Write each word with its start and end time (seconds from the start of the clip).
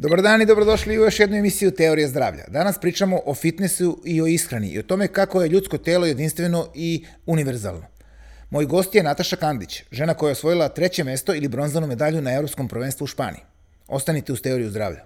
Dobar 0.00 0.22
dan 0.22 0.42
i 0.42 0.46
dobrodošli 0.46 0.98
u 0.98 1.04
još 1.04 1.20
jednu 1.20 1.36
emisiju 1.36 1.70
Teorije 1.70 2.08
zdravlja. 2.08 2.44
Danas 2.48 2.78
pričamo 2.78 3.20
o 3.26 3.34
fitnessu 3.34 4.02
i 4.04 4.22
o 4.22 4.26
ishrani 4.26 4.68
i 4.68 4.78
o 4.78 4.82
tome 4.82 5.08
kako 5.08 5.42
je 5.42 5.48
ljudsko 5.48 5.78
telo 5.78 6.06
jedinstveno 6.06 6.66
i 6.74 7.04
univerzalno. 7.26 7.86
Moj 8.50 8.66
gost 8.66 8.94
je 8.94 9.02
Nataša 9.02 9.36
Kandić, 9.36 9.82
žena 9.90 10.14
koja 10.14 10.28
je 10.28 10.32
osvojila 10.32 10.68
treće 10.68 11.04
mesto 11.04 11.34
ili 11.34 11.48
bronzanu 11.48 11.86
medalju 11.86 12.22
na 12.22 12.34
Evropskom 12.34 12.68
prvenstvu 12.68 13.04
u 13.04 13.06
Španiji. 13.06 13.40
Ostanite 13.88 14.32
uz 14.32 14.42
Teoriju 14.42 14.70
zdravlja. 14.70 15.04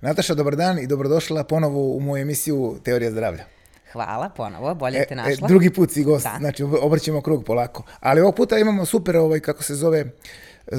Nataša, 0.00 0.34
dobar 0.34 0.56
dan 0.56 0.78
i 0.78 0.86
dobrodošla 0.86 1.44
ponovo 1.44 1.96
u 1.96 2.00
moju 2.00 2.22
emisiju 2.22 2.78
Teorija 2.84 3.10
zdravlja. 3.10 3.55
Hvala 3.92 4.28
ponovo, 4.28 4.74
bolje 4.74 5.04
te 5.08 5.14
e, 5.14 5.16
našla. 5.16 5.46
E, 5.46 5.48
drugi 5.48 5.70
put 5.70 5.90
si 5.90 6.04
gost, 6.04 6.24
da. 6.24 6.36
znači 6.38 6.62
obrćemo 6.62 7.20
krug 7.20 7.44
polako. 7.44 7.82
Ali 8.00 8.20
ovog 8.20 8.34
puta 8.34 8.58
imamo 8.58 8.84
super, 8.84 9.16
ovaj, 9.16 9.40
kako 9.40 9.62
se 9.62 9.74
zove, 9.74 10.04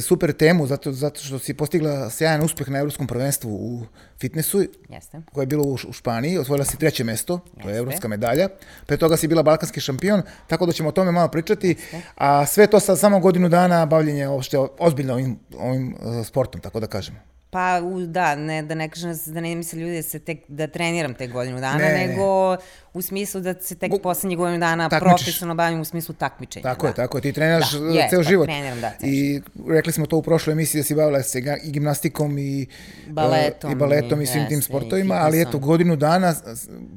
super 0.02 0.34
temu, 0.34 0.68
zato, 0.68 0.92
zato 0.92 1.20
što 1.20 1.40
si 1.40 1.54
postigla 1.54 2.10
sjajan 2.10 2.44
uspeh 2.44 2.70
na 2.70 2.80
evropskom 2.80 3.08
prvenstvu 3.08 3.56
u 3.56 3.86
fitnessu, 4.20 4.64
Jeste. 4.90 5.22
koje 5.34 5.44
je 5.44 5.48
bilo 5.48 5.64
u, 5.64 5.74
u 5.74 5.94
Španiji, 5.94 6.38
osvojila 6.38 6.66
si 6.66 6.78
treće 6.78 7.04
mesto, 7.04 7.40
Jeste. 7.46 7.62
to 7.64 7.70
je 7.70 7.78
evropska 7.78 8.08
medalja, 8.08 8.50
pre 8.86 8.98
toga 8.98 9.18
si 9.18 9.28
bila 9.28 9.44
balkanski 9.44 9.82
šampion, 9.82 10.22
tako 10.48 10.66
da 10.66 10.72
ćemo 10.72 10.90
o 10.90 10.92
tome 10.92 11.12
malo 11.12 11.28
pričati, 11.28 11.68
Jeste. 11.68 12.02
a 12.16 12.46
sve 12.46 12.68
to 12.68 12.80
sa 12.80 12.96
samo 12.96 13.20
godinu 13.20 13.50
dana 13.50 13.86
bavljenja 13.86 14.30
uopšte 14.30 14.58
ozbiljno 14.80 15.14
ovim, 15.14 15.40
ovim 15.58 15.96
uh, 16.00 16.26
sportom, 16.26 16.62
tako 16.62 16.80
da 16.80 16.88
kažemo. 16.88 17.18
Pa 17.50 17.82
u, 17.84 18.06
da, 18.06 18.36
ne, 18.36 18.62
da 18.62 18.76
ne 18.76 18.90
kažem 18.90 19.14
da 19.26 19.42
ne 19.42 19.56
misle 19.56 19.80
ljudi 19.80 19.96
da 19.96 20.02
se 20.02 20.20
tek, 20.20 20.40
da 20.48 20.68
treniram 20.68 21.14
te 21.14 21.28
godinu 21.28 21.60
dana, 21.60 21.78
ne. 21.78 22.08
nego 22.08 22.58
u 22.94 23.02
smislu 23.02 23.42
da 23.42 23.54
se 23.54 23.76
tek 23.76 23.92
poslednje 24.04 24.36
godinu 24.36 24.60
dana 24.60 24.90
takmičiš. 24.90 25.16
profesionalno 25.16 25.56
bavim 25.56 25.82
u 25.82 25.86
smislu 25.86 26.16
takmičenja. 26.16 26.64
Tako 26.64 26.86
da. 26.86 26.90
je, 26.90 26.96
tako 26.96 27.18
je, 27.18 27.22
ti 27.22 27.34
treniraš 27.34 27.72
da, 27.72 28.08
ceo 28.10 28.24
život. 28.24 28.46
Treniram, 28.46 28.82
da, 28.82 28.92
ceo 29.00 29.10
I 29.10 29.42
rekli 29.68 29.94
smo 29.94 30.06
to 30.06 30.18
u 30.18 30.22
prošloj 30.22 30.52
emisiji 30.52 30.80
da 30.80 30.84
si 30.84 30.96
bavila 30.96 31.24
se 31.24 31.42
i 31.64 31.72
gimnastikom 31.72 32.38
i 32.38 32.68
baletom, 33.08 33.70
uh, 33.70 33.76
i, 33.76 33.80
baletom 33.80 34.22
i, 34.22 34.24
i 34.24 34.28
svim 34.28 34.48
tim 34.48 34.62
sportovima, 34.62 35.16
ali 35.16 35.42
eto 35.42 35.60
godinu 35.60 35.96
dana, 35.96 36.36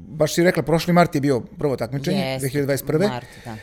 baš 0.09 0.35
si 0.35 0.43
rekla, 0.43 0.63
prošli 0.63 0.93
mart 0.93 1.15
je 1.15 1.21
bio 1.21 1.41
prvo 1.41 1.77
takmičenje, 1.77 2.19
Jeste, 2.19 2.49
2021. 2.49 3.09
Mart, 3.09 3.27
da. 3.45 3.57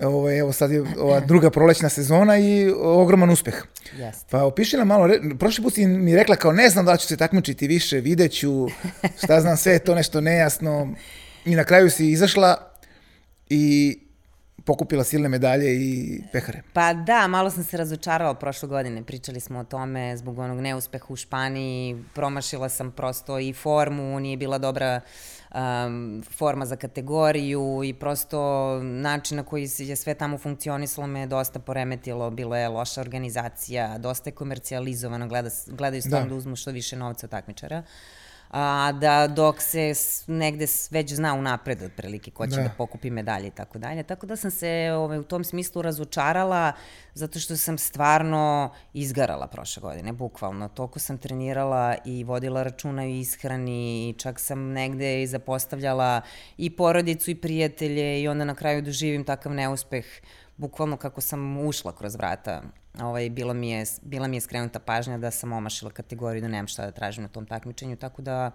Ovo, 0.00 0.38
evo 0.38 0.52
sad 0.52 0.70
je 0.70 0.84
ova 0.98 1.20
druga 1.20 1.50
prolećna 1.50 1.88
sezona 1.88 2.38
i 2.38 2.70
ogroman 2.82 3.30
uspeh. 3.30 3.64
Jeste. 3.98 4.26
Pa 4.30 4.44
opiši 4.44 4.76
nam 4.76 4.86
malo, 4.86 5.08
prošli 5.38 5.64
put 5.64 5.74
si 5.74 5.86
mi 5.86 6.16
rekla 6.16 6.36
kao 6.36 6.52
ne 6.52 6.70
znam 6.70 6.84
da 6.84 6.96
ću 6.96 7.06
se 7.06 7.16
takmičiti 7.16 7.66
više, 7.66 8.00
videću, 8.00 8.68
šta 9.24 9.40
znam, 9.40 9.56
sve 9.56 9.72
je 9.72 9.78
to 9.78 9.94
nešto 9.94 10.20
nejasno. 10.20 10.94
I 11.44 11.54
na 11.54 11.64
kraju 11.64 11.90
si 11.90 12.10
izašla 12.10 12.70
i 13.48 13.98
pokupila 14.64 15.04
silne 15.04 15.28
medalje 15.28 15.74
i 15.74 16.20
pehare. 16.32 16.62
Pa 16.72 16.94
da, 16.94 17.26
malo 17.26 17.50
sam 17.50 17.64
se 17.64 17.76
razočarala 17.76 18.34
prošle 18.34 18.68
godine, 18.68 19.02
pričali 19.02 19.40
smo 19.40 19.58
o 19.58 19.64
tome 19.64 20.16
zbog 20.16 20.38
onog 20.38 20.60
neuspeha 20.60 21.06
u 21.08 21.16
Španiji, 21.16 21.96
promašila 22.14 22.68
sam 22.68 22.92
prosto 22.92 23.38
i 23.38 23.52
formu, 23.52 24.20
nije 24.20 24.36
bila 24.36 24.58
dobra 24.58 25.00
uh, 25.04 25.33
um, 25.54 26.22
forma 26.36 26.66
za 26.66 26.76
kategoriju 26.76 27.80
i 27.84 27.94
prosto 27.94 28.78
način 28.82 29.36
na 29.36 29.42
koji 29.42 29.68
je 29.78 29.96
sve 29.96 30.14
tamo 30.14 30.38
funkcionisalo 30.38 31.06
me 31.06 31.26
dosta 31.26 31.58
poremetilo, 31.58 32.30
bilo 32.30 32.56
je 32.56 32.68
loša 32.68 33.00
organizacija, 33.00 33.98
dosta 33.98 34.30
je 34.30 34.34
komercijalizovano, 34.34 35.28
gleda, 35.28 35.50
gledaju 35.66 36.02
se 36.02 36.08
da. 36.08 36.20
da 36.20 36.34
uzmu 36.34 36.56
što 36.56 36.70
više 36.70 36.96
novca 36.96 37.26
od 37.26 37.30
takmičara. 37.30 37.78
Uh, 37.78 38.23
a 38.56 38.92
da 38.92 39.26
dok 39.26 39.62
se 39.62 39.92
negde 40.26 40.66
već 40.90 41.14
zna 41.14 41.34
unapred 41.34 41.82
otprilike 41.82 42.30
ko 42.30 42.46
će 42.46 42.56
da, 42.56 42.62
da 42.62 42.70
pokupi 42.78 43.10
medalje 43.10 43.46
i 43.46 43.50
tako 43.50 43.78
dalje. 43.78 44.02
Tako 44.02 44.26
da 44.26 44.36
sam 44.36 44.50
se 44.50 44.92
ovaj, 44.96 45.18
u 45.18 45.22
tom 45.22 45.44
smislu 45.44 45.82
razočarala 45.82 46.72
zato 47.14 47.38
što 47.38 47.56
sam 47.56 47.78
stvarno 47.78 48.72
izgarala 48.92 49.46
prošle 49.46 49.80
godine, 49.80 50.12
bukvalno. 50.12 50.68
Toliko 50.68 50.98
sam 50.98 51.18
trenirala 51.18 51.94
i 52.04 52.24
vodila 52.24 52.62
računa 52.62 53.06
i 53.06 53.20
ishrani 53.20 54.08
i 54.08 54.12
čak 54.12 54.40
sam 54.40 54.72
negde 54.72 55.22
i 55.22 55.26
zapostavljala 55.26 56.20
i 56.56 56.76
porodicu 56.76 57.30
i 57.30 57.34
prijatelje 57.34 58.22
i 58.22 58.28
onda 58.28 58.44
na 58.44 58.54
kraju 58.54 58.82
doživim 58.82 59.24
takav 59.24 59.52
neuspeh 59.52 60.04
bukvalno 60.56 60.96
kako 60.96 61.20
sam 61.20 61.58
ušla 61.58 61.92
kroz 61.92 62.14
vrata 62.14 62.62
ovaj, 63.00 63.30
bilo 63.30 63.54
mi 63.54 63.70
je, 63.70 63.84
bila 64.02 64.26
mi 64.26 64.36
je 64.36 64.40
skrenuta 64.40 64.78
pažnja 64.78 65.18
da 65.18 65.30
sam 65.30 65.52
omašila 65.52 65.90
kategoriju, 65.90 66.42
da 66.42 66.48
nemam 66.48 66.66
šta 66.66 66.84
da 66.84 66.90
tražim 66.90 67.22
na 67.22 67.28
tom 67.28 67.46
takmičenju, 67.46 67.96
tako 67.96 68.22
da 68.22 68.50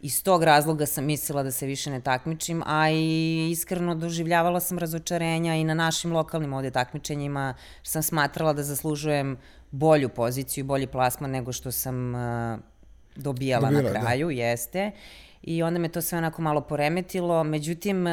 iz 0.00 0.22
tog 0.24 0.42
razloga 0.42 0.86
sam 0.86 1.04
mislila 1.04 1.42
da 1.42 1.50
se 1.50 1.66
više 1.66 1.90
ne 1.90 2.00
takmičim, 2.00 2.62
a 2.66 2.90
i 2.90 3.48
iskreno 3.52 3.94
doživljavala 3.94 4.60
sam 4.60 4.78
razočarenja 4.78 5.54
i 5.54 5.64
na 5.64 5.74
našim 5.74 6.12
lokalnim 6.12 6.52
ovde 6.52 6.70
takmičenjima, 6.70 7.54
sam 7.82 8.02
smatrala 8.02 8.52
da 8.52 8.62
zaslužujem 8.62 9.36
bolju 9.70 10.08
poziciju, 10.08 10.64
bolji 10.64 10.86
plasman 10.86 11.30
nego 11.30 11.52
što 11.52 11.72
sam 11.72 12.14
uh, 12.14 12.20
dobijala, 13.16 13.70
dobijala 13.70 13.70
na 13.70 13.82
da. 13.82 14.00
kraju, 14.00 14.26
da. 14.26 14.32
jeste 14.32 14.90
i 15.42 15.62
onda 15.62 15.78
me 15.78 15.88
to 15.88 16.02
sve 16.02 16.18
onako 16.18 16.42
malo 16.42 16.60
poremetilo. 16.60 17.44
Međutim, 17.44 18.06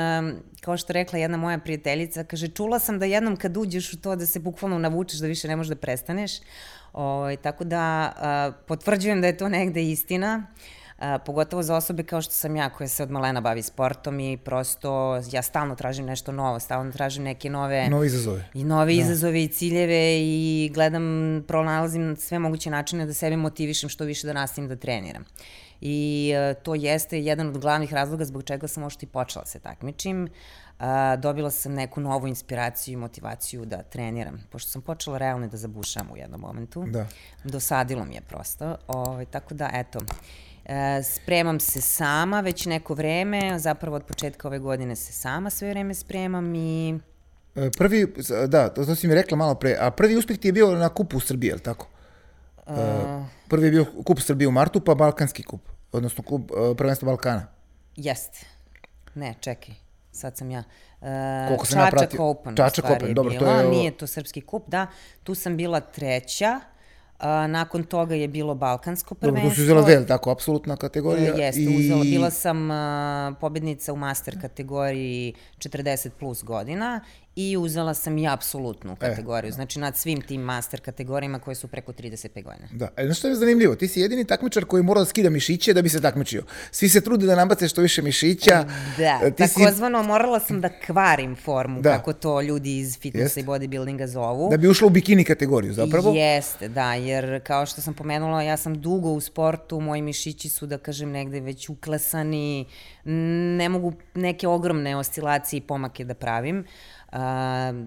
kao 0.61 0.77
što 0.77 0.93
rekla 0.93 1.19
jedna 1.19 1.37
moja 1.37 1.57
prijateljica, 1.57 2.23
kaže, 2.23 2.47
čula 2.47 2.79
sam 2.79 2.99
da 2.99 3.05
jednom 3.05 3.35
kad 3.35 3.57
uđeš 3.57 3.93
u 3.93 4.01
to 4.01 4.15
da 4.15 4.25
se 4.25 4.39
bukvalno 4.39 4.79
navučeš 4.79 5.19
da 5.19 5.27
više 5.27 5.47
ne 5.47 5.55
možeš 5.55 5.69
da 5.69 5.75
prestaneš. 5.75 6.31
O, 6.93 7.03
ovaj, 7.03 7.37
tako 7.37 7.63
da 7.63 8.53
potvrđujem 8.67 9.21
da 9.21 9.27
je 9.27 9.37
to 9.37 9.49
negde 9.49 9.83
istina. 9.83 10.47
A, 10.99 11.17
pogotovo 11.19 11.63
za 11.63 11.75
osobe 11.75 12.03
kao 12.03 12.21
što 12.21 12.33
sam 12.33 12.55
ja 12.55 12.69
koja 12.69 12.87
se 12.87 13.03
od 13.03 13.11
malena 13.11 13.41
bavi 13.41 13.61
sportom 13.61 14.19
i 14.19 14.37
prosto 14.37 15.21
ja 15.31 15.41
stalno 15.41 15.75
tražim 15.75 16.05
nešto 16.05 16.31
novo, 16.31 16.59
stalno 16.59 16.91
tražim 16.91 17.23
neke 17.23 17.49
nove... 17.49 17.89
Nove 17.89 18.07
izazove. 18.07 18.49
I 18.53 18.63
nove 18.63 18.85
da. 18.95 19.01
izazove 19.01 19.43
i 19.43 19.47
ciljeve 19.47 20.17
i 20.19 20.71
gledam, 20.73 21.03
pronalazim 21.47 22.15
sve 22.15 22.39
moguće 22.39 22.69
načine 22.69 23.05
da 23.05 23.13
sebe 23.13 23.37
motivišem 23.37 23.89
što 23.89 24.03
više 24.03 24.27
da 24.27 24.33
nastavim 24.33 24.67
da 24.69 24.75
treniram. 24.75 25.25
I 25.81 26.33
uh, 26.33 26.63
to 26.63 26.75
jeste 26.75 27.19
jedan 27.19 27.47
od 27.47 27.57
glavnih 27.57 27.93
razloga 27.93 28.25
zbog 28.25 28.43
čega 28.43 28.67
sam 28.67 28.83
možda 28.83 28.99
i 29.03 29.07
počela 29.07 29.43
da 29.43 29.49
se 29.49 29.59
takmičim. 29.59 30.23
Uh, 30.79 30.85
dobila 31.19 31.51
sam 31.51 31.73
neku 31.73 32.01
novu 32.01 32.27
inspiraciju 32.27 32.93
i 32.93 32.97
motivaciju 32.97 33.65
da 33.65 33.83
treniram, 33.83 34.43
pošto 34.51 34.71
sam 34.71 34.81
počela 34.81 35.17
realno 35.17 35.47
da 35.47 35.57
zabušam 35.57 36.09
u 36.13 36.17
jednom 36.17 36.41
momentu. 36.41 36.85
Da. 36.87 37.07
Dosadilo 37.43 38.05
mi 38.05 38.15
je 38.15 38.21
prosto. 38.21 38.65
Ove, 38.65 38.77
ovaj, 38.87 39.25
tako 39.25 39.53
da, 39.53 39.69
eto, 39.73 39.99
E, 40.67 41.03
spremam 41.03 41.59
se 41.59 41.81
sama 41.81 42.41
već 42.41 42.65
neko 42.65 42.93
vreme, 42.93 43.59
zapravo 43.59 43.95
od 43.95 44.03
početka 44.03 44.47
ove 44.47 44.59
godine 44.59 44.95
se 44.95 45.13
sama 45.13 45.49
sve 45.49 45.69
vreme 45.69 45.93
spremam 45.93 46.55
i... 46.55 46.99
E, 47.55 47.69
prvi, 47.77 48.13
da, 48.47 48.69
to 48.69 48.95
si 48.95 49.07
mi 49.07 49.15
rekla 49.15 49.37
malo 49.37 49.55
pre, 49.55 49.77
a 49.79 49.91
prvi 49.91 50.17
uspeh 50.17 50.37
ti 50.37 50.47
je 50.47 50.51
bio 50.51 50.71
na 50.71 50.89
kupu 50.89 51.17
u 51.17 51.19
Srbiji, 51.19 51.47
je 51.47 51.53
li 51.53 51.61
tako? 51.61 51.87
Uh, 52.67 53.25
prvi 53.47 53.67
je 53.67 53.71
bio 53.71 53.85
kup 54.05 54.19
Srbije 54.19 54.47
u 54.47 54.51
martu, 54.51 54.79
pa 54.79 54.95
Balkanski 54.95 55.43
kup, 55.43 55.61
odnosno 55.91 56.23
kup 56.23 56.51
uh, 56.51 56.77
prvenstvo 56.77 57.05
Balkana. 57.05 57.47
Jeste. 57.95 58.45
Ne, 59.15 59.35
čekaj, 59.39 59.75
sad 60.11 60.37
sam 60.37 60.51
ja. 60.51 60.63
Uh, 61.01 61.07
Koliko 61.47 61.65
sam 61.65 61.79
Čačak 61.79 61.93
napratio? 61.93 62.23
Open, 62.23 62.55
Čačak 62.55 62.85
Open, 62.89 63.13
dobro, 63.13 63.31
bila. 63.31 63.45
to 63.45 63.59
je... 63.59 63.69
Nije 63.69 63.91
to 63.91 64.07
srpski 64.07 64.41
kup, 64.41 64.63
da. 64.67 64.87
Tu 65.23 65.35
sam 65.35 65.57
bila 65.57 65.79
treća. 65.79 66.59
A, 67.19 67.47
nakon 67.47 67.83
toga 67.83 68.15
je 68.15 68.27
bilo 68.27 68.55
balkansko 68.55 69.15
prvenstvo. 69.15 69.41
Dobro, 69.41 69.49
tu 69.49 69.55
si 69.55 69.61
uzela 69.61 69.81
dve, 69.81 70.07
tako, 70.07 70.31
apsolutna 70.31 70.75
kategorija. 70.75 71.33
E, 71.35 71.39
jeste, 71.39 71.61
i... 71.61 71.79
uzela. 71.79 72.03
Bila 72.03 72.29
sam 72.29 72.71
a, 72.71 73.33
pobednica 73.39 73.93
u 73.93 73.95
master 73.95 74.41
kategoriji 74.41 75.33
40 75.57 76.09
plus 76.19 76.43
godina 76.43 77.01
i 77.39 77.57
uzela 77.57 77.93
sam 77.93 78.17
i 78.17 78.27
apsolutnu 78.27 78.93
e, 78.93 78.95
kategoriju, 78.99 79.49
e, 79.49 79.51
znači 79.51 79.79
nad 79.79 79.97
svim 79.97 80.21
tim 80.21 80.41
master 80.41 80.81
kategorijama 80.81 81.39
koje 81.39 81.55
su 81.55 81.67
preko 81.67 81.93
35 81.93 82.43
godina. 82.43 82.67
Da, 82.71 82.89
e, 82.97 83.05
znaš 83.05 83.17
što 83.17 83.27
je 83.27 83.35
zanimljivo, 83.35 83.75
ti 83.75 83.87
si 83.87 83.99
jedini 83.99 84.25
takmičar 84.25 84.65
koji 84.65 84.83
mora 84.83 84.99
da 84.99 85.05
skida 85.05 85.29
mišiće 85.29 85.73
da 85.73 85.81
bi 85.81 85.89
se 85.89 86.01
takmičio. 86.01 86.43
Svi 86.71 86.89
se 86.89 87.01
trude 87.01 87.25
da 87.25 87.35
nabace 87.35 87.67
što 87.67 87.81
više 87.81 88.01
mišića. 88.01 88.65
Da, 88.97 89.19
e, 89.23 89.31
ti 89.31 89.43
takozvano 89.43 90.01
si... 90.03 90.07
morala 90.07 90.39
sam 90.39 90.61
da 90.61 90.69
kvarim 90.69 91.35
formu, 91.35 91.81
da. 91.81 91.97
kako 91.97 92.13
to 92.13 92.41
ljudi 92.41 92.77
iz 92.77 92.99
fitnessa 92.99 93.39
i 93.39 93.43
bodybuildinga 93.43 94.05
zovu. 94.05 94.49
Da 94.49 94.57
bi 94.57 94.67
ušla 94.67 94.87
u 94.87 94.89
bikini 94.89 95.23
kategoriju 95.23 95.73
zapravo. 95.73 96.13
Jeste, 96.13 96.67
da, 96.67 96.93
jer 96.93 97.43
kao 97.43 97.65
što 97.65 97.81
sam 97.81 97.93
pomenula, 97.93 98.41
ja 98.41 98.57
sam 98.57 98.81
dugo 98.81 99.09
u 99.09 99.21
sportu, 99.21 99.79
moji 99.79 100.01
mišići 100.01 100.49
su, 100.49 100.65
da 100.65 100.77
kažem, 100.77 101.11
negde 101.11 101.39
već 101.39 101.69
uklesani, 101.69 102.65
ne 103.57 103.69
mogu 103.69 103.93
neke 104.13 104.47
ogromne 104.47 104.95
oscilacije 104.95 105.57
i 105.57 105.61
pomake 105.61 106.05
da 106.05 106.13
pravim 106.13 106.65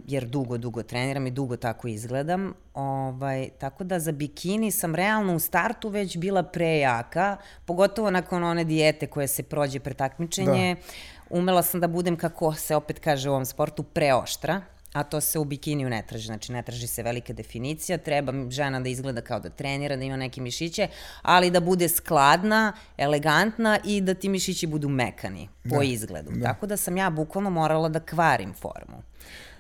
jer 0.07 0.27
dugo, 0.27 0.59
dugo 0.59 0.83
treniram 0.83 1.27
i 1.27 1.31
dugo 1.31 1.57
tako 1.57 1.89
izgledam. 1.89 2.55
Ovaj, 2.75 3.49
tako 3.59 3.85
da 3.85 3.99
za 3.99 4.13
bikini 4.13 4.71
sam 4.71 4.95
realno 4.95 5.35
u 5.35 5.39
startu 5.39 5.89
već 5.89 6.17
bila 6.17 6.43
prejaka, 6.43 7.37
pogotovo 7.65 8.11
nakon 8.11 8.45
one 8.45 8.65
dijete 8.65 9.07
koje 9.07 9.29
se 9.29 9.43
prođe 9.43 9.81
pre 9.81 9.95
takmičenje. 9.95 10.75
Da. 10.75 11.37
Umela 11.39 11.63
sam 11.63 11.81
da 11.81 11.89
budem, 11.89 12.17
kako 12.17 12.55
se 12.55 12.77
opet 12.77 12.99
kaže 12.99 13.31
u 13.31 13.33
ovom 13.33 13.45
sportu, 13.45 13.83
preoštra 13.83 14.63
a 14.93 15.03
to 15.03 15.21
se 15.21 15.39
u 15.39 15.45
bikiniju 15.45 15.91
ne 15.91 16.03
traži, 16.03 16.27
znači 16.27 16.53
ne 16.53 16.63
traži 16.63 16.87
se 16.87 17.03
velika 17.03 17.33
definicija, 17.33 17.99
treba 17.99 18.33
žena 18.51 18.81
da 18.81 18.89
izgleda 18.89 19.21
kao 19.21 19.41
da 19.41 19.51
trenira, 19.51 19.97
da 19.97 20.05
ima 20.05 20.17
neke 20.17 20.41
mišiće, 20.41 20.89
ali 21.23 21.51
da 21.51 21.61
bude 21.61 21.89
skladna, 21.89 22.73
elegantna 22.97 23.79
i 23.85 24.01
da 24.01 24.15
ti 24.15 24.29
mišići 24.29 24.67
budu 24.67 24.89
mekani 24.89 25.49
po 25.71 25.79
da, 25.79 25.85
izgledu. 25.85 26.31
Da. 26.31 26.45
Tako 26.45 26.67
da 26.67 26.77
sam 26.77 26.97
ja 26.97 27.11
bukvalno 27.11 27.51
morala 27.51 27.89
da 27.89 28.01
kvarim 28.01 28.55
formu. 28.55 29.03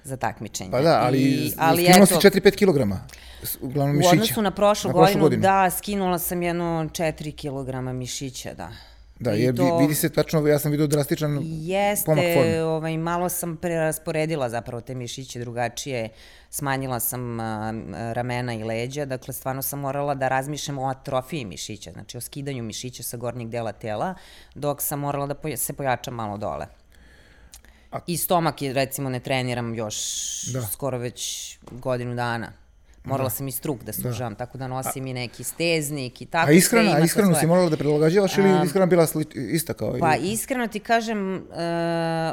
za 0.04 0.16
takmičenje. 0.16 0.70
Pa 0.70 0.80
da, 0.80 1.00
ali, 1.02 1.18
I, 1.18 1.52
ali 1.58 1.84
skinuo 1.84 2.04
eto, 2.04 2.20
si 2.20 2.26
4-5 2.28 2.56
kilograma. 2.56 3.00
Uglavnom 3.60 3.96
u 3.96 3.98
mišića. 3.98 4.12
odnosu 4.12 4.42
na 4.42 4.50
prošlu, 4.50 4.88
Na 4.88 4.92
godinu, 4.92 5.42
da, 5.42 5.70
skinula 5.70 6.18
sam 6.18 6.42
jedno 6.42 6.64
4 6.92 7.32
kg 7.36 7.96
mišića, 7.98 8.54
da. 8.54 8.70
Da, 9.20 9.34
I 9.34 9.42
jer 9.42 9.56
to- 9.56 9.78
vidi 9.78 9.94
se 9.94 10.08
tačno, 10.08 10.46
ja 10.46 10.58
sam 10.58 10.70
vidio 10.70 10.86
drastičan 10.86 11.30
pomak 11.30 11.44
Jeste, 11.46 12.04
forme. 12.04 12.62
ovaj, 12.64 12.98
malo 12.98 13.28
sam 13.28 13.56
prerasporedila 13.56 14.48
zapravo 14.48 14.80
te 14.80 14.94
mišiće 14.94 15.38
drugačije, 15.38 16.08
smanjila 16.50 17.00
sam 17.00 17.40
a, 17.40 17.72
ramena 18.12 18.54
i 18.54 18.64
leđa, 18.64 19.04
dakle 19.04 19.34
stvarno 19.34 19.62
sam 19.62 19.78
morala 19.78 20.14
da 20.14 20.28
razmišljam 20.28 20.78
o 20.78 20.88
atrofiji 20.88 21.44
mišića, 21.44 21.90
znači 21.92 22.16
o 22.16 22.20
skidanju 22.20 22.62
mišića 22.62 23.02
sa 23.02 23.16
gornjeg 23.16 23.48
dela 23.48 23.72
tela, 23.72 24.14
dok 24.54 24.82
sam 24.82 24.98
morala 24.98 25.26
da 25.26 25.34
poja- 25.34 25.56
se 25.56 25.72
pojačam 25.72 26.14
malo 26.14 26.36
dole. 26.36 26.66
I 28.06 28.16
stomak 28.16 28.62
je, 28.62 28.72
recimo, 28.72 29.08
ne 29.08 29.20
treniram 29.20 29.74
još 29.74 29.96
Da. 30.44 30.62
skoro 30.62 30.98
već 30.98 31.20
godinu 31.72 32.14
dana. 32.14 32.52
Morala 33.04 33.30
sam 33.30 33.48
i 33.48 33.52
struk 33.52 33.82
da 33.82 33.92
služavam, 33.92 34.34
tako 34.34 34.58
da 34.58 34.68
nosim 34.68 35.06
i 35.06 35.12
neki 35.12 35.44
steznik 35.44 36.22
i 36.22 36.26
tako. 36.26 36.50
A 36.50 36.52
ima 36.52 36.96
a 36.96 37.06
svoje. 37.08 37.34
si 37.34 37.46
morala 37.46 37.68
da 37.70 37.76
prilagođavaš 37.76 38.38
ili 38.38 38.64
ishrana 38.64 38.86
bila 38.86 39.06
sli- 39.06 39.52
ista 39.52 39.74
kao. 39.74 39.96
Pa 40.00 40.16
iskreno 40.16 40.66
ti 40.66 40.80
kažem, 40.80 41.34
uh, 41.34 41.40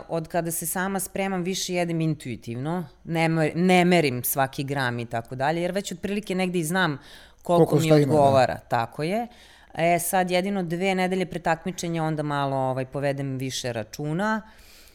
od 0.07 0.27
kada 0.27 0.51
se 0.51 0.65
sama 0.65 0.99
spremam 0.99 1.43
više 1.43 1.73
jedem 1.73 2.01
intuitivno, 2.01 2.85
ne, 3.03 3.29
ne 3.55 3.85
merim 3.85 4.23
svaki 4.23 4.63
gram 4.63 4.99
i 4.99 5.05
tako 5.05 5.35
dalje, 5.35 5.61
jer 5.61 5.71
već 5.71 5.91
otprilike 5.91 6.35
negde 6.35 6.59
i 6.59 6.63
znam 6.63 6.99
koliko, 7.43 7.69
Koliko 7.69 7.75
mi 7.75 7.89
šta 7.89 7.97
ima, 7.97 8.13
da. 8.13 8.19
odgovara, 8.19 8.59
tako 8.69 9.03
je. 9.03 9.27
E 9.73 9.99
sad 9.99 10.31
jedino 10.31 10.63
dve 10.63 10.95
nedelje 10.95 11.25
pre 11.25 11.39
takmičenja 11.39 12.03
onda 12.03 12.23
malo 12.23 12.55
ovaj, 12.57 12.85
povedem 12.85 13.37
više 13.37 13.73
računa, 13.73 14.41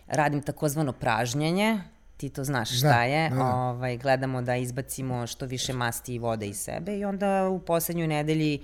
radim 0.06 0.42
takozvano 0.42 0.92
pražnjenje, 0.92 1.78
ti 2.22 2.28
to 2.28 2.44
znaš 2.44 2.78
šta 2.78 2.88
Da, 2.88 3.02
je, 3.02 3.28
da, 3.30 3.36
da. 3.36 3.44
Ovaj, 3.44 3.96
gledamo 3.96 4.42
da 4.42 4.56
izbacimo 4.56 5.26
što 5.26 5.46
više 5.46 5.72
masti 5.72 6.14
i 6.14 6.18
vode 6.18 6.46
iz 6.46 6.56
sebe 6.56 6.98
i 6.98 7.04
onda 7.04 7.48
u 7.48 7.58
poslednjoj 7.58 8.06
nedelji 8.06 8.58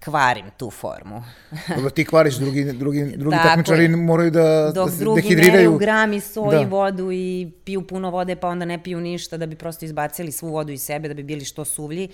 kvarim 0.00 0.46
tu 0.56 0.70
formu. 0.70 1.22
Dobro, 1.76 1.90
ti 1.90 2.04
kvariš, 2.04 2.34
drugi, 2.34 2.64
drugi, 2.64 3.16
drugi 3.16 3.36
Tako 3.36 3.48
takmičari 3.48 3.88
moraju 3.88 4.30
da, 4.30 4.72
Dok 4.74 4.86
da 4.86 4.92
se 4.92 4.98
drugi 4.98 5.22
dehidriraju. 5.22 5.52
meraju 5.52 5.78
gram 5.78 6.12
i 6.12 6.20
so 6.20 6.50
Da. 6.50 6.60
vodu 6.60 7.12
i 7.12 7.52
piju 7.64 7.86
puno 7.86 8.10
vode, 8.10 8.36
pa 8.36 8.48
onda 8.48 8.64
ne 8.64 8.82
piju 8.82 9.00
ništa 9.00 9.36
da 9.36 9.46
bi 9.46 9.56
prosto 9.56 9.84
izbacili 9.84 10.32
svu 10.32 10.48
vodu 10.48 10.72
iz 10.72 10.82
sebe, 10.82 11.08
da 11.08 11.14
bi 11.14 11.22
bili 11.22 11.44
što 11.44 11.64
suvlji. 11.64 12.08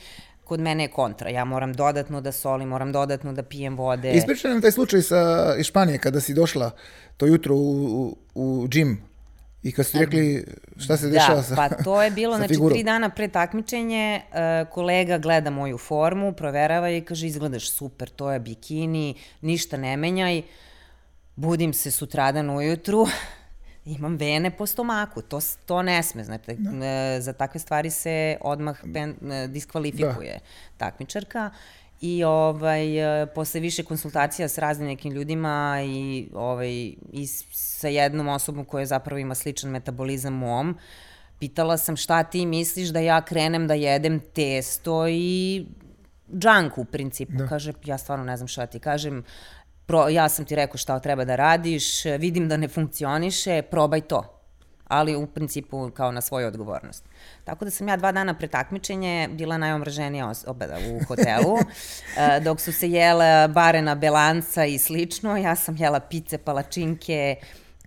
Kod 0.45 0.61
mene 0.61 0.85
je 0.85 0.89
kontra. 0.89 1.31
Ja 1.31 1.45
moram 1.45 1.73
dodatno 1.73 2.21
da 2.21 2.33
solim, 2.33 2.69
moram 2.69 2.93
dodatno 2.93 3.33
da 3.33 3.43
pijem 3.43 3.77
vode. 3.77 4.13
Ispričaj 4.13 4.51
nam 4.51 4.63
taj 4.63 4.73
slučaj 4.73 5.03
sa 5.03 5.21
Španije, 5.63 5.99
kada 5.99 6.21
si 6.21 6.35
došla 6.35 6.71
to 7.17 7.27
jutro 7.27 7.55
u, 7.55 7.87
u, 7.95 8.17
u 8.35 8.69
džim 8.69 9.16
i 9.67 9.73
kad 9.73 9.87
ste 9.87 9.99
rekli 9.99 10.45
šta 10.79 10.97
se 10.97 11.09
dešava 11.09 11.35
Da, 11.35 11.43
sa 11.43 11.55
pa 11.57 11.69
to 11.69 12.03
je 12.03 12.11
bilo, 12.11 12.37
znači 12.41 12.55
figurom. 12.55 12.75
tri 12.75 12.85
dana 12.85 13.09
pre 13.11 13.29
takmičenje, 13.29 14.21
uh, 14.31 14.69
kolega 14.71 15.19
gleda 15.19 15.51
moju 15.51 15.79
formu, 15.79 16.33
proverava 16.33 16.91
i 16.91 17.01
kaže 17.01 17.27
izgledaš 17.27 17.71
super, 17.71 18.09
to 18.09 18.33
je 18.33 18.41
bikini, 18.41 19.15
ništa 19.41 19.77
ne 19.77 19.97
menjaj. 19.97 20.43
Budim 21.37 21.73
se 21.73 21.91
sutradan 21.91 22.51
ujutru, 22.51 23.07
imam 23.97 24.17
vene 24.17 24.51
po 24.51 24.67
stomaku, 24.67 25.23
to, 25.23 25.41
to 25.67 25.83
ne 25.83 26.03
sme, 26.03 26.25
znači, 26.25 26.51
e, 26.51 27.21
za 27.21 27.33
takve 27.33 27.61
stvari 27.61 27.91
se 27.91 28.37
odmah 28.41 28.81
pen, 28.95 29.33
e, 29.33 29.47
diskvalifikuje 29.49 30.39
takmičarka 30.77 31.51
i 32.01 32.25
ovaj, 32.25 33.23
e, 33.23 33.27
posle 33.27 33.61
više 33.61 33.85
konsultacija 33.85 34.49
s 34.49 34.59
raznim 34.59 34.89
nekim 34.89 35.13
ljudima 35.13 35.81
i, 35.87 36.29
ovaj, 36.35 36.71
i 37.13 37.27
sa 37.53 37.89
jednom 37.89 38.29
osobom 38.29 38.65
koja 38.65 38.87
zapravo 38.87 39.19
ima 39.19 39.35
sličan 39.35 39.71
metabolizam 39.71 40.33
mom, 40.33 40.79
pitala 41.39 41.77
sam 41.77 41.97
šta 41.97 42.23
ti 42.23 42.47
misliš 42.47 42.89
da 42.89 43.01
ja 43.01 43.25
krenem 43.25 43.67
da 43.67 43.75
jedem 43.75 44.21
testo 44.21 45.09
i 45.09 45.67
džank 46.39 46.79
u 46.79 46.85
principu. 46.85 47.33
Da. 47.33 47.47
Kaže, 47.47 47.73
ja 47.85 47.99
stvarno 47.99 48.25
ne 48.25 48.37
znam 48.37 48.49
šta 48.49 48.67
ti 48.67 48.79
kažem, 48.79 49.25
Pro, 49.87 50.09
ja 50.09 50.29
sam 50.29 50.45
ti 50.45 50.57
rekao 50.57 50.79
šta 50.79 50.99
treba 50.99 51.25
da 51.25 51.37
radiš, 51.37 52.05
vidim 52.05 52.49
da 52.49 52.57
ne 52.57 52.69
funkcioniše, 52.69 53.63
probaj 53.63 54.01
to. 54.01 54.36
Ali 54.89 55.17
u 55.17 55.27
principu 55.27 55.91
kao 55.91 56.13
na 56.13 56.21
svoju 56.21 56.47
odgovornost. 56.47 57.05
Tako 57.45 57.65
da 57.65 57.71
sam 57.71 57.89
ja 57.89 57.97
dva 57.97 58.13
dana 58.13 58.35
pre 58.35 58.49
takmičenje 58.49 59.29
bila 59.33 59.59
najomraženija 59.59 60.29
osoba 60.29 60.67
u 60.91 61.05
hotelu, 61.05 61.59
e, 62.37 62.41
dok 62.41 62.61
su 62.61 62.73
se 62.73 62.91
jele 62.91 63.49
barena 63.49 63.95
belanca 63.95 64.65
i 64.65 64.79
slično, 64.79 65.37
ja 65.37 65.57
sam 65.57 65.77
jela 65.77 66.01
pice, 66.01 66.39
palačinke, 66.39 67.37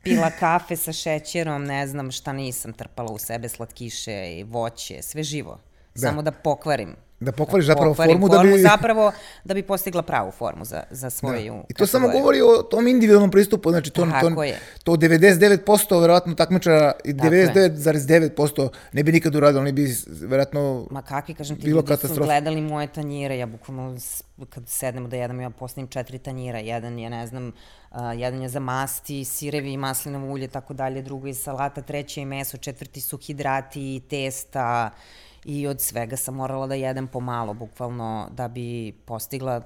pila 0.04 0.32
kafe 0.40 0.76
sa 0.76 0.94
šećerom, 0.94 1.64
ne 1.64 1.88
znam 1.88 2.12
šta 2.12 2.34
nisam 2.34 2.74
trpala 2.74 3.12
u 3.12 3.18
sebe, 3.18 3.50
slatkiše 3.50 4.38
i 4.38 4.44
voće, 4.44 5.02
sve 5.02 5.24
živo. 5.24 5.60
Da. 5.96 6.02
Samo 6.02 6.22
da 6.22 6.32
pokvarim 6.32 6.96
Da 7.20 7.32
pokvariš 7.32 7.66
zapravo 7.66 7.92
pokvarim 7.92 8.22
formu 8.22 8.30
da 8.30 8.44
bi... 8.44 8.62
zapravo 8.62 9.12
da 9.44 9.54
bi 9.54 9.64
postigla 9.64 10.02
pravu 10.02 10.32
formu 10.32 10.66
za, 10.66 10.84
za 10.92 11.10
svoju 11.10 11.64
I 11.70 11.74
to 11.74 11.88
samo 11.88 12.10
govori 12.10 12.42
o 12.42 12.64
tom 12.64 12.88
individualnom 12.88 13.32
pristupu, 13.32 13.70
znači 13.70 13.90
to, 13.90 14.06
Tako 14.06 14.36
to, 14.36 14.44
je. 14.44 14.60
to 14.84 14.92
99% 14.92 16.02
verovatno 16.02 16.34
takmičara 16.36 16.92
i 17.04 17.18
Tako 17.18 17.34
je. 17.34 17.54
99,9% 17.54 18.70
ne 18.94 19.04
bi 19.04 19.12
nikad 19.12 19.36
uradilo, 19.36 19.62
oni 19.62 19.72
bi 19.72 19.96
verovatno 20.22 20.88
Ma 20.92 21.02
kakvi, 21.02 21.34
kažem 21.34 21.58
ti, 21.58 21.68
ljudi 21.68 21.98
su 21.98 22.24
gledali 22.24 22.62
moje 22.62 22.88
tanjire, 22.88 23.38
ja 23.38 23.46
bukvalno 23.46 23.98
kad 24.50 24.68
sednemo 24.68 25.08
da 25.08 25.16
jedemo, 25.16 25.42
ja 25.42 25.50
postavim 25.50 25.88
četiri 25.88 26.18
tanjira, 26.18 26.60
jedan 26.60 27.00
je, 27.00 27.10
ne 27.10 27.28
znam, 27.28 27.48
uh, 27.92 27.98
jedan 28.16 28.42
je 28.42 28.50
za 28.50 28.60
masti, 28.60 29.26
sirevi, 29.26 29.78
maslinovo 29.78 30.34
ulje, 30.34 30.48
tako 30.48 30.74
dalje, 30.74 31.02
drugo 31.02 31.28
je 31.28 31.34
salata, 31.34 31.82
treće 31.82 32.22
je 32.22 32.26
meso, 32.26 32.58
četvrti 32.58 33.02
su 33.02 33.18
hidrati, 33.18 34.02
testa 34.10 34.92
i 35.50 35.68
od 35.68 35.82
svega 35.82 36.18
sam 36.18 36.36
morala 36.36 36.68
da 36.68 36.76
jedem 36.76 37.08
pomalo, 37.08 37.54
bukvalno, 37.54 38.30
da 38.32 38.48
bi 38.48 38.92
postigla 39.06 39.62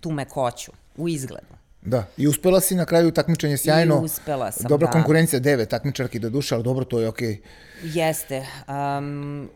tu 0.00 0.10
mekoću 0.10 0.72
u 0.96 1.08
izgledu. 1.08 1.54
Da, 1.82 2.06
i 2.16 2.28
uspela 2.28 2.60
si 2.60 2.74
na 2.74 2.84
kraju 2.84 3.10
takmičenje 3.10 3.56
sjajno. 3.56 4.00
I 4.02 4.04
uspela 4.04 4.52
sam, 4.52 4.68
Dobra 4.68 4.86
da. 4.86 4.92
konkurencija, 4.92 5.40
devet 5.40 5.68
takmičarki 5.68 6.18
do 6.18 6.30
duše, 6.30 6.54
ali 6.54 6.64
dobro, 6.64 6.84
to 6.84 7.00
je 7.00 7.08
okej. 7.08 7.40
Jeste. 7.82 8.46
Um, 8.68 9.50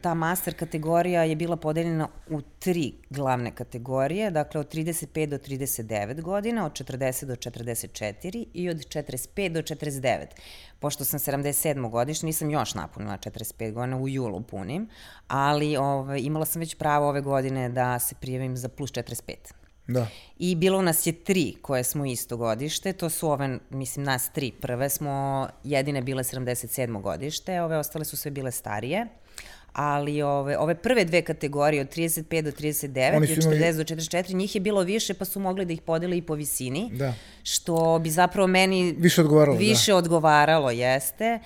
ta 0.00 0.14
master 0.14 0.54
kategorija 0.54 1.24
je 1.24 1.36
bila 1.36 1.56
podeljena 1.56 2.08
u 2.30 2.40
tri 2.58 2.92
glavne 3.10 3.50
kategorije, 3.50 4.30
dakle 4.30 4.60
od 4.60 4.74
35 4.74 5.26
do 5.26 5.38
39 5.38 6.20
godina, 6.20 6.66
od 6.66 6.72
40 6.72 7.24
do 7.24 7.34
44 7.34 8.46
i 8.54 8.70
od 8.70 8.76
45 8.76 9.48
do 9.48 9.62
49. 9.62 10.26
Pošto 10.78 11.04
sam 11.04 11.18
77. 11.18 11.90
godišnja, 11.90 12.26
nisam 12.26 12.50
još 12.50 12.74
napunila 12.74 13.18
45 13.18 13.72
godina, 13.72 13.96
u 13.96 14.08
julu 14.08 14.40
punim, 14.40 14.88
ali 15.28 15.76
ovaj, 15.76 16.20
imala 16.20 16.44
sam 16.44 16.60
već 16.60 16.74
pravo 16.74 17.08
ove 17.08 17.20
godine 17.20 17.68
da 17.68 17.98
se 17.98 18.14
prijavim 18.14 18.56
za 18.56 18.68
plus 18.68 18.92
45. 18.92 19.34
Da. 19.86 20.06
I 20.38 20.54
bilo 20.54 20.82
nas 20.82 21.06
je 21.06 21.12
tri 21.12 21.56
koje 21.62 21.84
smo 21.84 22.04
isto 22.06 22.36
godište, 22.36 22.92
to 22.92 23.10
su 23.10 23.30
ove, 23.30 23.58
mislim, 23.70 24.04
nas 24.04 24.30
tri 24.32 24.52
prve 24.60 24.90
smo 24.90 25.46
jedine 25.64 26.02
bile 26.02 26.22
77. 26.22 27.02
godište, 27.02 27.62
ove 27.62 27.78
ostale 27.78 28.04
su 28.04 28.16
sve 28.16 28.30
bile 28.30 28.50
starije, 28.50 29.06
ali 29.74 30.22
ove, 30.22 30.58
ove 30.58 30.74
prve 30.76 31.04
dve 31.04 31.22
kategorije 31.22 31.80
od 31.80 31.88
35 31.88 32.42
do 32.42 32.50
39 32.50 33.16
Oni 33.16 33.26
i 33.26 33.32
od 33.32 33.38
imali- 33.38 33.58
40 33.58 33.76
do 33.76 33.84
44, 33.84 34.32
njih 34.32 34.54
je 34.54 34.60
bilo 34.60 34.82
više 34.82 35.14
pa 35.14 35.24
su 35.24 35.40
mogli 35.40 35.64
da 35.64 35.72
ih 35.72 35.82
podele 35.82 36.16
i 36.16 36.22
po 36.22 36.34
visini, 36.34 36.90
Da. 36.92 37.14
što 37.42 37.98
bi 37.98 38.10
zapravo 38.10 38.46
meni 38.48 38.94
Više 38.94 39.20
odgovaralo, 39.20 39.54
da. 39.54 39.60
više 39.60 39.94
odgovaralo 39.94 40.70
jeste. 40.70 41.38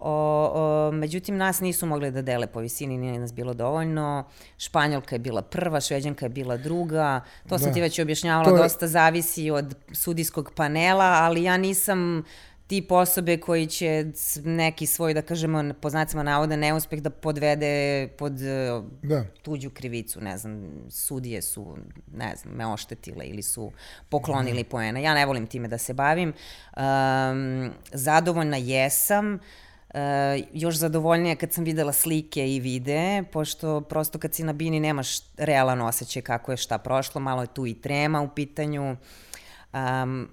O, 0.00 0.10
o, 0.54 0.92
međutim, 0.92 1.36
nas 1.36 1.60
nisu 1.60 1.86
mogli 1.86 2.10
da 2.10 2.22
dele 2.22 2.46
po 2.46 2.60
visini, 2.60 2.98
nije 2.98 3.18
nas 3.18 3.32
bilo 3.32 3.54
dovoljno. 3.54 4.24
Španjolka 4.58 5.14
je 5.14 5.20
bila 5.20 5.42
prva, 5.42 5.80
Šveđanka 5.80 6.24
je 6.24 6.30
bila 6.30 6.56
druga. 6.56 7.20
To 7.48 7.58
sam 7.58 7.68
Da. 7.68 7.74
ti 7.74 7.80
već 7.80 7.98
objašnjavala, 7.98 8.44
To 8.44 8.56
je- 8.56 8.62
dosta 8.62 8.86
zavisi 8.88 9.50
od 9.50 9.74
sudijskog 9.92 10.52
panela, 10.52 11.04
ali 11.04 11.42
ja 11.42 11.56
nisam 11.56 12.24
tip 12.66 12.92
osobe 12.92 13.36
koji 13.36 13.66
će 13.66 14.04
neki 14.44 14.86
svoj, 14.86 15.14
da 15.14 15.22
kažemo, 15.22 15.74
po 15.80 15.90
znacima 15.90 16.22
navoda, 16.22 16.56
neuspeh 16.56 17.00
da 17.00 17.10
podvede 17.10 18.08
pod 18.08 18.42
e, 18.42 18.82
Da. 19.02 19.24
tuđu 19.42 19.70
krivicu, 19.70 20.20
ne 20.20 20.38
znam, 20.38 20.68
sudije 20.88 21.42
su, 21.42 21.76
ne 22.14 22.36
znam, 22.36 22.54
me 22.54 22.66
oštetile 22.66 23.24
ili 23.24 23.42
su 23.42 23.72
poklonili 24.08 24.60
Mhm. 24.60 24.68
poena. 24.70 25.00
Ja 25.00 25.14
ne 25.14 25.26
volim 25.26 25.46
time 25.46 25.68
da 25.68 25.78
se 25.78 25.94
bavim. 25.94 26.32
Um, 26.76 27.70
zadovoljna 27.92 28.56
jesam, 28.56 29.38
Uh, 29.88 30.00
još 30.52 30.74
zadovoljnija 30.74 31.36
kad 31.36 31.52
sam 31.52 31.64
videla 31.64 31.92
slike 31.92 32.54
i 32.54 32.60
videe, 32.60 33.22
pošto 33.22 33.80
prosto 33.80 34.18
kad 34.18 34.34
si 34.34 34.44
na 34.44 34.52
bini 34.52 34.80
nemaš 34.80 35.08
realan 35.36 35.80
osjećaj 35.80 36.22
kako 36.22 36.50
je 36.50 36.56
šta 36.56 36.78
prošlo, 36.78 37.20
malo 37.20 37.42
je 37.42 37.48
tu 37.48 37.66
i 37.66 37.74
trema 37.74 38.20
u 38.22 38.28
pitanju. 38.28 38.96
Um, 39.74 40.28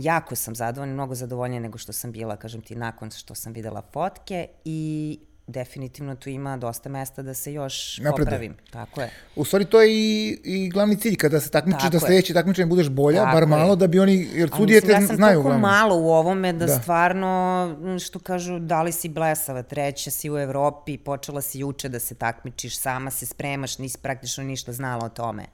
jako 0.00 0.36
sam 0.36 0.54
zadovoljna, 0.54 0.94
mnogo 0.94 1.14
zadovoljnija 1.14 1.60
nego 1.60 1.78
što 1.78 1.92
sam 1.92 2.12
bila, 2.12 2.36
kažem 2.36 2.60
ti, 2.60 2.74
nakon 2.76 3.10
što 3.10 3.34
sam 3.34 3.52
videla 3.52 3.82
fotke 3.84 4.48
i 4.64 5.18
definitivno 5.46 6.14
tu 6.14 6.28
ima 6.30 6.56
dosta 6.56 6.88
mesta 6.88 7.22
da 7.22 7.34
se 7.34 7.52
još 7.52 7.98
Napreduje. 7.98 8.24
popravim. 8.24 8.56
Tako 8.70 9.00
je. 9.00 9.10
U 9.36 9.44
stvari 9.44 9.64
to 9.64 9.80
je 9.80 9.88
i, 9.90 10.38
i 10.44 10.70
glavni 10.70 10.96
cilj, 10.96 11.16
kada 11.16 11.40
se 11.40 11.50
takmičiš 11.50 11.80
Tako 11.80 11.90
da 11.90 11.96
je. 11.96 12.00
sledeće 12.00 12.34
takmičenje 12.34 12.66
budeš 12.66 12.88
bolja, 12.88 13.18
Tako 13.18 13.32
bar 13.32 13.42
je. 13.42 13.46
malo, 13.46 13.76
da 13.76 13.86
bi 13.86 13.98
oni, 13.98 14.28
jer 14.32 14.50
sudije 14.50 14.80
te 14.80 14.92
ja 14.92 15.00
sam 15.00 15.16
znaju 15.16 15.32
toliko 15.32 15.40
uglavnom. 15.40 15.60
malo 15.62 15.96
u 15.96 16.08
ovome 16.08 16.52
da, 16.52 16.66
Da. 16.66 16.78
stvarno, 16.78 17.76
što 17.98 18.18
kažu, 18.18 18.58
da 18.58 18.82
li 18.82 18.92
si 18.92 19.08
blesava, 19.08 19.62
treća 19.62 20.10
si 20.10 20.30
u 20.30 20.38
Evropi, 20.38 20.98
počela 20.98 21.40
si 21.40 21.58
juče 21.58 21.88
da 21.88 21.98
se 21.98 22.14
takmičiš, 22.14 22.78
sama 22.78 23.10
se 23.10 23.26
spremaš, 23.26 23.78
nisi 23.78 23.98
praktično 23.98 24.44
ništa 24.44 24.72
znala 24.72 25.04
o 25.04 25.10
tome. 25.10 25.44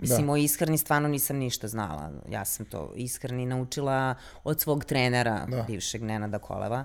Mislim, 0.00 0.26
Da. 0.26 0.32
o 0.32 0.36
ishrani 0.36 0.78
stvarno 0.78 1.08
nisam 1.08 1.36
ništa 1.36 1.68
znala. 1.68 2.10
Ja 2.30 2.44
sam 2.44 2.66
to 2.66 2.92
ishrani 2.96 3.46
naučila 3.46 4.14
od 4.44 4.60
svog 4.60 4.84
trenera, 4.84 5.46
Da. 5.48 5.62
bivšeg 5.62 6.02
Nenada 6.02 6.38
Koleva. 6.38 6.84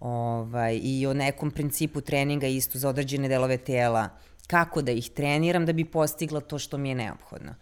Ovaj, 0.00 0.80
I 0.82 1.06
o 1.06 1.14
nekom 1.14 1.50
principu 1.50 2.00
treninga 2.00 2.46
isto 2.46 2.78
za 2.78 2.88
određene 2.88 3.28
delove 3.28 3.56
tela. 3.56 4.08
Kako 4.46 4.82
da 4.82 4.92
ih 4.92 5.10
treniram 5.10 5.66
da 5.66 5.72
bi 5.72 5.84
postigla 5.84 6.40
to 6.40 6.58
što 6.58 6.78
mi 6.78 6.88
je 6.88 6.94
neophodno. 6.94 7.54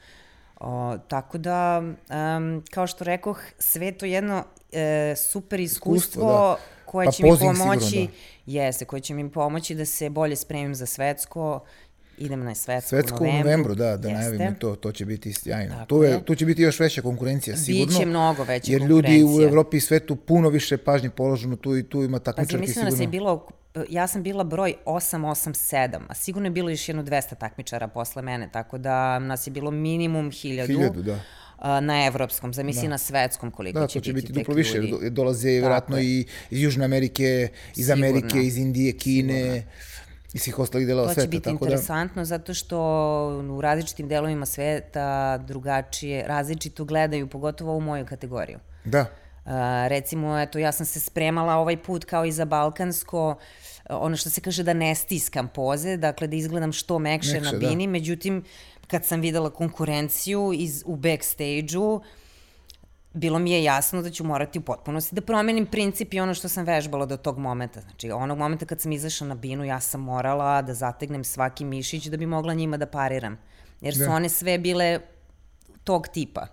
O, 0.61 0.97
tako 1.09 1.39
da, 1.39 1.79
um, 1.79 2.65
kao 2.71 2.87
što 2.87 3.05
rekoh, 3.05 3.41
sve 3.59 3.93
to 3.93 4.07
jedno 4.07 4.45
e, 4.73 5.15
super 5.17 5.61
iskustvo, 5.61 5.97
Iskustvo, 5.97 6.27
da. 6.33 6.57
koje 6.85 7.07
Pa 7.07 7.13
će 7.13 7.23
mi 7.23 7.29
pozing 7.31 7.55
sigurno, 7.55 7.65
pomoći, 7.65 8.07
da. 8.47 8.53
jeste, 8.53 8.85
koje 8.85 9.01
će 9.01 9.15
mi 9.15 9.31
pomoći 9.33 9.75
da 9.75 9.85
se 9.85 10.11
bolje 10.11 10.37
spremim 10.37 10.75
za 10.75 10.87
svetsko, 10.87 11.61
idem 12.18 12.40
na 12.40 12.54
svetsko, 12.54 12.88
Svetsko 12.88 13.16
u 13.16 13.21
novembru. 13.21 13.44
novembru, 13.44 13.75
da, 13.75 13.97
da 13.99 14.09
najavimo 14.11 14.52
to, 14.52 14.75
to 14.76 14.92
će 14.92 15.04
biti 15.04 15.33
sjajno. 15.33 15.75
Tako 15.75 15.87
Tu, 15.87 16.02
je, 16.02 16.11
je. 16.11 16.25
tu 16.25 16.35
će 16.35 16.47
biti 16.47 16.62
još 16.62 16.80
veća 16.80 17.02
konkurencija, 17.02 17.56
sigurno. 17.56 17.87
Biće 17.88 18.06
mnogo 18.06 18.44
veća 18.44 18.73
jer 18.73 18.83
ljudi 18.83 18.97
u 18.97 19.00
konkurencija. 19.18 19.49
Evropi 19.49 19.76
i 19.76 19.80
svetu 19.80 20.16
puno 20.16 20.49
više 20.49 20.76
pažnje 20.78 21.11
položeno, 21.11 21.56
tu, 21.56 21.76
i 21.76 21.83
tu 21.83 22.02
ima 22.02 22.18
takmičarki 22.18 22.56
mislim 22.59 22.75
da 22.76 22.85
nas 22.85 22.94
je 22.94 22.97
sigurno. 22.97 23.11
bilo, 23.12 23.49
ja 23.88 24.06
sam 24.06 24.23
bila 24.23 24.44
broj 24.44 24.75
887, 24.87 26.00
a 26.09 26.14
sigurno 26.14 26.47
je 26.47 26.52
bilo 26.52 26.71
još 26.71 26.88
jedno 26.88 27.02
200 27.02 27.35
takmičara 27.37 27.88
posle 27.88 28.23
mene, 28.23 28.49
tako 28.52 28.78
da 28.78 29.18
nas 29.18 29.47
je 29.47 29.50
bilo 29.50 29.71
minimum 29.71 30.26
1000. 30.26 30.66
Hiljadu, 30.66 31.02
da. 31.02 31.18
a, 31.59 31.80
na 31.80 32.06
evropskom, 32.06 32.54
zamisli 32.54 32.88
na 32.88 32.99
svetskom 32.99 33.50
koliko 33.50 33.80
Da, 33.80 33.87
će, 33.87 34.00
će 34.00 34.12
biti 34.12 34.26
tek 34.26 34.37
duplo 34.37 34.54
više, 34.54 34.75
ljudi. 34.75 34.90
do- 34.92 35.11
dolaze 35.12 35.49
vjerojatno 35.50 35.97
je. 35.99 36.04
i 36.04 36.18
iz 36.50 36.62
Južne 36.62 36.85
Amerike, 36.85 37.49
iz 37.71 37.87
Sigurno. 37.87 38.06
Amerike, 38.06 38.38
iz 38.38 38.56
Indije, 38.56 38.92
Kine, 38.94 39.62
i 40.35 40.38
svih 40.38 40.59
ostalih 40.59 40.87
delova 40.87 41.09
To 41.09 41.14
sveta. 41.14 41.26
će 41.26 41.29
biti 41.29 41.45
tako 41.45 41.57
da, 41.57 41.64
interesantno 41.64 42.25
zato 42.25 42.55
što 42.55 42.79
u 43.50 43.61
različitim 43.61 44.09
delovima 44.09 44.47
sveta 44.47 45.38
drugačije, 45.38 46.25
različito 46.26 46.85
gledaju, 46.85 47.26
pogotovo 47.26 47.76
u 47.76 47.81
moju 47.81 48.07
kategoriju. 48.07 48.59
da, 48.85 49.07
Uh, 49.47 49.50
recimo, 49.88 50.38
eto, 50.38 50.59
ja 50.59 50.73
sam 50.73 50.87
se 50.87 51.00
spremala 51.00 51.55
ovaj 51.55 51.83
put 51.83 52.05
kao 52.05 52.25
i 52.25 52.33
za 52.33 52.45
balkansko, 52.45 53.37
ono 53.91 54.17
što 54.17 54.31
se 54.31 54.41
kaže 54.41 54.62
da 54.62 54.73
ne 54.73 54.95
stiskam 54.95 55.49
poze, 55.49 55.97
dakle 55.97 56.26
da 56.26 56.37
izgledam 56.37 56.73
što 56.73 56.99
mekše, 56.99 57.33
Mekše, 57.33 57.45
na 57.45 57.53
da. 57.53 57.59
bini, 57.59 57.87
međutim, 57.87 58.45
kad 58.87 59.05
sam 59.05 59.21
videla 59.21 59.50
konkurenciju 59.50 60.53
iz, 60.55 60.83
u 60.87 60.97
backstage-u, 60.97 62.00
bilo 63.14 63.38
mi 63.38 63.50
je 63.50 63.64
jasno 63.64 64.02
da 64.02 64.11
ću 64.11 64.25
morati 64.25 64.59
u 64.59 64.62
potpunosti 64.62 65.14
da 65.14 65.21
promenim 65.21 65.66
princip 65.66 66.14
i 66.14 66.21
ono 66.21 66.35
što 66.35 66.49
sam 66.49 66.64
vežbala 66.64 67.06
do 67.06 67.16
tog 67.16 67.38
momenta. 67.38 67.80
Znači, 67.80 68.11
onog 68.11 68.38
momenta 68.38 68.66
kad 68.66 68.80
sam 68.80 68.92
izašla 68.92 69.26
na 69.26 69.35
binu, 69.35 69.64
ja 69.64 69.80
sam 69.80 70.00
morala 70.00 70.62
da 70.62 70.75
zategnem 70.75 71.25
svaki 71.25 71.64
mišić 71.64 72.06
da 72.06 72.16
bi 72.16 72.26
mogla 72.26 72.54
njima 72.54 72.76
da 72.76 72.87
pariram. 72.87 73.38
Jer 73.80 73.94
su 73.94 74.00
Da. 74.00 74.11
one 74.11 74.28
sve 74.28 74.59
bile 74.59 75.00
tog 75.85 76.09
tipa, 76.09 76.47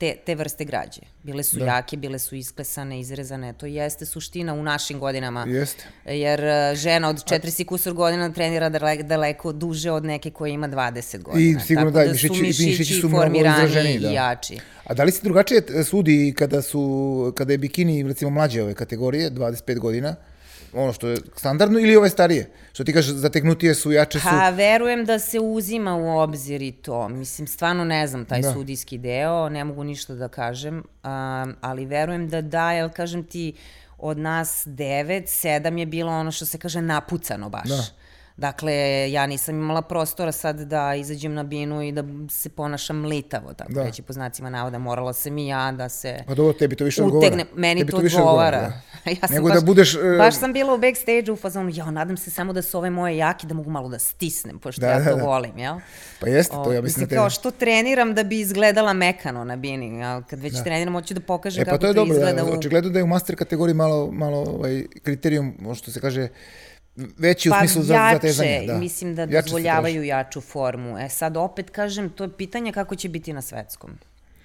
te, 0.00 0.16
te 0.16 0.34
vrste 0.34 0.64
građe. 0.64 1.00
Bile 1.22 1.42
su 1.42 1.58
Da. 1.58 1.64
jake, 1.66 1.96
bile 1.96 2.18
su 2.18 2.34
isklesane, 2.36 3.00
izrezane. 3.00 3.52
To 3.52 3.66
jeste 3.66 4.06
suština 4.06 4.54
u 4.54 4.62
našim 4.62 4.98
godinama. 4.98 5.44
jeste. 5.44 5.84
Jer 6.06 6.40
e, 6.40 6.74
žena 6.76 7.08
od 7.08 7.16
40 7.16 7.64
kusur 7.64 7.92
godina 7.94 8.32
trenira 8.32 8.68
daleko, 8.68 9.02
daleko 9.04 9.52
duže 9.54 9.90
od 9.90 10.04
neke 10.04 10.30
koja 10.30 10.50
ima 10.50 10.68
20 10.68 11.22
godina. 11.22 11.60
sigurno 11.60 11.90
Tako 11.90 11.94
da, 11.94 12.04
i 12.04 12.06
da, 12.06 12.12
mišići- 12.12 12.28
su 12.28 12.34
i 12.34 12.42
mišići, 12.42 12.66
mišići 12.66 12.94
su 12.94 13.08
mnogo 13.08 13.36
izraženiji, 13.36 13.98
da. 13.98 14.10
i 14.10 14.14
jači. 14.14 14.58
A 14.84 14.94
da 14.94 15.04
li 15.04 15.12
se 15.12 15.20
drugačije 15.22 15.62
sudi 15.84 16.34
kada 16.38 16.62
su, 16.62 16.82
kada 17.36 17.52
je 17.52 17.58
bikini, 17.58 18.02
recimo, 18.02 18.30
mlađe 18.30 18.62
ove 18.62 18.74
kategorije, 18.74 19.30
25 19.30 19.78
godina, 19.78 20.16
ono 20.72 20.92
što 20.92 21.08
je 21.08 21.18
standardno, 21.36 21.78
ili 21.78 21.96
ove 21.96 22.08
starije? 22.08 22.50
Što 22.72 22.84
ti 22.84 22.92
kažeš, 22.92 23.12
zategnutije 23.14 23.74
su, 23.74 23.92
jače 23.92 24.20
su. 24.20 24.26
Pa, 24.30 24.50
verujem 24.50 25.04
da 25.04 25.18
se 25.18 25.40
uzima 25.40 25.96
u 25.96 26.18
obzir 26.18 26.62
i 26.62 26.72
to. 26.72 27.08
Mislim, 27.08 27.46
stvarno 27.46 27.84
ne 27.84 28.06
znam 28.06 28.24
taj 28.24 28.40
Da. 28.40 28.48
da. 28.48 28.54
sudijski 28.54 28.98
deo, 28.98 29.48
ne 29.48 29.64
mogu 29.64 29.84
ništa 29.84 30.14
da 30.14 30.28
kažem, 30.28 30.76
um, 30.76 31.56
ali 31.60 31.86
verujem 31.86 32.28
da 32.28 32.40
da, 32.40 32.72
jer 32.72 32.92
kažem 32.92 33.24
ti, 33.24 33.52
od 33.98 34.18
nas 34.18 34.62
devet, 34.66 35.28
sedam 35.28 35.78
je 35.78 35.86
bilo 35.86 36.12
ono 36.12 36.32
što 36.32 36.46
se 36.46 36.58
kaže 36.58 36.82
napucano 36.82 37.48
baš. 37.48 37.68
Da. 37.68 37.84
Dakle, 38.40 38.72
ja 39.10 39.26
nisam 39.26 39.54
imala 39.54 39.82
prostora 39.82 40.32
sad 40.32 40.60
da 40.60 40.94
izađem 40.94 41.34
na 41.34 41.42
binu 41.42 41.82
i 41.82 41.92
da 41.92 42.04
se 42.30 42.48
ponašam 42.48 43.04
litavo, 43.04 43.54
tako 43.54 43.72
Da. 43.72 43.80
da. 43.80 43.86
reći 43.86 44.02
po 44.02 44.12
znacima 44.12 44.50
navoda. 44.50 44.78
Morala 44.78 45.12
sam 45.12 45.38
i 45.38 45.46
ja 45.46 45.72
da 45.72 45.88
se 45.88 46.18
Pa 46.26 46.34
dobro, 46.34 46.52
tebi 46.52 46.76
to 46.76 46.84
više 46.84 47.02
odgovara. 47.02 47.26
utegne. 47.26 47.44
Meni 47.54 47.80
Tebi 47.80 47.90
to 47.90 47.98
više 47.98 48.16
odgovara. 48.16 48.60
da. 48.60 49.10
ja 49.12 49.16
sam 49.18 49.34
Nego 49.34 49.48
baš, 49.48 49.54
da 49.54 49.64
budeš... 49.66 49.94
e, 49.94 49.98
Baš 50.18 50.34
sam 50.34 50.52
bila 50.52 50.74
u 50.74 50.78
backstage-u 50.78 51.32
u 51.32 51.36
fazonu, 51.36 51.70
ja, 51.74 51.90
nadam 51.90 52.16
se 52.16 52.30
samo 52.30 52.52
da 52.52 52.62
su 52.62 52.78
ove 52.78 52.90
moje 52.90 53.16
jaki, 53.16 53.46
da 53.46 53.54
mogu 53.54 53.70
malo 53.70 53.88
da 53.88 53.98
stisnem, 53.98 54.58
pošto 54.58 54.80
Da, 54.80 54.86
ja 54.88 54.98
da, 54.98 55.10
to 55.10 55.16
da. 55.16 55.22
volim, 55.22 55.58
jel? 55.58 55.76
Pa 56.20 56.28
jeste, 56.28 56.54
to 56.54 56.72
ja 56.72 56.82
mislim 56.82 57.06
da 57.08 57.14
kao 57.16 57.24
tebi. 57.24 57.30
što 57.30 57.50
treniram 57.50 58.14
da 58.14 58.22
bi 58.22 58.40
izgledala 58.40 58.92
mekano 58.92 59.44
na 59.44 59.56
bini, 59.56 59.98
jel? 59.98 60.22
Kad 60.22 60.40
već 60.40 60.52
Da. 60.52 60.62
treniram, 60.62 60.94
hoću 60.94 61.14
da 61.14 61.20
pokažem 61.20 61.62
E 61.62 61.64
kako 61.64 61.76
pa 61.76 61.80
to 61.80 61.86
je 61.86 61.94
dobro, 61.94 62.14
izgleda 62.14 62.42
da, 62.42 62.44
u... 62.44 62.54
očigledno 62.54 62.90
da 62.90 62.98
je 62.98 63.02
u 63.02 63.08
master 63.08 63.36
kategoriji 63.36 63.74
malo, 63.74 64.10
malo 64.12 64.38
ovaj, 64.38 64.84
kriterijum, 65.02 65.54
što 65.74 65.90
se 65.90 66.00
kaže, 66.00 66.28
veći 67.18 67.48
u 67.48 67.52
Pa 67.52 67.58
smislu 67.58 67.82
za, 67.82 67.94
jače, 67.94 68.14
za 68.14 68.20
tezanje. 68.20 68.64
Da. 68.66 68.78
mislim 68.78 69.14
da 69.14 69.22
Jače 69.22 69.42
dozvoljavaju 69.42 70.02
jaču 70.04 70.40
formu. 70.40 70.98
E 70.98 71.08
sad 71.08 71.36
opet 71.36 71.70
kažem, 71.70 72.10
to 72.10 72.24
je 72.24 72.36
pitanje 72.36 72.72
kako 72.72 72.96
će 72.96 73.08
biti 73.08 73.32
na 73.32 73.42
svetskom. 73.42 73.90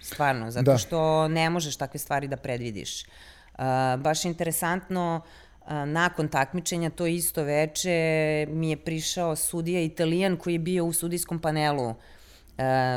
Stvarno, 0.02 0.52
zato 0.52 0.72
Da. 0.72 0.78
što 0.78 1.28
ne 1.28 1.50
možeš 1.50 1.76
takve 1.76 2.00
stvari 2.00 2.28
da 2.28 2.38
predvidiš. 2.38 3.04
Uh, 3.04 3.64
baš 4.00 4.26
interesantno, 4.26 5.22
uh, 5.62 5.68
nakon 5.86 6.28
takmičenja, 6.28 6.90
to 6.90 7.06
isto 7.06 7.44
veče, 7.44 8.48
mi 8.50 8.70
je 8.70 8.78
prišao 8.78 9.36
sudija 9.36 9.82
Italijan 9.82 10.38
koji 10.38 10.54
je 10.54 10.60
bio 10.60 10.86
u 10.86 10.94
sudijskom 10.94 11.40
panelu 11.40 11.90
uh, 11.90 11.96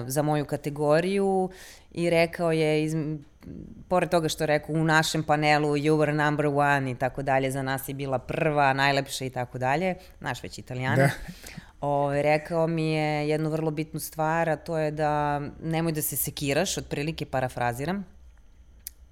za 0.06 0.22
moju 0.22 0.44
kategoriju 0.44 1.50
i 1.92 2.10
rekao 2.10 2.52
je, 2.52 2.84
iz, 2.84 2.94
pored 3.88 4.10
toga 4.10 4.28
što 4.28 4.46
rekao 4.46 4.74
u 4.74 4.84
našem 4.84 5.22
panelu 5.22 5.68
you 5.68 5.92
were 5.92 6.12
number 6.12 6.46
one 6.46 6.90
i 6.90 6.94
tako 6.94 7.22
dalje, 7.22 7.50
za 7.50 7.62
nas 7.62 7.88
je 7.88 7.94
bila 7.94 8.18
prva, 8.18 8.72
najlepša 8.72 9.24
i 9.24 9.30
tako 9.30 9.58
dalje, 9.58 9.94
naš 10.20 10.42
već 10.42 10.58
italijana. 10.58 10.96
Da. 10.96 11.10
Ove, 11.80 12.22
rekao 12.22 12.66
mi 12.66 12.92
je 12.92 13.28
jednu 13.28 13.50
vrlo 13.50 13.70
bitnu 13.70 14.00
stvar, 14.00 14.48
a 14.48 14.56
to 14.56 14.78
je 14.78 14.90
da 14.90 15.40
nemoj 15.62 15.92
da 15.92 16.02
se 16.02 16.16
sekiraš, 16.16 16.78
otprilike 16.78 17.26
parafraziram. 17.26 18.06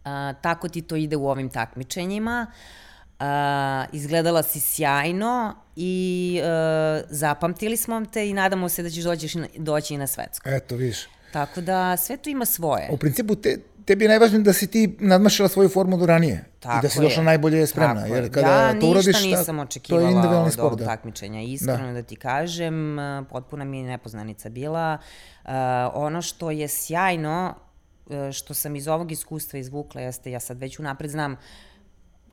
A, 0.05 0.35
tako 0.43 0.69
ti 0.69 0.83
to 0.83 0.97
ide 0.97 1.17
u 1.17 1.29
ovim 1.29 1.51
takmičenjima. 1.51 2.47
A, 3.19 3.85
izgledala 3.93 4.43
si 4.43 4.61
sjajno 4.61 5.55
i 5.77 6.41
a, 6.45 7.01
zapamtili 7.11 7.77
smo 7.77 8.05
te 8.13 8.29
i 8.29 8.33
nadamo 8.33 8.69
se 8.69 8.83
da 8.83 8.91
ćeš 8.91 9.05
doći, 9.05 9.39
doći 9.57 9.95
i 9.95 9.99
na 9.99 10.07
svetsko. 10.07 10.49
Eto, 10.49 10.77
vidiš. 10.77 10.99
Tako 11.33 11.61
da 11.61 11.97
sve 11.97 12.17
to 12.17 12.31
ima 12.31 12.45
svoje. 12.45 12.89
U 12.91 12.97
principu, 12.97 13.35
te, 13.35 13.59
tebi 13.87 14.05
je 14.05 14.09
najvažnije 14.09 14.43
da 14.43 14.53
si 14.53 14.67
ti 14.67 14.97
nadmašila 15.01 15.49
svoju 15.49 15.69
formu 15.69 15.97
do 15.97 16.07
ranije. 16.07 16.45
I 16.49 16.61
Tako 16.61 16.83
da 16.83 16.89
si 16.89 16.99
je. 16.99 17.03
došla 17.03 17.23
najbolje 17.23 17.67
spremna. 17.67 17.95
Tako 17.97 18.15
jer 18.15 18.25
je. 18.25 18.31
kada 18.31 18.49
ja 18.49 18.69
to 18.71 18.75
ništa 18.77 18.87
uradiš, 18.89 19.13
ta- 19.15 19.27
nisam 19.29 19.47
to 19.49 19.53
je 19.55 19.63
očekivala 19.63 20.03
individualni 20.05 20.47
od 20.47 20.53
sport. 20.53 20.67
ovog 20.67 20.79
Da. 20.79 20.85
takmičenja. 20.87 21.43
Iskreno 21.43 21.93
da. 21.93 22.03
ti 22.03 22.17
kažem, 22.17 22.97
potpuna 23.31 23.65
mi 23.65 23.79
je 23.79 23.85
nepoznanica 23.87 24.49
bila. 24.49 24.99
Uh, 25.45 25.51
ono 25.95 26.23
što 26.23 26.51
je 26.51 26.69
sjajno, 26.69 27.55
eh, 28.11 28.33
što 28.33 28.55
sam 28.55 28.77
iz 28.77 28.89
ovog 28.89 29.13
iskustva 29.13 29.59
izvukla, 29.59 30.01
jeste, 30.01 30.31
ja 30.31 30.41
sad 30.41 30.59
već 30.59 30.79
unapred 30.79 31.11
znam 31.11 31.37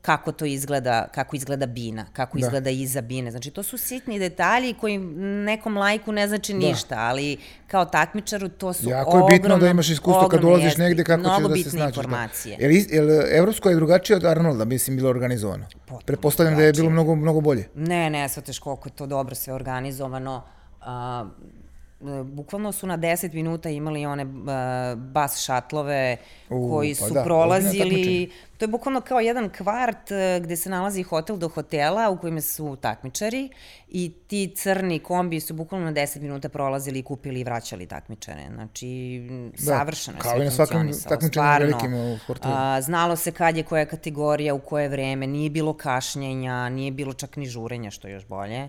kako 0.03 0.31
to 0.31 0.45
izgleda, 0.48 1.07
kako 1.07 1.36
izgleda 1.36 1.65
bina, 1.67 2.05
kako 2.13 2.38
Da. 2.38 2.41
da. 2.41 2.48
izgleda 2.48 2.69
iza 2.72 3.01
bine. 3.01 3.31
Znači, 3.31 3.51
to 3.51 3.63
su 3.63 3.77
sitni 3.77 4.19
detalji 4.19 4.74
koji 4.74 4.98
nekom 4.98 5.77
lajku 5.77 6.12
ne 6.12 6.27
znači 6.27 6.53
Da. 6.53 6.60
ništa, 6.60 6.95
ali 6.98 7.38
kao 7.67 7.86
takmičaru 7.86 8.50
to 8.50 8.74
su 8.74 8.89
Jako 8.89 9.17
je 9.19 9.24
bitno 9.29 9.50
da 9.50 9.55
ogromno- 9.55 9.67
imaš 9.67 9.89
iskustvo 9.89 10.27
kad 10.29 10.39
ogromne 10.39 10.65
jeste, 10.65 10.81
negde 10.81 11.03
kako 11.03 11.24
ćeš 11.24 11.29
da 11.29 11.48
se 11.48 11.53
bitne 11.53 11.72
snađeš. 11.72 11.98
informacije. 11.98 12.57
Da. 12.57 12.63
Jer, 12.63 12.72
is- 12.72 12.91
jer 12.91 13.03
evropsko 13.31 13.69
je 13.69 13.75
drugačije 13.75 14.17
od 14.17 14.25
Arnolda, 14.25 14.65
mislim, 14.65 14.98
bilo 14.98 15.10
organizovano. 15.10 15.65
Pretpostavljam 16.05 16.55
da 16.55 16.62
je 16.62 16.72
bilo 16.72 16.74
drugačije. 16.74 16.93
mnogo, 16.93 17.15
mnogo 17.15 17.41
bolje. 17.41 17.69
Ne, 17.75 18.10
ne, 18.10 18.29
shvataš 18.29 18.60
koliko 18.60 18.89
je 18.89 18.93
to 18.93 19.05
dobro 19.05 19.36
sve 19.36 19.53
organizovano. 19.53 20.41
A, 20.81 21.25
bukvalno 22.24 22.72
su 22.72 22.88
na 22.88 22.98
10 22.98 23.33
minuta 23.33 23.69
imali 23.69 24.05
one 24.05 24.24
uh, 24.24 24.29
bus 24.98 25.38
šatlove 25.38 26.17
U, 26.50 26.69
koji 26.69 26.95
pa 27.00 27.07
su 27.07 27.13
da, 27.13 27.24
prolazili, 27.24 28.31
to 28.57 28.65
je 28.65 28.67
bukvalno 28.67 29.01
kao 29.01 29.19
jedan 29.19 29.50
kvart 29.50 30.12
uh, 30.12 30.43
gde 30.43 30.55
se 30.55 30.69
nalazi 30.69 31.03
hotel 31.03 31.38
do 31.38 31.48
hotela 31.48 32.10
u 32.10 32.17
kojima 32.17 32.41
su 32.41 32.77
takmičari 32.81 33.50
i 33.88 34.13
ti 34.27 34.53
crni 34.55 35.00
kombi 35.00 35.39
su 35.39 35.53
bukvalno 35.53 35.86
na 35.86 35.93
10 35.93 36.22
minuta 36.22 36.50
prolazili 36.50 37.00
i 37.00 37.03
kupili 37.03 37.39
i 37.39 37.43
vraćali 37.43 37.86
takmičare. 37.86 38.43
Znači, 38.53 39.22
da, 39.57 39.77
savršeno 39.77 40.17
je 40.17 40.22
kao 40.22 40.31
sve 40.31 40.41
i 40.41 40.45
na 40.45 40.51
svakom 40.51 40.93
Stvarno, 41.29 41.65
velikim 41.65 41.93
u 41.93 42.17
znalo 42.81 43.15
se 43.15 43.31
kad 43.31 43.57
je 43.57 43.63
koja 43.63 43.86
kategorija, 43.86 44.53
u 44.53 44.60
koje 44.60 44.89
vreme, 44.89 45.27
nije 45.27 45.50
bilo 45.50 45.74
kašnjenja, 45.74 46.69
nije 46.69 46.91
bilo 46.91 47.13
čak 47.13 47.36
ni 47.36 47.45
žurenja, 47.45 47.91
što 47.91 48.07
je 48.07 48.13
još 48.13 48.25
bolje. 48.25 48.67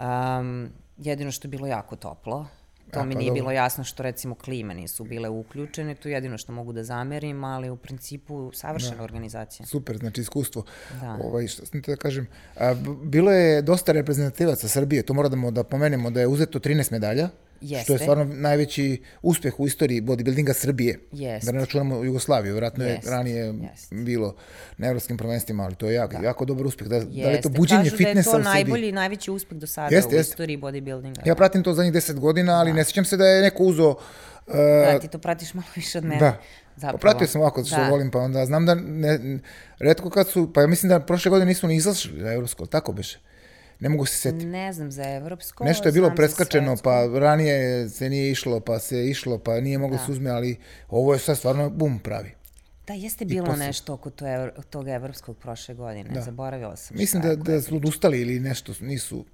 Um, 0.00 0.72
jedino 0.98 1.30
što 1.32 1.46
je 1.46 1.50
bilo 1.50 1.66
jako 1.66 1.96
toplo. 1.96 2.46
To 2.90 3.00
A, 3.00 3.04
mi 3.04 3.12
pa 3.14 3.18
nije 3.18 3.30
dobro. 3.30 3.40
bilo 3.42 3.50
jasno 3.52 3.84
što 3.84 4.02
recimo 4.02 4.34
klime 4.34 4.74
nisu 4.74 5.04
bile 5.04 5.28
uključene, 5.28 5.94
to 5.94 6.08
je 6.08 6.12
jedino 6.14 6.38
što 6.38 6.52
mogu 6.52 6.72
da 6.72 6.84
zamerim, 6.84 7.44
ali 7.44 7.70
u 7.70 7.76
principu 7.76 8.50
savršena 8.54 8.96
Da. 8.96 9.02
organizacija. 9.02 9.66
Super, 9.66 9.96
znači 9.98 10.20
iskustvo. 10.20 10.64
Da. 11.00 11.18
Ovaj, 11.24 11.46
što 11.46 11.66
sam 11.66 11.82
te 11.82 11.90
da 11.92 11.96
kažem, 11.96 12.26
a, 12.56 12.74
bilo 13.02 13.32
je 13.32 13.62
dosta 13.62 13.92
reprezentativaca 13.92 14.68
Srbije, 14.68 15.02
to 15.02 15.14
moramo 15.14 15.50
da 15.50 15.64
pomenemo 15.64 16.10
da 16.10 16.20
je 16.20 16.26
uzeto 16.26 16.58
13 16.58 16.92
medalja, 16.92 17.28
što 17.58 17.66
je 17.66 17.78
Jeste. 17.78 17.98
stvarno 17.98 18.24
najveći 18.24 19.02
uspeh 19.22 19.60
u 19.60 19.66
istoriji 19.66 20.02
bodybuildinga 20.02 20.52
Srbije. 20.52 20.98
Jeste. 21.12 21.46
Da 21.46 21.52
ne 21.52 21.60
računamo 21.60 22.04
Jugoslaviju, 22.04 22.52
vjerojatno 22.52 22.84
je 22.84 22.90
Jeste, 22.90 23.10
ranije 23.10 23.54
jeste. 23.62 23.94
bilo 23.94 24.34
na 24.76 24.86
evropskim 24.86 25.16
prvenstvima, 25.16 25.64
ali 25.64 25.74
to 25.74 25.86
je 25.86 25.94
jako, 25.94 26.22
jako 26.22 26.44
dobar 26.44 26.66
uspeh. 26.66 26.88
Da, 26.88 26.98
da 26.98 27.04
li 27.04 27.16
je 27.16 27.22
to 27.22 27.28
Jeste, 27.30 27.48
buđenje 27.48 27.78
kažu 27.80 27.96
da 27.96 28.02
je 28.02 28.06
fitnessa 28.06 28.30
to 28.30 28.36
u 28.36 28.40
Srbiji? 28.40 28.54
najbolji, 28.54 28.92
najveći 28.92 29.30
uspeh 29.30 29.58
do 29.58 29.66
sada 29.66 29.94
Jeste, 29.96 30.08
u 30.08 30.18
jeste. 30.18 30.30
istoriji 30.30 30.58
bodybuildinga. 30.58 31.26
Ja 31.26 31.34
pratim 31.34 31.62
to 31.62 31.74
zadnjih 31.74 31.92
10 31.94 32.14
godina, 32.14 32.52
ali 32.52 32.72
ne 32.72 32.84
sjećam 32.84 33.04
se 33.04 33.16
da 33.16 33.26
je 33.26 33.42
neko 33.42 33.62
uzo... 33.62 33.90
Uh, 34.46 34.54
Da, 34.84 34.98
ti 34.98 35.08
to 35.08 35.18
pratiš 35.18 35.54
malo 35.54 35.66
više 35.76 35.98
od 35.98 36.04
mene. 36.04 36.20
Da. 36.20 36.40
Zapravo. 36.76 36.98
Pratio 36.98 37.26
sam 37.26 37.40
ovako 37.40 37.64
što 37.64 37.76
Da. 37.76 37.88
volim, 37.88 38.10
pa 38.10 38.18
onda 38.18 38.46
znam 38.46 38.66
da 38.66 38.74
ne, 38.74 39.38
redko 39.78 40.10
kad 40.10 40.28
su, 40.28 40.52
pa 40.52 40.60
ja 40.60 40.66
mislim 40.66 40.88
da 40.88 41.00
prošle 41.00 41.30
godine 41.30 41.46
nisu 41.46 41.66
ni 41.68 41.76
izašli 41.76 42.20
za 42.20 42.32
evropsko, 42.32 42.66
tako 42.66 42.92
beše. 42.92 43.18
Ne 43.80 43.88
mogu 43.88 44.06
se 44.06 44.16
setiti. 44.16 44.46
Ne 44.46 44.72
znam 44.72 44.92
za 44.92 45.02
evropsko. 45.02 45.64
Nešto 45.64 45.88
je 45.88 45.92
bilo 45.92 46.10
preskačeno, 46.16 46.76
pa 46.84 47.06
ranije 47.14 47.88
se 47.88 48.08
nije 48.10 48.30
išlo, 48.30 48.60
pa 48.60 48.78
se 48.78 49.08
išlo, 49.08 49.38
pa 49.38 49.60
nije 49.60 49.78
moglo 49.78 49.98
se 50.06 50.12
uzme, 50.12 50.30
ali 50.30 50.56
ovo 50.88 51.12
je 51.12 51.18
sad 51.18 51.38
stvarno 51.38 51.70
bum 51.70 51.98
pravi. 51.98 52.30
Da, 52.86 52.94
jeste 52.94 53.24
bilo 53.24 53.46
posle. 53.46 53.66
nešto 53.66 53.92
oko 53.94 54.10
to 54.10 54.26
evro, 54.34 54.52
tog 54.70 54.88
evropskog 54.88 55.36
prošle 55.38 55.74
godine. 55.74 56.10
Da. 56.10 56.20
Zaboravila 56.20 56.76
sam. 56.76 56.96
Mislim 56.96 57.22
da, 57.22 57.36
da 57.36 57.60
su 57.62 57.76
odustali 57.76 58.20
ili 58.20 58.40
nešto, 58.40 58.72
nisu, 58.80 59.24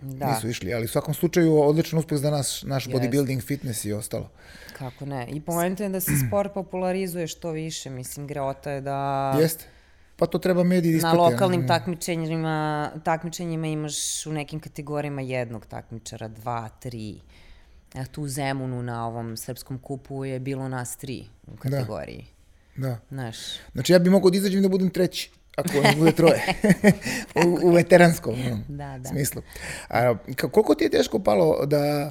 Da. 0.00 0.34
nisu 0.34 0.48
išli, 0.48 0.74
ali 0.74 0.84
u 0.84 0.88
svakom 0.88 1.14
slučaju 1.14 1.60
odličan 1.60 1.98
uspeh 1.98 2.18
za 2.18 2.30
naš, 2.30 2.62
naš 2.62 2.86
Jeste. 2.86 3.00
bodybuilding, 3.00 3.42
fitness 3.42 3.84
i 3.84 3.92
ostalo. 3.92 4.30
Kako 4.78 5.06
ne. 5.06 5.26
I 5.28 5.40
poenta 5.40 5.82
je 5.84 5.88
da 5.88 6.00
se 6.00 6.10
sport 6.28 6.54
popularizuje 6.54 7.26
što 7.26 7.50
više. 7.50 7.90
Mislim, 7.90 8.26
greota 8.26 8.70
je 8.70 8.80
da 8.80 9.32
Jeste. 9.40 9.64
Pa 10.16 10.26
to 10.26 10.38
treba 10.38 10.64
mediji 10.64 10.92
da 10.92 10.98
na 10.98 10.98
isprate, 10.98 11.16
lokalnim 11.24 11.60
ono. 11.60 11.68
takmičenjima, 11.68 12.56
takmičenjima 13.04 13.66
imaš 13.66 13.94
u 14.26 14.32
nekim 14.32 14.60
kategorijama 14.60 15.22
jednog 15.22 15.66
takmičara, 15.66 16.28
dva, 16.28 16.68
tri. 16.70 17.20
A 17.94 18.04
tu 18.04 18.22
u 18.22 18.28
Zemunu 18.28 18.82
na 18.82 19.06
ovom 19.06 19.36
srpskom 19.36 19.78
kupu 19.78 20.24
je 20.24 20.40
bilo 20.40 20.68
nas 20.68 20.96
tri 20.96 21.24
u 21.46 21.56
kategoriji. 21.56 22.26
Da. 22.76 22.98
Znaš, 23.08 23.36
Znači 23.72 23.92
ja 23.92 23.98
bi 23.98 24.10
mogao 24.10 24.30
da 24.30 24.36
izađem 24.36 24.62
da 24.62 24.68
budem 24.68 24.90
treći, 24.90 25.30
ako 25.56 25.70
ne 25.72 25.94
bude 25.96 26.12
troje. 26.12 26.42
u, 27.46 27.58
u 27.62 27.70
veteranskom 27.70 28.34
ono, 28.42 28.60
Da, 28.68 28.98
da. 28.98 29.08
smislu. 29.08 29.42
A, 29.88 30.14
koliko 30.42 30.74
ti 30.74 30.84
je 30.84 30.90
teško 30.90 31.18
palo 31.18 31.66
da, 31.66 32.10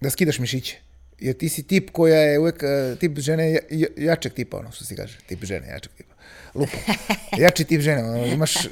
da 0.00 0.10
skidaš 0.10 0.38
mišiće? 0.38 0.78
Jer 1.18 1.36
ti 1.36 1.48
si 1.48 1.62
tip 1.62 1.90
koja 1.90 2.16
je 2.16 2.38
uvek 2.38 2.62
eh, 2.62 2.96
tip 2.96 3.18
žene 3.18 3.52
ja- 3.52 3.60
ja- 3.70 3.88
jačeg 3.98 4.32
tipa, 4.32 4.56
ono 4.56 4.70
što 4.70 4.84
se 4.84 4.96
kaže, 4.96 5.18
tip 5.26 5.44
žene, 5.44 5.68
jačeg 5.68 5.92
tipa. 5.92 6.05
Lupa. 6.54 6.76
Jači 7.38 7.64
tip 7.64 7.80
žene, 7.80 8.04
ono, 8.04 8.26
imaš 8.26 8.64
eh, 8.64 8.70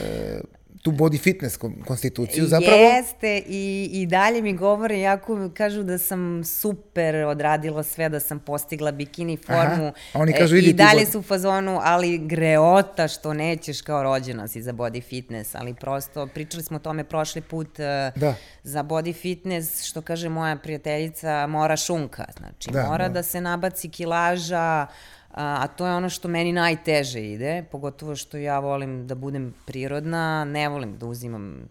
eh, 0.00 0.40
tu 0.82 0.90
body 0.92 1.18
fitness 1.18 1.58
kon- 1.58 1.84
konstituciju 1.84 2.46
zapravo. 2.46 2.76
Jeste 2.76 3.42
i, 3.46 3.90
i 3.92 4.06
dalje 4.06 4.42
mi 4.42 4.52
govore, 4.52 5.00
jako 5.00 5.50
kažu 5.54 5.82
da 5.82 5.98
sam 5.98 6.44
super 6.44 7.14
odradila 7.16 7.82
sve, 7.82 8.08
da 8.08 8.20
sam 8.20 8.38
postigla 8.38 8.92
bikini 8.92 9.36
formu. 9.36 9.60
Aha, 9.86 9.92
a 10.12 10.18
oni 10.18 10.32
kažu, 10.32 10.56
idi 10.56 10.70
I 10.70 10.72
dalje 10.72 11.06
su 11.06 11.18
u 11.18 11.22
fazonu, 11.22 11.80
ali 11.82 12.18
greota 12.18 13.08
što 13.08 13.34
nećeš 13.34 13.82
kao 13.82 14.02
rođena 14.02 14.48
si 14.48 14.62
za 14.62 14.72
body 14.72 15.02
fitness, 15.02 15.54
ali 15.54 15.74
prosto 15.74 16.26
pričali 16.26 16.62
smo 16.62 16.76
o 16.76 16.80
tome 16.80 17.04
prošli 17.04 17.40
put 17.40 17.80
eh, 17.80 18.12
Da. 18.16 18.34
za 18.62 18.82
body 18.82 19.14
fitness, 19.14 19.82
što 19.84 20.02
kaže 20.02 20.28
moja 20.28 20.56
prijateljica, 20.56 21.46
mora 21.46 21.76
šunka. 21.76 22.24
Znači, 22.38 22.70
Da, 22.70 22.82
mora 22.82 23.08
da. 23.08 23.14
da 23.14 23.22
se 23.22 23.40
nabaci 23.40 23.88
kilaža, 23.88 24.56
a, 24.58 24.86
a 25.30 25.66
to 25.66 25.86
je 25.86 25.94
ono 25.94 26.08
što 26.08 26.28
meni 26.28 26.52
najteže 26.52 27.32
ide, 27.32 27.64
pogotovo 27.70 28.16
što 28.16 28.36
ja 28.36 28.58
volim 28.58 29.06
da 29.06 29.14
budem 29.14 29.54
prirodna, 29.66 30.44
ne 30.44 30.68
volim 30.68 30.98
da 30.98 31.06
uzimam 31.06 31.68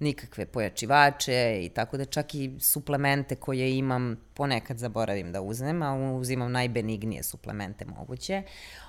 nikakve 0.00 0.46
pojačivače 0.46 1.60
i 1.62 1.68
tako 1.68 1.96
da 1.96 2.04
čak 2.04 2.34
i 2.34 2.50
suplemente 2.60 3.36
koje 3.36 3.78
imam 3.78 4.16
ponekad 4.34 4.78
zaboravim 4.78 5.32
da 5.32 5.40
uzmem, 5.40 5.82
a 5.82 5.94
uzimam 5.94 6.52
najbenignije 6.52 7.22
suplemente 7.22 7.84
moguće. 7.84 8.42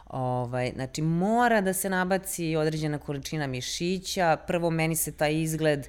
Ovaj, 0.07 0.71
znači, 0.75 1.01
mora 1.01 1.61
da 1.61 1.73
se 1.73 1.89
nabaci 1.89 2.55
određena 2.55 2.97
količina 2.97 3.47
mišića. 3.47 4.37
Prvo, 4.47 4.69
meni 4.69 4.95
se 4.95 5.11
taj 5.11 5.41
izgled, 5.41 5.87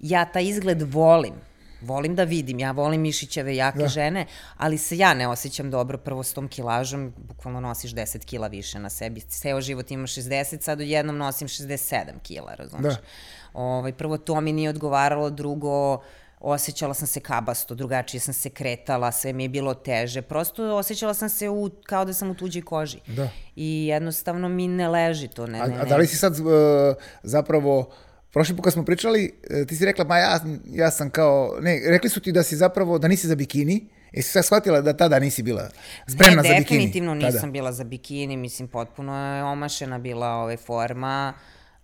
ja 0.00 0.24
taj 0.24 0.44
izgled 0.44 0.82
volim. 0.82 1.34
Volim 1.80 2.14
da 2.14 2.24
vidim, 2.24 2.58
ja 2.58 2.70
volim 2.70 3.00
mišićeve 3.00 3.56
jake 3.56 3.78
da. 3.78 3.88
žene, 3.88 4.26
ali 4.56 4.78
se 4.78 4.98
ja 4.98 5.14
ne 5.14 5.28
osjećam 5.28 5.70
dobro 5.70 5.98
prvo 5.98 6.22
s 6.22 6.32
tom 6.32 6.48
kilažom, 6.48 7.12
bukvalno 7.16 7.60
nosiš 7.60 7.94
10 7.94 8.24
kila 8.24 8.46
više 8.46 8.78
na 8.78 8.90
sebi, 8.90 9.20
ceo 9.20 9.60
život 9.60 9.90
ima 9.90 10.06
60, 10.06 10.60
sad 10.60 10.80
odjednom 10.80 11.16
nosim 11.16 11.48
67 11.48 12.04
kila, 12.22 12.54
razumiješ? 12.54 12.94
Da. 12.94 13.00
Ovaj, 13.52 13.92
prvo 13.92 14.18
to 14.18 14.40
mi 14.40 14.52
nije 14.52 14.70
odgovaralo, 14.70 15.30
drugo 15.30 16.00
osjećala 16.40 16.94
sam 16.94 17.06
se 17.06 17.20
kabasto, 17.20 17.74
drugačije 17.74 18.20
sam 18.20 18.34
se 18.34 18.50
kretala, 18.50 19.12
sve 19.12 19.32
mi 19.32 19.44
je 19.44 19.48
bilo 19.48 19.74
teže, 19.74 20.22
prosto 20.22 20.76
osjećala 20.76 21.14
sam 21.14 21.28
se 21.28 21.48
u, 21.48 21.70
kao 21.82 22.04
da 22.04 22.12
sam 22.12 22.30
u 22.30 22.34
tuđoj 22.34 22.62
koži. 22.62 22.98
Da. 23.06 23.28
I 23.56 23.86
jednostavno 23.86 24.48
mi 24.48 24.68
ne 24.68 24.88
leži 24.88 25.28
to. 25.28 25.46
Ne, 25.46 25.60
A, 25.60 25.66
ne, 25.66 25.74
a 25.74 25.82
ne. 25.82 25.84
da 25.84 25.96
li 25.96 26.06
si 26.06 26.16
sad 26.16 26.32
uh, 26.40 26.46
zapravo, 27.22 27.90
prošli 28.32 28.56
put 28.56 28.64
kad 28.64 28.72
smo 28.72 28.84
pričali, 28.84 29.32
eh, 29.50 29.64
ti 29.64 29.76
si 29.76 29.84
rekla, 29.84 30.04
ma 30.04 30.18
ja, 30.18 30.40
ja 30.72 30.90
sam 30.90 31.10
kao, 31.10 31.58
ne, 31.60 31.80
rekli 31.86 32.10
su 32.10 32.20
ti 32.20 32.32
da 32.32 32.42
si 32.42 32.56
zapravo, 32.56 32.98
da 32.98 33.08
nisi 33.08 33.26
za 33.26 33.34
bikini, 33.34 33.88
jesi 34.12 34.30
sad 34.30 34.44
shvatila 34.44 34.80
da 34.80 34.96
tada 34.96 35.18
nisi 35.18 35.42
bila 35.42 35.68
spremna 36.06 36.42
ne, 36.42 36.48
za 36.48 36.54
bikini? 36.54 36.78
definitivno 36.78 37.14
nisam 37.14 37.40
Tada. 37.40 37.52
bila 37.52 37.72
za 37.72 37.84
bikini, 37.84 38.36
mislim, 38.36 38.68
potpuno 38.68 39.36
je 39.36 39.44
omašena 39.44 39.98
bila 39.98 40.28
ove 40.28 40.56
forma. 40.56 41.32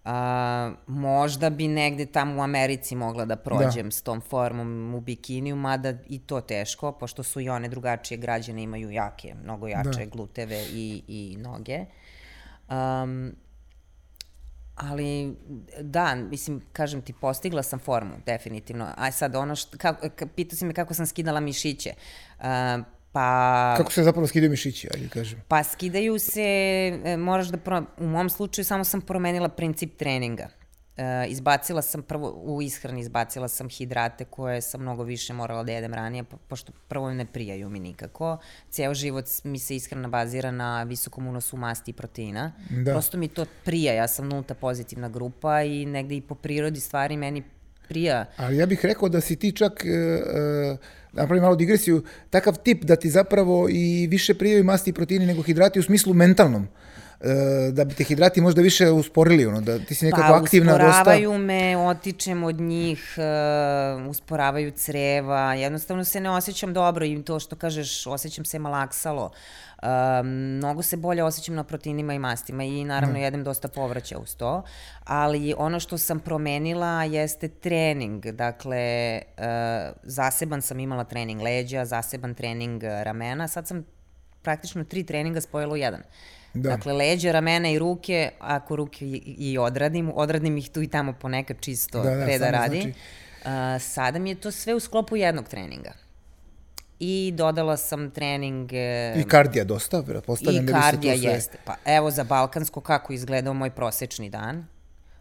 A, 0.04 0.72
možda 0.87 1.50
bi 1.50 1.68
negde 1.68 2.06
tamo 2.06 2.40
u 2.40 2.42
Americi 2.42 2.96
mogla 2.96 3.24
da 3.24 3.37
prođem 3.37 3.90
s 3.92 4.02
tom 4.02 4.20
formom 4.20 4.94
u 4.94 5.00
bikiniju, 5.00 5.56
mada 5.56 5.94
i 6.09 6.18
to 6.18 6.40
teško, 6.40 6.92
pošto 6.92 7.22
su 7.22 7.40
i 7.40 7.48
one 7.48 7.68
drugačije 7.68 8.18
građane, 8.18 8.62
imaju 8.62 8.90
jake, 8.90 9.35
mnogo 9.42 9.68
jače 9.68 10.06
gluteve 10.06 10.64
i, 10.72 11.02
i 11.09 11.37
noge. 11.38 11.85
Um, 12.68 13.35
ali 14.76 15.36
da, 15.80 16.14
mislim, 16.14 16.62
kažem 16.72 17.02
ti, 17.02 17.12
postigla 17.20 17.62
sam 17.62 17.78
formu, 17.78 18.12
definitivno. 18.26 18.86
A 18.96 19.10
sad 19.10 19.36
ono 19.36 19.56
što, 19.56 19.78
kako, 19.78 20.06
ka- 20.06 20.28
pitao 20.36 20.56
si 20.56 20.64
me 20.64 20.74
kako 20.74 20.94
sam 20.94 21.06
skidala 21.06 21.40
mišiće. 21.40 21.92
Uh, 22.38 22.44
pa... 23.12 23.74
Kako 23.76 23.92
se 23.92 24.02
zapravo 24.02 24.26
skidaju 24.26 24.50
mišići, 24.50 24.88
ajde 24.94 25.08
kažem. 25.08 25.42
Pa 25.48 25.62
skidaju 25.64 26.18
se, 26.18 26.42
e, 27.04 27.16
moraš 27.16 27.46
da, 27.46 27.58
pro, 27.58 27.82
u 27.98 28.06
mom 28.06 28.30
slučaju 28.30 28.64
samo 28.64 28.84
sam 28.84 29.00
promenila 29.00 29.48
princip 29.48 29.96
treninga. 29.96 30.48
E, 30.96 31.26
izbacila 31.28 31.82
sam 31.82 32.02
prvo, 32.02 32.30
u 32.30 32.62
ishrani 32.62 33.00
izbacila 33.00 33.48
sam 33.48 33.68
hidrate 33.68 34.24
koje 34.24 34.61
sam 34.61 34.80
mnogo 34.80 35.02
više 35.02 35.32
morala 35.32 35.62
da 35.62 35.72
jedem 35.72 35.94
ranije, 35.94 36.24
po, 36.24 36.37
pošto 36.37 36.72
prvo 36.88 37.12
ne 37.12 37.26
prijaju 37.26 37.68
mi 37.68 37.80
nikako. 37.80 38.38
Ceo 38.70 38.94
život 38.94 39.24
mi 39.44 39.59
se 39.59 39.76
ishrana 39.76 40.09
bazira 40.09 40.50
na 40.50 40.82
visokom 40.82 41.26
unosu 41.26 41.56
masti 41.56 41.90
i 41.90 41.94
proteina. 41.94 42.52
Da. 42.70 42.92
Prosto 42.92 43.18
mi 43.18 43.28
to 43.28 43.46
prija, 43.64 43.94
ja 43.94 44.09
sam 44.09 44.28
nulta 44.28 44.54
pozitivna 44.54 45.09
grupa 45.09 45.62
i 45.62 45.87
negde 45.87 46.16
i 46.16 46.20
po 46.20 46.35
prirodi 46.35 46.80
stvari 46.80 47.16
meni 47.16 47.42
prija 47.88 48.24
Ali 48.37 48.56
ja 48.56 48.66
bih 48.66 48.80
rekao 48.85 49.09
da 49.09 49.20
si 49.20 49.37
ti 49.37 49.52
čak, 49.52 49.85
e, 49.85 49.88
e, 49.88 50.76
da 51.12 51.22
napravim 51.22 51.42
malu 51.42 51.56
digresiju, 51.56 52.02
takav 52.30 52.56
tip 52.62 52.85
da 52.85 52.96
ti 52.96 53.11
zapravo 53.11 53.68
i 53.70 54.06
više 54.11 54.35
prijaju 54.35 54.64
masti 54.64 54.90
i 54.90 54.92
proteini 54.92 55.26
nego 55.26 55.42
hidrati 55.42 55.78
u 55.78 55.82
smislu 55.82 56.14
mentalnom. 56.14 56.68
E, 57.20 57.70
da 57.72 57.85
bi 57.85 57.94
te 57.94 58.05
hidrati 58.05 58.40
možda 58.40 58.62
više 58.62 58.90
usporili, 58.90 59.46
ono, 59.46 59.61
da 59.61 59.79
ti 59.79 59.94
si 59.94 60.05
nekako 60.05 60.29
pa, 60.29 60.37
aktivna 60.37 60.72
dosta. 60.72 60.85
Pa 60.87 60.98
usporavaju 60.98 61.38
me, 61.38 61.76
otičem 61.76 62.44
od 62.44 62.61
njih, 62.61 63.14
uh, 63.16 64.11
usporavaju 64.11 64.70
creva, 64.70 65.55
jednostavno 65.55 66.05
se 66.05 66.20
ne 66.20 66.31
osjećam 66.31 66.74
dobro 66.74 67.05
i 67.05 67.22
to 67.22 67.40
što 67.40 67.57
kažeš, 67.57 68.07
osjećam 68.07 68.44
se 68.44 68.59
malaksalo. 68.59 69.31
Uh, 69.83 69.88
mnogo 70.24 70.83
se 70.83 70.96
bolje 70.96 71.24
osjećam 71.24 71.55
na 71.55 71.64
proteinima 71.64 72.14
i 72.14 72.18
mastima 72.18 72.64
i 72.64 72.85
naravno 72.85 73.18
mm. 73.18 73.22
jedem 73.22 73.44
dosta 73.44 73.68
povrća 73.68 74.18
uz 74.18 74.37
to, 74.37 74.62
ali 75.05 75.55
ono 75.59 75.81
što 75.81 75.98
sam 75.98 76.20
promenila 76.20 77.05
jeste 77.05 77.48
trening, 77.48 78.26
dakle 78.26 79.22
uh, 79.38 79.44
zaseban 80.02 80.62
sam 80.62 80.81
imala 80.81 81.05
trening 81.05 81.42
leđa, 81.42 81.85
zaseban 81.85 82.35
trening 82.35 82.83
ramena, 82.83 83.48
sad 83.48 83.66
sam 83.66 83.85
praktično 84.42 84.85
tri 84.85 85.05
treninga 85.05 85.40
spojila 85.40 85.72
u 85.72 85.76
jedan. 85.76 86.02
Da. 86.56 86.70
Dakle, 86.70 86.92
leđa, 86.92 87.32
ramena 87.32 87.70
i 87.70 87.78
ruke, 87.78 88.30
ako 88.40 88.76
ruke 88.76 89.06
i, 89.06 89.36
i 89.38 89.58
odradim, 89.58 90.12
odradim 90.14 90.58
ih 90.58 90.70
tu 90.70 90.82
i 90.82 90.88
tamo 90.88 91.12
ponekad 91.12 91.56
čisto 91.60 92.02
da, 92.02 92.10
da, 92.10 92.26
reda 92.26 92.50
radi. 92.50 92.80
Znači... 92.80 92.98
Uh, 93.44 93.82
sada 93.82 94.18
mi 94.18 94.30
je 94.30 94.34
to 94.34 94.50
sve 94.50 94.74
u 94.74 94.80
sklopu 94.80 95.16
jednog 95.16 95.48
treninga. 95.48 95.92
I 97.00 97.32
dodala 97.36 97.76
sam 97.76 98.10
trening... 98.10 98.72
I 99.16 99.24
kardija 99.28 99.64
dosta, 99.64 100.02
pretpostavljam. 100.02 100.68
I 100.68 100.72
kardija 100.72 101.18
sve... 101.18 101.30
jeste. 101.30 101.58
Pa 101.64 101.76
evo 101.84 102.10
za 102.10 102.24
Balkansko 102.24 102.80
kako 102.80 103.12
izgledao 103.12 103.54
moj 103.54 103.70
prosečni 103.70 104.30
dan. 104.30 104.66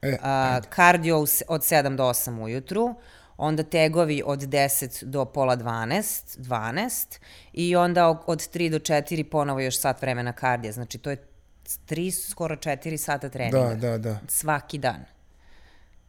E, 0.01 0.11
uh, 0.11 0.65
kardio 0.69 1.19
od 1.47 1.61
7 1.61 1.95
do 1.95 2.03
8 2.03 2.43
ujutru, 2.43 2.95
onda 3.37 3.63
tegovi 3.63 4.23
od 4.25 4.39
10 4.39 5.03
do 5.03 5.25
pola 5.25 5.57
12, 5.57 6.39
12 6.39 7.19
i 7.53 7.75
onda 7.75 8.23
od 8.27 8.39
3 8.39 8.69
do 8.69 8.79
4 8.79 9.23
ponovo 9.23 9.59
još 9.59 9.79
sat 9.79 10.01
vremena 10.01 10.33
kardija. 10.33 10.71
Znači 10.71 10.97
to 10.97 11.09
je 11.09 11.17
3, 11.89 12.29
skoro 12.29 12.55
4 12.55 12.97
sata 12.97 13.29
treninga. 13.29 13.59
Da, 13.59 13.75
da, 13.75 13.97
da. 13.97 14.19
Svaki 14.27 14.77
dan. 14.77 15.05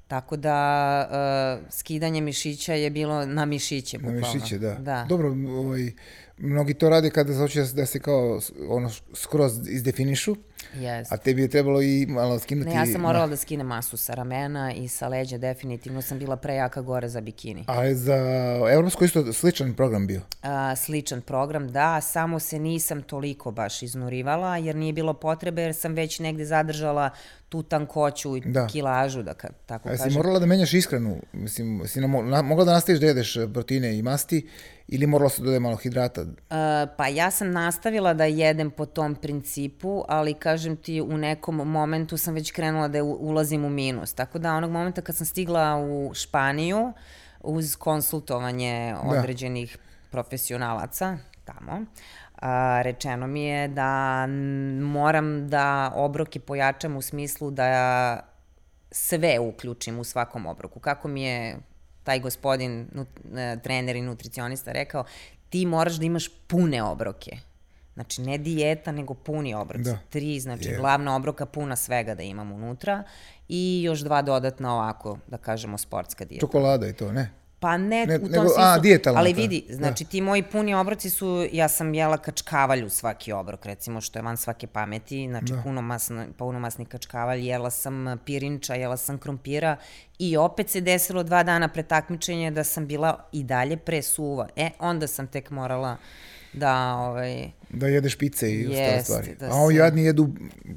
Tako 0.08 0.36
da 0.36 1.58
uh, 1.60 1.72
skidanje 1.72 2.20
mišića 2.20 2.74
je 2.74 2.90
bilo 2.90 3.26
na 3.26 3.44
mišiće. 3.44 3.98
Bukvalno. 3.98 4.20
Na 4.20 4.34
mišiće, 4.34 4.58
da. 4.58 4.74
da. 4.74 5.06
Dobro, 5.08 5.28
ovaj, 5.48 5.92
mnogi 6.38 6.74
to 6.74 6.90
rade 6.90 7.10
kada 7.10 7.32
se 7.32 7.38
hoće 7.38 7.62
da 7.62 7.86
se 7.86 8.00
kao 8.00 8.40
ono 8.68 8.90
skroz 9.14 9.68
izdefinišu. 9.68 10.36
Yes. 10.74 11.06
A 11.10 11.16
tebi 11.16 11.42
je 11.42 11.48
trebalo 11.48 11.82
i 11.82 12.06
malo 12.08 12.38
skinuti... 12.38 12.68
Ne, 12.68 12.74
ja 12.74 12.86
sam 12.86 13.00
morala 13.00 13.26
da 13.26 13.36
skinem 13.36 13.66
masu 13.66 13.96
sa 13.96 14.14
ramena 14.14 14.72
i 14.72 14.88
sa 14.88 15.08
leđa, 15.08 15.38
definitivno 15.38 16.02
sam 16.02 16.18
bila 16.18 16.36
prejaka 16.36 16.80
gore 16.80 17.08
za 17.08 17.20
bikini. 17.20 17.64
A 17.66 17.94
za 17.94 18.16
Evropsko 18.72 19.04
isto 19.04 19.32
sličan 19.32 19.74
program 19.74 20.06
bio? 20.06 20.20
A, 20.42 20.76
sličan 20.76 21.20
program, 21.20 21.72
da, 21.72 22.00
samo 22.00 22.38
se 22.38 22.58
nisam 22.58 23.02
toliko 23.02 23.50
baš 23.50 23.82
iznurivala, 23.82 24.56
jer 24.56 24.76
nije 24.76 24.92
bilo 24.92 25.14
potrebe, 25.14 25.62
jer 25.62 25.74
sam 25.74 25.94
već 25.94 26.18
negde 26.18 26.44
zadržala 26.44 27.10
tu 27.48 27.62
tankoću 27.62 28.36
i 28.36 28.40
da. 28.40 28.66
kilažu, 28.66 29.22
da 29.22 29.34
ka, 29.34 29.48
tako 29.66 29.88
A 29.88 29.92
kažem. 29.92 30.10
si 30.10 30.16
morala 30.16 30.38
da 30.38 30.46
menjaš 30.46 30.74
ishranu? 30.74 31.16
Mislim, 31.32 31.82
si 31.86 32.00
na, 32.00 32.22
na, 32.22 32.42
mogla 32.42 32.64
da 32.64 32.72
nastaviš 32.72 33.00
da 33.00 33.06
jedeš 33.06 33.36
proteine 33.52 33.98
i 33.98 34.02
masti 34.02 34.48
ili 34.88 35.06
morala 35.06 35.30
se 35.30 35.42
dodaje 35.42 35.60
malo 35.60 35.76
hidrata? 35.76 36.22
Uh, 36.22 36.28
pa 36.96 37.08
ja 37.08 37.30
sam 37.30 37.50
nastavila 37.50 38.14
da 38.14 38.24
jedem 38.24 38.70
po 38.70 38.86
tom 38.86 39.14
principu, 39.14 40.04
ali 40.08 40.34
kažem 40.34 40.76
ti 40.76 41.00
u 41.00 41.18
nekom 41.18 41.56
momentu 41.56 42.16
sam 42.16 42.34
već 42.34 42.50
krenula 42.50 42.88
da 42.88 43.02
ulazim 43.04 43.64
u 43.64 43.70
minus. 43.70 44.12
Tako 44.12 44.38
da 44.38 44.54
onog 44.54 44.70
momenta 44.70 45.02
kad 45.02 45.16
sam 45.16 45.26
stigla 45.26 45.76
u 45.76 46.14
Španiju 46.14 46.92
uz 47.40 47.76
konsultovanje 47.76 48.94
da. 49.02 49.18
određenih 49.18 49.78
profesionalaca 50.10 51.18
tamo, 51.44 51.84
a, 52.36 52.82
rečeno 52.82 53.26
mi 53.26 53.44
je 53.44 53.68
da 53.68 54.26
moram 54.82 55.48
da 55.48 55.92
obroke 55.94 56.40
pojačam 56.40 56.96
u 56.96 57.02
smislu 57.02 57.50
da 57.50 58.20
sve 58.90 59.38
uključim 59.38 59.98
u 59.98 60.04
svakom 60.04 60.46
obroku. 60.46 60.80
Kako 60.80 61.08
mi 61.08 61.22
je 61.22 61.56
taj 62.04 62.20
gospodin, 62.20 62.88
nut, 62.92 63.08
e, 63.36 63.56
trener 63.62 63.96
i 63.96 64.02
nutricionista 64.02 64.72
rekao, 64.72 65.04
ti 65.50 65.66
moraš 65.66 65.94
da 65.94 66.04
imaš 66.04 66.28
pune 66.46 66.82
obroke. 66.82 67.36
Znači, 67.94 68.22
ne 68.22 68.38
dijeta, 68.38 68.92
nego 68.92 69.14
puni 69.14 69.54
obroci. 69.54 69.84
Da. 69.84 69.98
Tri, 70.10 70.40
znači, 70.40 70.68
yeah. 70.68 70.76
glavna 70.76 71.16
obroka 71.16 71.46
puna 71.46 71.76
svega 71.76 72.14
da 72.14 72.22
imam 72.22 72.52
unutra 72.52 73.02
i 73.48 73.82
još 73.82 74.00
dva 74.00 74.22
dodatna 74.22 74.74
ovako, 74.74 75.18
da 75.26 75.38
kažemo, 75.38 75.78
sportska 75.78 76.24
dijeta. 76.24 76.46
Čokolada 76.46 76.86
i 76.86 76.92
to, 76.92 77.12
ne? 77.12 77.30
Pa 77.60 77.76
ne, 77.76 78.06
ne 78.06 78.16
u 78.16 78.20
tom 78.20 78.30
nego, 78.30 78.44
smislu. 78.44 78.62
A, 78.62 78.78
dijetalno. 78.78 79.20
Ali 79.20 79.32
vidi, 79.32 79.64
da. 79.68 79.74
znači 79.74 80.04
da. 80.04 80.10
ti 80.10 80.20
moji 80.20 80.42
puni 80.42 80.74
obroci 80.74 81.10
su, 81.10 81.46
ja 81.52 81.68
sam 81.68 81.94
jela 81.94 82.18
kačkavalj 82.18 82.84
u 82.84 82.88
svaki 82.88 83.32
obrok, 83.32 83.66
recimo, 83.66 84.00
što 84.00 84.18
je 84.18 84.22
van 84.22 84.36
svake 84.36 84.66
pameti, 84.66 85.28
znači 85.28 85.52
da. 85.52 85.62
puno, 85.62 85.82
masno, 85.82 86.26
puno 86.36 86.60
masni 86.60 86.84
kačkavalj, 86.84 87.48
jela 87.48 87.70
sam 87.70 88.18
pirinča, 88.24 88.74
jela 88.74 88.96
sam 88.96 89.18
krompira 89.18 89.76
i 90.18 90.36
opet 90.36 90.70
se 90.70 90.80
desilo 90.80 91.22
dva 91.22 91.42
dana 91.42 91.68
pre 91.68 91.82
takmičenja 91.82 92.50
da 92.50 92.64
sam 92.64 92.86
bila 92.86 93.28
i 93.32 93.44
dalje 93.44 93.76
presuva. 93.76 94.48
E, 94.56 94.70
onda 94.78 95.06
sam 95.06 95.26
tek 95.26 95.50
morala 95.50 95.96
da 96.52 96.94
ovaj 96.94 97.50
da 97.70 97.86
jedeš 97.86 98.16
pice 98.16 98.52
i 98.52 98.66
ostale 98.66 99.02
stvari. 99.02 99.34
Da 99.40 99.46
A 99.46 99.54
oni 99.54 99.76
jadni 99.76 100.04
jedu 100.04 100.28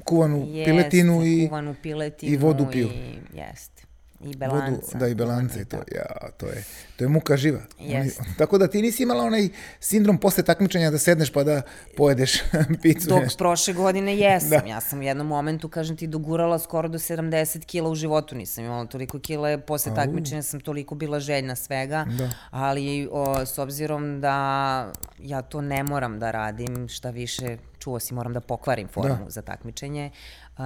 kuvanu 0.04 0.46
jest, 0.48 0.66
piletinu 0.70 1.26
i 1.26 1.48
kuvanu 1.48 1.76
piletinu 1.84 2.34
i 2.34 2.38
vodu 2.38 2.68
piju. 2.72 2.88
I, 2.88 3.38
jest. 3.38 3.79
I 4.22 4.36
belanca. 4.36 4.72
Vodu, 4.72 5.00
da, 5.00 5.08
i 5.08 5.16
belanca 5.16 5.62
i 5.62 5.66
to. 5.66 5.78
Ja, 5.96 6.30
to 6.38 6.46
je, 6.46 6.64
to 6.96 7.04
je 7.04 7.08
muka 7.08 7.38
živa. 7.38 7.60
Oni, 7.80 8.12
tako 8.38 8.58
da 8.58 8.68
ti 8.68 8.82
nisi 8.82 9.04
imala 9.04 9.24
onaj 9.24 9.50
sindrom 9.80 10.18
posle 10.18 10.44
takmičenja 10.44 10.92
da 10.92 10.98
sedneš 10.98 11.32
pa 11.34 11.44
da 11.44 11.62
pojedeš 11.98 12.42
picu. 12.82 13.10
Dok 13.10 13.22
nešto. 13.22 13.38
prošle 13.38 13.74
godine 13.74 14.18
jesam. 14.18 14.50
Da. 14.50 14.62
Ja 14.68 14.82
sam 14.82 15.00
u 15.00 15.04
jednom 15.04 15.28
momentu, 15.28 15.70
kažem 15.70 15.98
ti, 15.98 16.08
dogurala 16.08 16.60
skoro 16.60 16.88
do 16.88 16.98
70 16.98 17.66
kila 17.66 17.90
u 17.90 17.96
životu. 17.96 18.36
Nisam 18.36 18.64
imala 18.64 18.86
toliko 18.86 19.20
kila, 19.20 19.58
posle 19.58 19.96
takmičenja 19.96 20.44
sam 20.44 20.60
toliko 20.60 20.96
bila 20.96 21.20
željna 21.20 21.56
svega. 21.56 22.06
Da. 22.18 22.30
Ali 22.50 23.10
o, 23.12 23.46
s 23.46 23.58
obzirom 23.58 24.22
da 24.22 24.36
ja 25.20 25.42
to 25.42 25.62
ne 25.62 25.84
moram 25.84 26.20
da 26.20 26.32
radim, 26.32 26.88
šta 26.88 27.10
više 27.10 27.58
čuo 27.80 28.00
si, 28.00 28.14
moram 28.14 28.34
da 28.34 28.40
pokvarim 28.40 28.88
formu 28.88 29.24
da. 29.24 29.30
za 29.30 29.42
takmičenje 29.42 30.12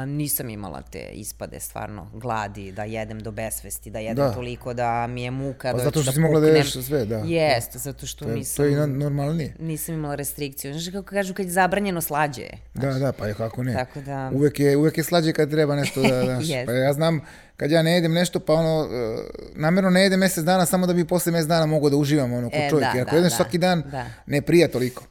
nisam 0.06 0.49
imala 0.49 0.82
te 0.82 0.99
ispade 0.99 1.60
stvarno 1.60 2.10
gladi, 2.13 2.71
da 2.71 2.84
jedem 2.84 3.19
do 3.19 3.32
besvesti, 3.32 3.89
da 3.89 3.99
jedem 3.99 4.25
da. 4.25 4.34
toliko 4.34 4.73
da 4.73 5.08
mi 5.08 5.23
je 5.23 5.32
muka. 5.32 5.71
Pa 5.71 5.77
da 5.77 5.84
zato 5.84 6.01
što 6.01 6.12
da 6.12 6.15
si 6.15 6.19
mogla 6.19 6.39
da 6.39 6.47
jedeš 6.47 6.73
sve, 6.73 7.06
da. 7.06 7.17
Jeste, 7.17 7.79
zato 7.79 8.06
što 8.06 8.25
to 8.25 8.32
je, 8.32 8.38
nisam... 8.38 8.56
To 8.56 8.63
je 8.63 8.88
normalnije. 8.88 9.56
Nisam 9.60 9.95
imala 9.95 10.15
restrikciju. 10.15 10.73
Znaš 10.73 10.86
kako 10.93 11.10
kažu 11.10 11.34
kad 11.34 11.45
je 11.45 11.51
zabranjeno 11.51 12.01
slađe 12.01 12.47
Znaš? 12.73 12.93
Da, 12.93 12.99
da, 12.99 13.12
pa 13.12 13.27
je 13.27 13.34
kako 13.34 13.63
ne. 13.63 13.73
Tako 13.73 14.01
da... 14.01 14.32
Uvek 14.34 14.60
je, 14.60 14.77
uvek 14.77 14.97
je 14.97 15.03
slađe 15.03 15.34
kad 15.34 15.51
treba 15.51 15.75
nešto 15.75 16.01
da, 16.01 16.23
znaš. 16.25 16.45
yes. 16.45 16.65
Pa 16.65 16.71
ja 16.71 16.93
znam, 16.93 17.21
kad 17.58 17.71
ja 17.71 17.82
ne 17.82 17.93
jedem 17.93 18.13
nešto, 18.13 18.39
pa 18.39 18.53
ono, 18.53 18.82
uh, 18.82 18.89
namjerno 19.56 19.89
ne 19.89 20.03
jedem 20.03 20.19
mesec 20.19 20.43
dana 20.43 20.65
samo 20.65 20.88
da 20.88 20.93
bi 20.93 21.06
posle 21.06 21.32
mesec 21.32 21.47
dana 21.47 21.65
mogao 21.65 21.89
da 21.89 21.97
uživam 21.97 22.34
ono, 22.34 22.49
ko 22.49 22.56
e, 22.58 22.69
čovjek. 22.69 22.91
Da, 22.91 22.97
Jer 22.97 23.01
ako 23.01 23.12
da, 23.12 23.17
jedem 23.17 23.29
da, 23.29 23.36
svaki 23.36 23.58
dan, 23.58 23.84
da. 23.91 24.06
ne 24.25 24.41
prija 24.41 24.67
toliko. 24.67 25.03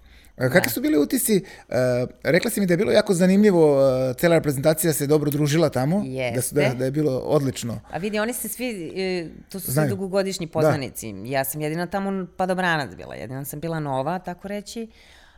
Da. 0.49 0.51
Kakvi 0.51 0.71
su 0.71 0.81
bili 0.81 0.99
utisci? 0.99 1.45
Uh, 1.69 1.75
rekla 2.23 2.51
si 2.51 2.61
mi 2.61 2.67
da 2.67 2.73
je 2.73 2.79
bilo 2.79 2.93
jako 2.93 3.15
zanimljivo, 3.15 3.77
uh, 3.77 4.17
cela 4.17 4.35
reprezentacija 4.35 4.93
se 4.93 5.07
dobro 5.07 5.31
družila 5.31 5.69
tamo, 5.69 6.03
Jeste. 6.07 6.35
da, 6.37 6.43
su, 6.43 6.55
da, 6.55 6.79
da 6.79 6.85
je 6.85 6.91
bilo 6.91 7.19
odlično. 7.19 7.81
A 7.91 7.99
vidi, 7.99 8.19
oni 8.19 8.33
se 8.33 8.49
svi, 8.49 8.93
e, 8.97 9.29
to 9.49 9.61
su 9.61 9.73
Znaju. 9.73 9.89
svi 9.89 9.91
dugogodišnji 9.97 10.47
da. 10.47 10.53
poznanici. 10.53 11.13
Da. 11.13 11.29
Ja 11.29 11.45
sam 11.45 11.61
jedina 11.61 11.87
tamo 11.87 12.27
padobranac 12.37 12.95
bila, 12.97 13.15
jedina 13.15 13.45
sam 13.45 13.61
bila 13.61 13.81
nova, 13.81 14.19
tako 14.19 14.49
reći, 14.49 14.89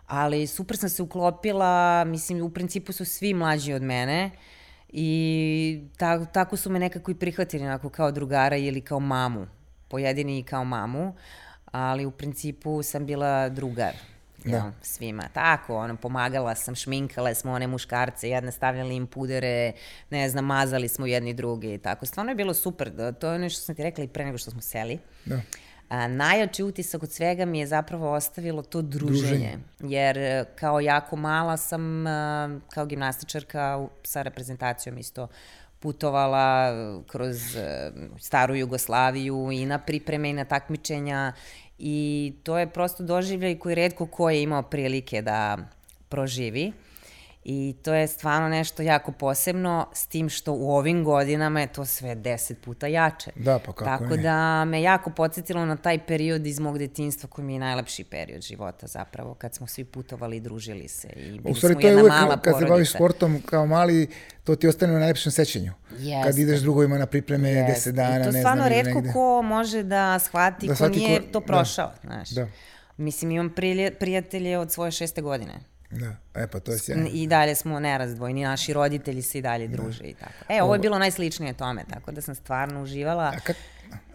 ali 0.06 0.46
super 0.46 0.76
sam 0.76 0.88
se 0.88 1.02
uklopila, 1.02 2.04
mislim, 2.04 2.42
u 2.42 2.50
principu 2.50 2.92
su 2.92 3.04
svi 3.04 3.34
mlađi 3.34 3.72
od 3.72 3.82
mene 3.82 4.30
i 4.88 5.82
ta, 5.96 6.24
tako 6.24 6.56
su 6.56 6.70
me 6.70 6.78
nekako 6.78 7.10
i 7.10 7.14
prihvatili, 7.14 7.64
onako 7.64 7.88
kao 7.88 8.10
drugara 8.10 8.56
ili 8.56 8.80
kao 8.80 9.00
mamu, 9.00 9.46
pojedini 9.88 10.42
kao 10.42 10.64
mamu, 10.64 11.14
ali 11.64 12.06
u 12.06 12.10
principu 12.10 12.82
sam 12.82 13.06
bila 13.06 13.48
drugar 13.48 14.13
da. 14.44 14.72
Svima. 14.83 15.22
Tako, 15.33 15.76
ono, 15.76 15.96
pomagala 15.96 16.54
sam, 16.54 16.74
šminkale 16.74 17.35
smo 17.35 17.52
one 17.52 17.66
muškarce, 17.66 18.28
jedne 18.28 18.52
stavljali 18.52 18.96
im 18.96 19.07
pudere, 19.07 19.72
ne 20.11 20.28
znam, 20.28 20.44
mazali 20.44 20.88
smo 20.88 21.07
jedni 21.07 21.35
drugi 21.35 21.74
i 21.74 21.78
tako. 21.78 22.07
Stvarno 22.07 22.33
je 22.33 22.37
bilo 22.37 22.54
super. 22.54 22.90
Da, 22.90 23.12
to 23.12 23.28
je 23.28 23.35
ono 23.35 23.50
što 23.50 23.61
sam 23.61 23.74
ti 23.74 23.83
rekla 23.83 24.04
i 24.04 24.09
pre 24.09 24.24
nego 24.24 24.38
što 24.38 24.50
smo 24.50 24.61
seli. 24.61 24.98
Da. 25.24 25.40
A, 25.88 26.09
najjači 26.09 26.62
utisak 26.62 27.02
od 27.02 27.12
svega 27.12 27.44
mi 27.44 27.59
je 27.59 27.66
zapravo 27.66 28.12
ostavilo 28.12 28.62
to 28.62 28.83
druženje. 28.83 29.20
druženje. 29.20 29.59
Jer 29.80 30.18
e, 30.18 30.44
kao 30.54 30.80
jako 30.80 31.16
mala 31.16 31.57
sam, 31.57 32.07
a, 32.07 32.59
kao 32.74 32.87
gimnastičarka 32.87 33.87
sa 34.02 34.22
reprezentacijom 34.22 34.98
isto 34.98 35.28
putovala 35.85 36.72
kroz 37.07 37.57
e, 37.57 37.92
staru 38.18 38.54
Jugoslaviju 38.54 39.50
i 39.52 39.66
na 39.66 39.78
pripreme 39.78 40.30
i 40.30 40.33
na 40.33 40.44
takmičenja 40.44 41.33
I 41.78 42.32
to 42.42 42.58
je 42.58 42.66
prosto 42.66 43.02
doživljaj 43.02 43.58
koji 43.58 43.74
redko 43.74 44.06
ko 44.06 44.30
je 44.30 44.42
imao 44.42 44.62
prilike 44.62 45.22
da 45.22 45.58
proživi. 46.08 46.72
I 47.46 47.74
to 47.74 47.94
je 47.94 48.07
stvarno 48.07 48.48
nešto 48.48 48.83
jako 48.83 49.12
posebno, 49.12 49.87
s 49.94 50.07
tim 50.07 50.28
što 50.28 50.52
u 50.52 50.70
ovim 50.70 51.04
godinama 51.04 51.61
je 51.61 51.66
to 51.66 51.85
sve 51.85 52.14
deset 52.14 52.61
puta 52.61 52.87
jače. 52.87 53.30
Da, 53.37 53.59
pa 53.59 53.64
kako 53.64 53.85
Tako 53.87 54.04
ne. 54.07 54.16
da 54.16 54.64
me 54.64 54.83
jako 54.83 55.11
podsjetilo 55.11 55.66
na 55.66 55.76
taj 55.76 55.98
period 55.98 56.46
iz 56.46 56.59
mog 56.59 56.78
detinjstva 56.78 57.28
koji 57.28 57.44
mi 57.44 57.52
je 57.52 57.59
najlepši 57.59 58.04
period 58.04 58.42
života 58.42 58.87
zapravo, 58.87 59.35
kad 59.35 59.54
smo 59.54 59.66
svi 59.66 59.85
putovali 59.85 60.37
i 60.37 60.40
družili 60.40 60.88
se 60.88 61.09
i 61.09 61.30
bili 61.30 61.42
U 61.44 61.54
stvari, 61.54 61.74
smo 61.74 61.80
to 61.83 61.88
je 61.88 61.96
uvek, 61.96 62.09
mala 62.11 62.37
kad 62.37 62.54
se 62.54 62.59
baviš 62.59 62.68
porodica. 62.68 62.98
sportom 62.98 63.42
kao 63.42 63.66
mali, 63.66 64.09
to 64.44 64.57
ti 64.57 64.68
ostane 64.68 64.92
u 64.92 64.98
najlepšem 64.98 65.33
sećanju. 65.33 65.72
Jeste. 65.92 66.22
Kad 66.24 66.38
ideš 66.38 66.61
drugovima 66.61 66.98
na 66.98 67.07
pripreme 67.07 67.48
Jeste. 67.50 67.90
10 67.90 67.94
dana, 67.94 68.20
I 68.20 68.24
to 68.24 68.30
ne 68.30 68.38
stvarno 68.38 68.62
znam, 68.62 68.72
redko 68.74 68.94
negde. 68.94 69.12
ko 69.12 69.42
može 69.42 69.83
da 69.83 70.18
shvati 70.18 70.66
Da 70.66 70.72
ko 70.72 70.76
shvati 70.76 70.98
nije 70.98 71.20
ko- 71.20 71.26
to 71.26 71.40
da. 71.40 71.46
prošao, 71.46 71.92
znaš. 72.02 72.30
Da. 72.30 72.46
Mislim, 72.96 73.30
imam 73.30 73.54
prijatelje 73.92 74.59
od 74.59 74.72
svoje 74.72 74.90
šeste 74.90 75.22
godine. 75.22 75.52
Da, 76.00 76.40
e 76.42 76.46
pa 76.46 76.61
to 76.61 76.72
je 76.72 76.78
sjajno. 76.78 77.09
I 77.12 77.26
dalje 77.26 77.54
smo 77.54 77.80
nerazdvojni, 77.80 78.44
naši 78.44 78.72
roditelji 78.72 79.22
se 79.22 79.38
i 79.38 79.42
dalje 79.42 79.68
druže 79.68 80.04
i 80.04 80.14
tako. 80.14 80.33
E, 80.48 80.62
ovo 80.62 80.74
je 80.74 80.78
bilo 80.78 80.98
najsličnije 80.98 81.52
tome, 81.52 81.85
tako 81.90 82.12
da 82.12 82.20
sam 82.20 82.35
stvarno 82.35 82.83
uživala. 82.83 83.33
A 83.37 83.40
kad, 83.40 83.57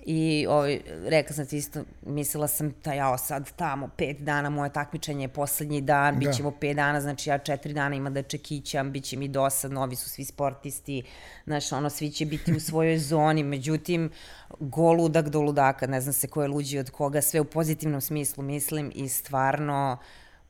I 0.05 0.45
ovaj, 0.49 0.79
rekla 1.05 1.35
sam 1.35 1.45
ti 1.45 1.57
isto, 1.57 1.83
mislila 2.05 2.47
sam 2.47 2.73
da 2.83 2.93
ja 2.93 3.17
sad 3.17 3.51
tamo 3.55 3.87
pet 3.97 4.17
dana, 4.19 4.49
moje 4.49 4.73
takmičenje 4.73 5.23
je 5.23 5.27
poslednji 5.27 5.81
dan, 5.81 6.13
Da. 6.13 6.19
bit 6.19 6.35
ćemo 6.35 6.51
pet 6.51 6.75
dana, 6.75 7.01
znači 7.01 7.29
ja 7.29 7.37
četiri 7.37 7.73
dana 7.73 7.95
ima 7.95 8.09
da 8.09 8.21
čekićam, 8.21 8.91
bit 8.91 9.03
će 9.03 9.17
mi 9.17 9.27
dosadno, 9.27 9.81
ovi 9.81 9.95
su 9.95 10.09
svi 10.09 10.25
sportisti, 10.25 11.03
znaš, 11.45 11.71
ono, 11.71 11.89
svi 11.89 12.11
će 12.11 12.25
biti 12.25 12.53
u 12.53 12.59
svojoj 12.59 12.97
zoni, 13.11 13.43
međutim, 13.43 14.11
go 14.59 14.91
ludak 14.91 15.29
do 15.29 15.41
ludaka, 15.41 15.87
ne 15.87 16.01
znam 16.01 16.13
se 16.13 16.27
ko 16.27 16.41
je 16.41 16.47
luđi 16.47 16.79
od 16.79 16.89
koga, 16.89 17.21
sve 17.21 17.39
u 17.39 17.45
pozitivnom 17.45 18.01
smislu 18.01 18.43
mislim 18.43 18.91
i 18.95 19.09
stvarno 19.09 19.97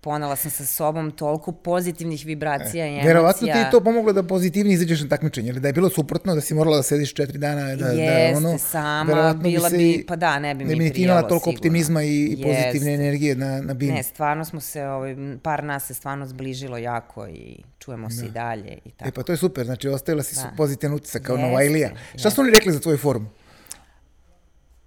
ponela 0.01 0.35
sam 0.35 0.51
sa 0.51 0.65
sobom 0.65 1.11
toliko 1.11 1.51
pozitivnih 1.53 2.25
vibracija 2.25 2.85
i 2.85 2.89
emocija. 2.89 3.07
Verovatno 3.07 3.47
ti 3.47 3.57
je 3.57 3.71
to 3.71 3.81
pomoglo 3.81 4.13
da 4.13 4.23
pozitivnije 4.23 4.73
izađeš 4.73 5.01
na 5.01 5.07
takmičenje, 5.07 5.49
ili 5.49 5.59
da 5.59 5.67
je 5.67 5.73
bilo 5.73 5.89
suprotno, 5.89 6.35
da 6.35 6.41
si 6.41 6.53
morala 6.53 6.77
da 6.77 6.83
sediš 6.83 7.13
četiri 7.13 7.37
dana, 7.37 7.75
da, 7.75 7.87
Jeste, 7.87 8.31
da 8.31 8.37
ono... 8.39 8.57
sama, 8.59 9.03
verovatno 9.05 9.41
bila 9.43 9.69
se 9.69 9.77
bi- 9.77 10.05
pa 10.07 10.15
da, 10.15 10.39
ne 10.39 10.55
bi 10.55 10.63
ne 10.65 10.69
mi 10.69 10.75
bi 10.75 10.83
imala 10.83 10.93
prijalo 10.93 11.21
toliko 11.21 11.39
sigurno. 11.41 11.57
optimizma 11.57 12.03
i, 12.03 12.25
i 12.25 12.43
pozitivne 12.43 12.59
Jeste. 12.91 12.93
energije 12.95 13.35
na, 13.35 13.61
na 13.61 13.73
bini. 13.73 13.91
Ne, 13.91 14.03
stvarno 14.03 14.45
smo 14.45 14.59
se, 14.61 14.83
ovaj, 14.83 15.15
par 15.43 15.63
nas 15.63 15.85
se 15.85 15.93
stvarno 15.93 16.25
zbližilo 16.25 16.77
jako 16.77 17.27
i 17.27 17.57
čujemo 17.79 18.09
se 18.09 18.25
i 18.25 18.29
dalje 18.29 18.77
i 18.85 18.91
tako. 18.91 19.09
E 19.09 19.13
pa 19.13 19.23
to 19.23 19.33
je 19.33 19.37
super, 19.37 19.65
znači 19.65 19.87
ostavila 19.89 20.23
si 20.23 20.35
Da. 20.35 20.51
pozitivan 20.57 20.95
utisak 20.95 21.21
kao 21.21 21.35
Jeste, 21.35 21.47
Novajlija. 21.47 21.89
Šta 21.89 21.97
jeste. 22.13 22.29
su 22.29 22.41
oni 22.41 22.51
rekli 22.51 22.73
za 22.73 22.79
tvoju 22.79 22.97
formu? 22.97 23.25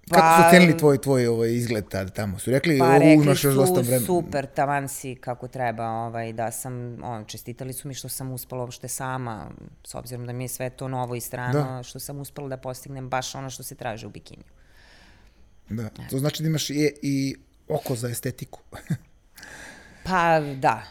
Kako 0.03 0.27
su 0.27 0.43
Pa- 0.43 0.51
cenili 0.51 0.77
tvoj, 0.77 0.97
tvoj 0.97 1.27
ovaj 1.27 1.51
izgled 1.51 1.87
tad 1.87 2.13
tamo? 2.13 2.39
Su 2.39 2.51
rekli, 2.51 2.79
Pa 2.79 2.93
rekli 2.93 3.13
imaš 3.15 3.43
još 3.43 3.55
dosta 3.55 3.79
vremena. 3.79 3.99
super, 3.99 4.45
taman 4.47 4.89
si 4.89 5.15
kako 5.15 5.47
treba, 5.47 5.87
ovaj, 5.87 6.33
da 6.33 6.51
sam, 6.51 6.73
on, 7.03 7.25
čestitali 7.25 7.73
su 7.73 7.87
mi 7.87 7.93
što 7.93 8.09
sam 8.09 8.31
uspela 8.31 8.61
uopšte 8.61 8.87
sama, 8.87 9.51
s 9.83 9.95
obzirom 9.95 10.25
da 10.25 10.33
mi 10.33 10.43
je 10.43 10.47
sve 10.47 10.69
to 10.69 10.87
novo 10.87 11.15
i 11.15 11.21
strano, 11.21 11.53
Da. 11.53 11.83
što 11.83 11.99
sam 11.99 12.19
uspela 12.19 12.47
da 12.47 12.57
postignem 12.57 13.09
baš 13.09 13.35
ono 13.35 13.49
što 13.49 13.63
se 13.63 13.75
traže 13.75 14.07
u 14.07 14.11
bikiniju. 14.11 14.45
Da, 15.69 15.89
to 16.09 16.19
znači 16.19 16.43
da 16.43 16.49
imaš 16.49 16.69
i, 16.69 16.73
i 17.01 17.35
oko 17.67 17.95
za 17.95 18.09
estetiku. 18.09 18.59
Pa 20.03 20.39
da, 20.39 20.83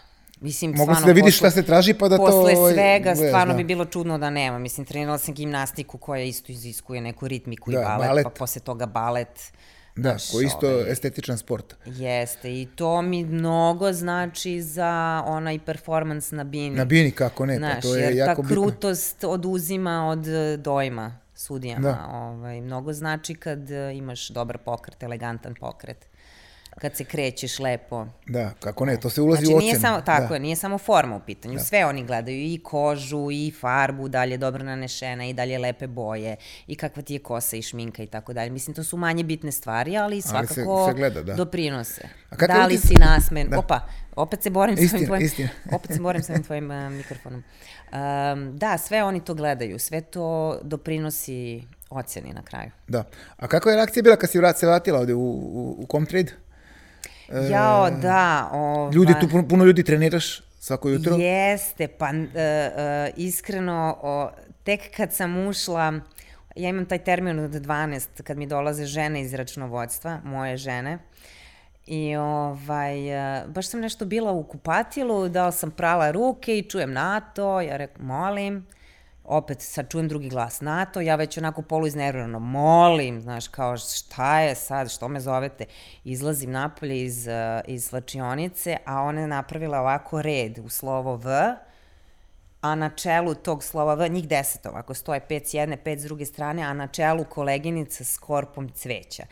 Mislim, 0.42 0.70
Mogla 0.70 0.84
si 0.84 0.98
stvarno, 0.98 1.06
da 1.06 1.12
vidiš 1.14 1.34
posle- 1.34 1.50
šta 1.50 1.60
se 1.60 1.62
traži 1.62 1.94
pa 1.94 2.08
da 2.08 2.16
to... 2.16 2.26
Posle 2.26 2.54
svega, 2.72 2.74
gledaš, 3.04 3.28
stvarno 3.28 3.52
da. 3.52 3.56
bi 3.56 3.64
bilo 3.64 3.84
čudno 3.84 4.18
da 4.18 4.30
nema. 4.30 4.58
Mislim, 4.58 4.86
trenirala 4.86 5.18
sam 5.18 5.34
gimnastiku 5.34 5.98
koja 5.98 6.22
isto 6.22 6.52
iziskuje 6.52 7.00
neku 7.00 7.28
ritmiku 7.28 7.70
i 7.70 7.74
Da, 7.74 7.80
balet, 7.80 8.08
balet. 8.08 8.24
pa 8.24 8.30
posle 8.30 8.60
toga 8.60 8.86
balet. 8.86 9.52
Da, 9.96 10.02
znaš, 10.02 10.30
koji 10.30 10.46
isto 10.46 10.68
ovaj, 10.68 10.92
estetičan 10.92 11.38
sport. 11.38 11.74
Jeste, 11.86 12.52
i 12.52 12.68
to 12.76 13.02
mi 13.02 13.24
mnogo 13.24 13.92
znači 13.92 14.62
za 14.62 14.92
onaj 15.26 15.58
performans 15.58 16.30
na 16.30 16.44
bini. 16.44 16.70
Na 16.70 16.84
bini 16.84 17.10
kako 17.10 17.46
ne, 17.46 17.56
Znaš, 17.56 17.74
pa 17.74 17.80
to 17.80 17.96
je 17.96 18.02
jer 18.02 18.16
jako 18.16 18.34
ta 18.36 18.42
bitno. 18.42 18.62
krutost 18.62 19.24
oduzima 19.24 20.08
od 20.08 20.28
e, 20.28 20.56
dojma 20.56 21.18
sudijama. 21.34 21.80
Da. 21.82 22.06
Ovaj, 22.12 22.60
mnogo 22.60 22.92
znači 22.92 23.34
kad 23.34 23.70
e, 23.70 23.94
imaš 23.94 24.28
dobar 24.28 24.58
pokret, 24.58 25.02
elegantan 25.02 25.54
pokret. 25.54 26.06
Kad 26.74 26.96
se 26.96 27.04
krećeš 27.04 27.58
lepo. 27.58 28.06
Da, 28.26 28.50
kako 28.60 28.84
ne, 28.84 28.96
to 28.96 29.10
se 29.10 29.20
ulazi 29.20 29.40
Znači, 29.40 29.54
u 29.54 29.58
nije 29.58 29.70
ocenu. 29.70 29.80
samo, 29.82 30.00
tako 30.00 30.28
da. 30.28 30.34
je, 30.34 30.40
nije 30.40 30.56
samo 30.56 30.78
forma 30.78 31.16
u 31.16 31.20
pitanju. 31.20 31.58
Sve 31.60 31.86
oni 31.86 32.04
gledaju, 32.04 32.36
i 32.38 32.60
kožu, 32.60 33.28
i 33.30 33.52
farbu, 33.52 34.08
da 34.08 34.24
li 34.24 34.30
je 34.30 34.38
dobro 34.38 34.64
nanešena, 34.64 35.26
i 35.26 35.32
dalje 35.32 35.58
lepe 35.58 35.86
boje, 35.86 36.36
i 36.66 36.74
kakva 36.74 37.02
ti 37.02 37.14
je 37.14 37.18
kosa 37.18 37.56
i 37.56 37.62
šminka 37.62 38.02
i 38.02 38.06
tako 38.06 38.32
dalje. 38.32 38.50
Mislim, 38.50 38.74
to 38.74 38.84
su 38.84 38.96
manje 38.96 39.24
bitne 39.24 39.52
stvari, 39.52 39.96
ali 39.96 40.20
se- 40.20 40.28
svakako 40.28 40.86
se 40.88 40.94
gleda, 40.94 41.22
da. 41.22 41.34
doprinose. 41.34 42.08
A 42.30 42.46
Da 42.46 42.66
li 42.66 42.74
utisak- 42.74 42.88
si 42.88 42.94
nasmen? 42.96 43.48
Da. 43.48 43.58
Opa, 43.58 43.80
opet 44.16 44.42
se 44.42 44.50
borim 44.50 44.76
sa 44.76 44.82
Istina, 44.82 44.98
ovim 44.98 45.06
tvojim, 45.06 45.24
istina. 45.24 45.48
opet 45.76 45.90
se 45.90 46.00
borim 46.00 46.22
sa 46.22 46.32
ovim 46.32 46.44
tvojim 46.44 46.70
uh, 46.70 46.90
mikrofonom. 46.90 47.42
Um, 47.92 48.58
da, 48.58 48.78
sve 48.78 49.04
oni 49.04 49.20
to 49.20 49.34
gledaju, 49.34 49.78
sve 49.78 50.00
to 50.00 50.58
doprinosi 50.62 51.62
oceni 51.90 52.32
na 52.32 52.42
kraju. 52.42 52.70
Da. 52.88 53.04
A 53.36 53.46
kakva 53.46 53.70
je 53.72 53.76
reakcija 53.76 54.02
bila 54.02 54.16
kad 54.16 54.30
si 54.30 54.38
vrat, 54.38 54.58
se 54.58 54.66
vratila 54.66 54.98
ovde 54.98 55.14
u, 55.14 55.20
u, 55.20 55.76
u 55.78 55.86
Comtrade? 55.86 56.32
Jao, 57.50 57.90
da. 57.90 58.50
Ovaj, 58.52 58.90
E, 58.90 58.94
Ljudi, 58.94 59.14
tu 59.20 59.28
puno, 59.28 59.48
puno 59.48 59.64
ljudi 59.64 59.82
treniraš 59.84 60.40
svako 60.58 60.88
jutro? 60.88 61.16
Jeste, 61.16 61.88
pa 61.88 62.06
uh, 62.06 62.14
uh, 62.14 62.28
iskreno, 63.16 63.98
o, 64.02 64.30
tek 64.64 64.96
kad 64.96 65.12
sam 65.12 65.46
ušla, 65.46 65.92
ja 66.56 66.68
imam 66.68 66.86
taj 66.86 66.98
termin 66.98 67.38
od 67.38 67.50
12, 67.50 68.22
kad 68.22 68.38
mi 68.38 68.46
dolaze 68.46 68.86
žene 68.86 69.20
iz 69.20 69.34
računovodstva, 69.34 70.20
moje 70.24 70.56
žene, 70.56 70.98
I 71.86 72.16
ovaj, 72.16 73.16
uh, 73.42 73.48
baš 73.48 73.68
sam 73.68 73.80
nešto 73.80 74.04
bila 74.04 74.32
u 74.32 74.42
kupatilu, 74.42 75.28
da 75.28 75.50
sam 75.52 75.70
prala 75.70 76.10
ruke 76.10 76.58
i 76.58 76.62
čujem 76.62 76.92
NATO, 76.92 77.60
ja 77.60 77.76
rekao, 77.76 78.04
molim, 78.04 78.66
opet 79.24 79.60
sad 79.60 79.88
čujem 79.88 80.08
drugi 80.08 80.28
glas 80.28 80.60
NATO, 80.60 81.00
ja 81.00 81.16
već 81.16 81.38
onako 81.38 81.62
polu 81.62 81.86
iznervirano, 81.86 82.38
molim, 82.38 83.20
znaš, 83.20 83.48
kao 83.48 83.76
šta 83.76 84.40
je 84.40 84.54
sad, 84.54 84.90
što 84.90 85.08
me 85.08 85.20
zovete, 85.20 85.64
izlazim 86.04 86.50
napolje 86.50 87.04
iz, 87.04 87.26
uh, 87.26 87.60
iz 87.66 87.84
slačionice, 87.84 88.76
a 88.84 89.02
ona 89.02 89.20
je 89.20 89.26
napravila 89.26 89.80
ovako 89.80 90.22
red 90.22 90.58
u 90.58 90.68
slovo 90.68 91.16
V, 91.16 91.54
a 92.60 92.74
na 92.74 92.90
čelu 92.90 93.34
tog 93.34 93.64
slova 93.64 93.94
V, 93.94 94.08
njih 94.08 94.28
deset 94.28 94.66
ovako, 94.66 94.94
stoje 94.94 95.20
pet 95.20 95.46
s 95.46 95.54
jedne, 95.54 95.76
pet 95.76 96.00
s 96.00 96.02
druge 96.02 96.24
strane, 96.24 96.62
a 96.62 96.72
na 96.72 96.86
čelu 96.86 97.24
koleginica 97.24 98.04
s 98.04 98.18
korpom 98.18 98.68
cveća. 98.68 99.22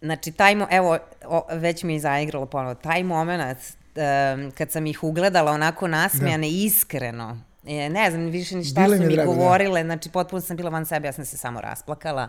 Znači, 0.00 0.32
taj, 0.32 0.54
mo, 0.54 0.66
evo, 0.70 0.98
o, 1.26 1.46
već 1.52 1.82
mi 1.82 1.94
je 1.94 2.00
zaigralo 2.00 2.46
ponovo, 2.46 2.74
taj 2.74 3.02
moment 3.02 3.58
um, 3.96 4.50
kad 4.50 4.70
sam 4.70 4.86
ih 4.86 5.04
ugledala 5.04 5.52
onako 5.52 5.88
nasmejane, 5.88 6.46
da. 6.46 6.54
iskreno, 6.54 7.38
e, 7.66 7.88
ne 7.88 8.10
znam 8.10 8.26
više 8.26 8.56
ni 8.56 8.64
šta 8.64 8.80
Bilo 8.80 8.96
su 8.96 9.02
mi 9.02 9.14
drago, 9.14 9.32
da. 9.32 9.36
govorile, 9.36 9.82
znači 9.84 10.10
potpuno 10.10 10.40
sam 10.40 10.56
bila 10.56 10.70
van 10.70 10.86
sebe, 10.86 11.08
ja 11.08 11.12
sam 11.12 11.24
se 11.24 11.36
samo 11.36 11.60
rasplakala, 11.60 12.28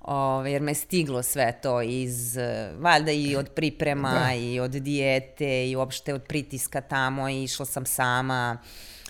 Ove, 0.00 0.52
jer 0.52 0.62
me 0.62 0.74
stiglo 0.74 1.22
sve 1.22 1.58
to 1.62 1.82
iz, 1.82 2.38
valjda 2.78 3.12
i 3.12 3.36
od 3.36 3.48
priprema, 3.48 4.12
Da. 4.12 4.18
da. 4.26 4.34
i 4.34 4.60
od 4.60 4.70
dijete, 4.70 5.68
i 5.68 5.76
uopšte 5.76 6.14
od 6.14 6.22
pritiska 6.22 6.80
tamo, 6.80 7.28
i 7.28 7.42
išla 7.44 7.66
sam 7.66 7.86
sama, 7.86 8.58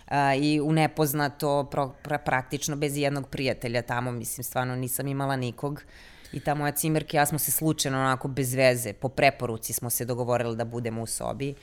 a, 0.08 0.34
i 0.34 0.60
u 0.60 0.72
nepoznato, 0.72 1.64
pro, 1.70 1.94
pra, 2.02 2.18
praktično 2.18 2.76
bez 2.76 2.96
jednog 2.96 3.28
prijatelja 3.28 3.82
tamo, 3.82 4.12
mislim, 4.12 4.44
stvarno 4.44 4.76
nisam 4.76 5.06
imala 5.06 5.36
nikog. 5.36 5.82
I 6.32 6.40
ta 6.40 6.54
moja 6.54 6.72
cimerka 6.72 7.16
ja 7.16 7.26
smo 7.26 7.38
se 7.38 7.50
slučajno 7.50 7.98
onako 7.98 8.28
bez 8.28 8.54
veze, 8.54 8.92
po 8.92 9.08
preporuci 9.08 9.72
smo 9.72 9.90
se 9.90 10.04
dogovorili 10.04 10.56
da 10.56 10.64
budemo 10.64 11.02
u 11.02 11.06
sobi. 11.06 11.54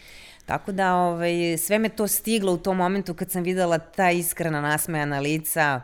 Tako 0.46 0.72
da 0.72 0.94
ovaj, 0.96 1.32
sve 1.58 1.80
me 1.80 1.90
to 1.90 2.08
stiglo 2.08 2.54
u 2.54 2.58
tom 2.58 2.78
momentu 2.78 3.14
kad 3.14 3.32
sam 3.32 3.44
videla 3.44 3.78
ta 3.78 4.12
iskrena 4.12 4.62
nasmejana 4.62 5.20
lica, 5.20 5.82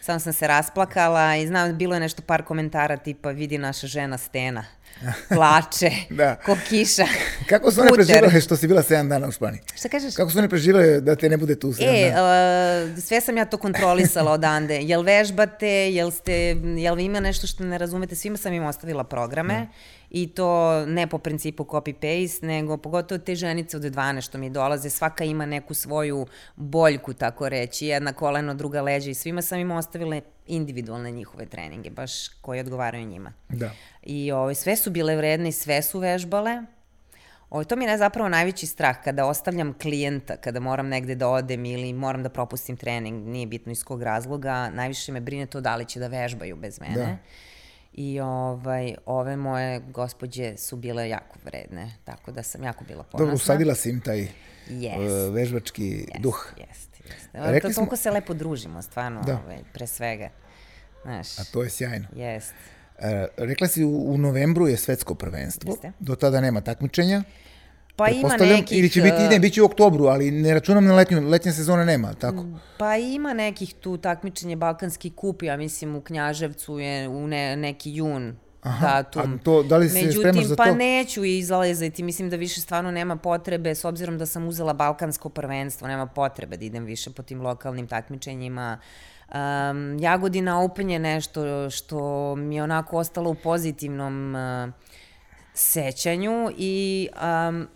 samo 0.00 0.18
sam 0.18 0.32
se 0.32 0.46
rasplakala 0.46 1.36
i 1.36 1.46
znam, 1.46 1.78
bilo 1.78 1.94
je 1.94 2.00
nešto 2.00 2.22
par 2.22 2.42
komentara 2.42 2.96
tipa 2.96 3.30
vidi 3.30 3.58
naša 3.58 3.86
žena 3.86 4.18
stena, 4.18 4.64
plače, 5.28 5.90
Da. 6.10 6.34
ko 6.36 6.56
kiša, 6.68 7.04
Kako 7.46 7.70
su 7.70 7.80
one 7.80 7.90
puter. 7.90 8.06
preživale 8.06 8.40
što 8.40 8.56
si 8.56 8.66
bila 8.66 8.82
7 8.82 9.08
dana 9.08 9.28
u 9.28 9.32
Španiji? 9.32 9.60
Šta 9.74 9.88
kažeš? 9.88 10.14
Kako 10.14 10.30
su 10.30 10.38
one 10.38 10.48
preživale 10.48 11.00
da 11.00 11.16
te 11.16 11.28
ne 11.28 11.36
bude 11.36 11.54
tu 11.56 11.68
7 11.68 11.82
E, 11.82 12.10
dana? 12.10 12.22
uh, 12.92 12.98
sve 12.98 13.20
sam 13.20 13.36
ja 13.36 13.44
to 13.44 13.56
kontrolisala 13.56 14.32
odande. 14.38 14.76
Jel 14.76 15.02
vežbate, 15.02 15.68
jel, 15.68 16.10
ste, 16.10 16.32
jel 16.76 16.98
ima 17.00 17.20
nešto 17.20 17.46
što 17.46 17.64
ne 17.64 17.78
razumete? 17.78 18.16
Svima 18.16 18.36
sam 18.36 18.52
im 18.52 18.64
ostavila 18.64 19.04
programe 19.04 19.54
Da. 19.54 19.66
I 20.14 20.28
to 20.28 20.84
ne 20.86 21.06
po 21.06 21.18
principu 21.18 21.64
copy-paste, 21.64 22.46
nego 22.46 22.76
pogotovo 22.76 23.18
te 23.18 23.34
ženice 23.34 23.76
od 23.76 23.82
12 23.82 24.20
što 24.20 24.38
mi 24.38 24.50
dolaze, 24.50 24.90
svaka 24.90 25.24
ima 25.24 25.46
neku 25.46 25.74
svoju 25.74 26.26
boljku, 26.56 27.14
tako 27.14 27.48
reći, 27.48 27.86
jedna 27.86 28.12
koleno, 28.12 28.54
druga 28.54 28.82
leđa 28.82 29.10
i 29.10 29.14
svima 29.14 29.42
sam 29.42 29.58
im 29.58 29.70
ostavila 29.70 30.20
individualne 30.46 31.10
njihove 31.10 31.46
treninge, 31.46 31.90
baš 31.90 32.28
koji 32.28 32.60
odgovaraju 32.60 33.06
njima. 33.06 33.32
Da. 33.48 33.70
I 34.02 34.32
ovaj, 34.32 34.54
sve 34.54 34.76
su 34.76 34.90
bile 34.90 35.16
vredne 35.16 35.48
i 35.48 35.52
sve 35.52 35.82
su 35.82 35.98
vežbale. 35.98 36.62
Ovo, 37.50 37.64
to 37.64 37.76
mi 37.76 37.84
je 37.84 37.98
zapravo 37.98 38.28
najveći 38.28 38.66
strah 38.66 39.02
kada 39.04 39.26
ostavljam 39.26 39.72
klijenta, 39.72 40.36
kada 40.36 40.60
moram 40.60 40.88
negde 40.88 41.14
da 41.14 41.28
odem 41.28 41.64
ili 41.64 41.92
moram 41.92 42.22
da 42.22 42.28
propustim 42.28 42.76
trening, 42.76 43.26
nije 43.26 43.46
bitno 43.46 43.72
iz 43.72 43.84
kog 43.84 44.02
razloga, 44.02 44.70
najviše 44.70 45.12
me 45.12 45.20
brine 45.20 45.46
to 45.46 45.60
da 45.60 45.76
li 45.76 45.84
će 45.84 46.00
da 46.00 46.06
vežbaju 46.06 46.56
bez 46.56 46.80
mene. 46.80 46.96
Da. 46.96 47.16
I 47.92 48.20
ovaj, 48.20 48.94
ove 49.06 49.36
moje 49.36 49.80
gospođe 49.80 50.56
su 50.56 50.76
bile 50.76 51.08
jako 51.08 51.38
vredne, 51.44 51.92
tako 52.04 52.32
da 52.32 52.42
sam 52.42 52.62
jako 52.62 52.84
bila 52.84 53.02
ponosna. 53.02 53.18
Dobro, 53.18 53.34
usadila 53.34 53.74
si 53.74 53.90
im 53.90 54.00
taj 54.00 54.28
Yes. 54.68 55.28
uh, 55.28 55.34
vežbački 55.34 55.88
Jest, 55.88 56.20
duh. 56.20 56.54
Jest, 56.56 56.90
jeste. 57.04 57.28
Rekli 57.32 57.70
to, 57.70 57.74
toliko 57.74 57.96
smo... 57.96 58.02
se 58.02 58.10
lepo 58.10 58.34
družimo, 58.34 58.82
stvarno, 58.82 59.22
da. 59.22 59.40
ovaj, 59.44 59.58
pre 59.72 59.86
svega. 59.86 60.28
Znaš, 61.02 61.38
A 61.38 61.44
to 61.52 61.62
je 61.62 61.70
sjajno. 61.70 62.06
Jest. 62.16 62.54
E, 62.98 63.26
rekla 63.36 63.68
si, 63.68 63.84
u, 63.84 64.12
u 64.12 64.18
novembru 64.18 64.68
je 64.68 64.76
svetsko 64.76 65.14
prvenstvo. 65.14 65.70
Jeste. 65.70 65.92
Do 66.00 66.14
tada 66.16 66.40
nema 66.40 66.60
takmičenja. 66.60 67.22
Pa 67.96 68.08
ima 68.08 68.36
nekih... 68.36 68.78
Ili 68.78 68.90
će 68.90 69.02
biti, 69.02 69.28
ne, 69.30 69.38
bit 69.38 69.54
će 69.54 69.62
u 69.62 69.64
oktobru, 69.64 70.04
ali 70.04 70.30
ne 70.30 70.54
računam 70.54 70.84
na 70.84 70.94
letnju, 70.94 71.28
letnje 71.28 71.52
sezone 71.52 71.84
nema, 71.84 72.14
tako? 72.14 72.44
Pa 72.78 72.96
ima 72.96 73.34
nekih 73.34 73.74
tu 73.74 73.96
takmičenje 73.96 74.56
Balkanski 74.56 75.10
kup, 75.10 75.42
ja 75.42 75.56
mislim 75.56 75.96
u 75.96 76.00
Knjaževcu 76.00 76.78
je 76.78 77.08
u 77.08 77.26
ne, 77.26 77.56
neki 77.56 77.94
jun 77.94 78.36
Aha, 78.62 78.86
datum. 78.86 79.34
A 79.34 79.38
to, 79.44 79.62
da 79.62 79.76
li 79.76 79.88
se 79.88 79.94
Međutim, 79.94 80.20
spremaš 80.20 80.44
za 80.44 80.56
pa 80.56 80.64
to? 80.64 80.70
pa 80.70 80.76
neću 80.76 81.24
izlaziti, 81.24 82.02
mislim 82.02 82.30
da 82.30 82.36
više 82.36 82.60
stvarno 82.60 82.90
nema 82.90 83.16
potrebe, 83.16 83.74
s 83.74 83.84
obzirom 83.84 84.18
da 84.18 84.26
sam 84.26 84.48
uzela 84.48 84.72
balkansko 84.72 85.28
prvenstvo, 85.28 85.88
nema 85.88 86.06
potrebe 86.06 86.56
da 86.56 86.64
idem 86.64 86.84
više 86.84 87.10
po 87.10 87.22
tim 87.22 87.42
lokalnim 87.42 87.86
takmičenjima. 87.86 88.78
Um, 89.28 89.98
Jagodina 89.98 90.62
Open 90.62 90.90
je 90.90 90.98
nešto 90.98 91.70
što 91.70 92.34
mi 92.36 92.56
je 92.56 92.62
onako 92.62 92.98
ostalo 92.98 93.30
u 93.30 93.34
pozitivnom 93.34 94.34
uh, 94.34 94.72
sećanju 95.54 96.50
i 96.56 97.08
um, 97.48 97.68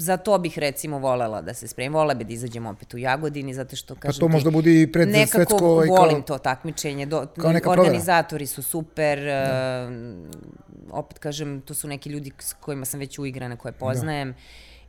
za 0.00 0.16
to 0.16 0.38
bih 0.38 0.58
recimo 0.58 0.98
volela 0.98 1.42
da 1.42 1.54
se 1.54 1.68
spremim. 1.68 1.92
Volela 1.92 2.14
bi 2.14 2.24
da 2.24 2.32
izađem 2.32 2.66
opet 2.66 2.94
u 2.94 2.98
Jagodini, 2.98 3.54
zato 3.54 3.76
što 3.76 3.94
kažem 3.94 4.20
Pa 4.20 4.26
to 4.26 4.28
možda 4.28 4.50
bude 4.50 4.82
i 4.82 4.92
pred 4.92 5.08
nekako 5.08 5.30
svetsko... 5.30 5.54
Nekako 5.54 5.66
ovaj, 5.66 5.88
volim 5.88 6.22
to 6.22 6.38
takmičenje. 6.38 7.06
Do, 7.06 7.26
kao 7.38 7.52
neka 7.52 7.70
organizatori 7.70 8.46
su 8.46 8.62
super, 8.62 9.18
da. 9.24 9.88
uh, 10.90 10.98
opet 10.98 11.18
kažem, 11.18 11.60
to 11.60 11.74
su 11.74 11.88
neki 11.88 12.10
ljudi 12.10 12.32
s 12.38 12.52
kojima 12.52 12.84
sam 12.84 13.00
već 13.00 13.18
uigrana, 13.18 13.56
koje 13.56 13.72
poznajem. 13.72 14.32
Da. 14.32 14.38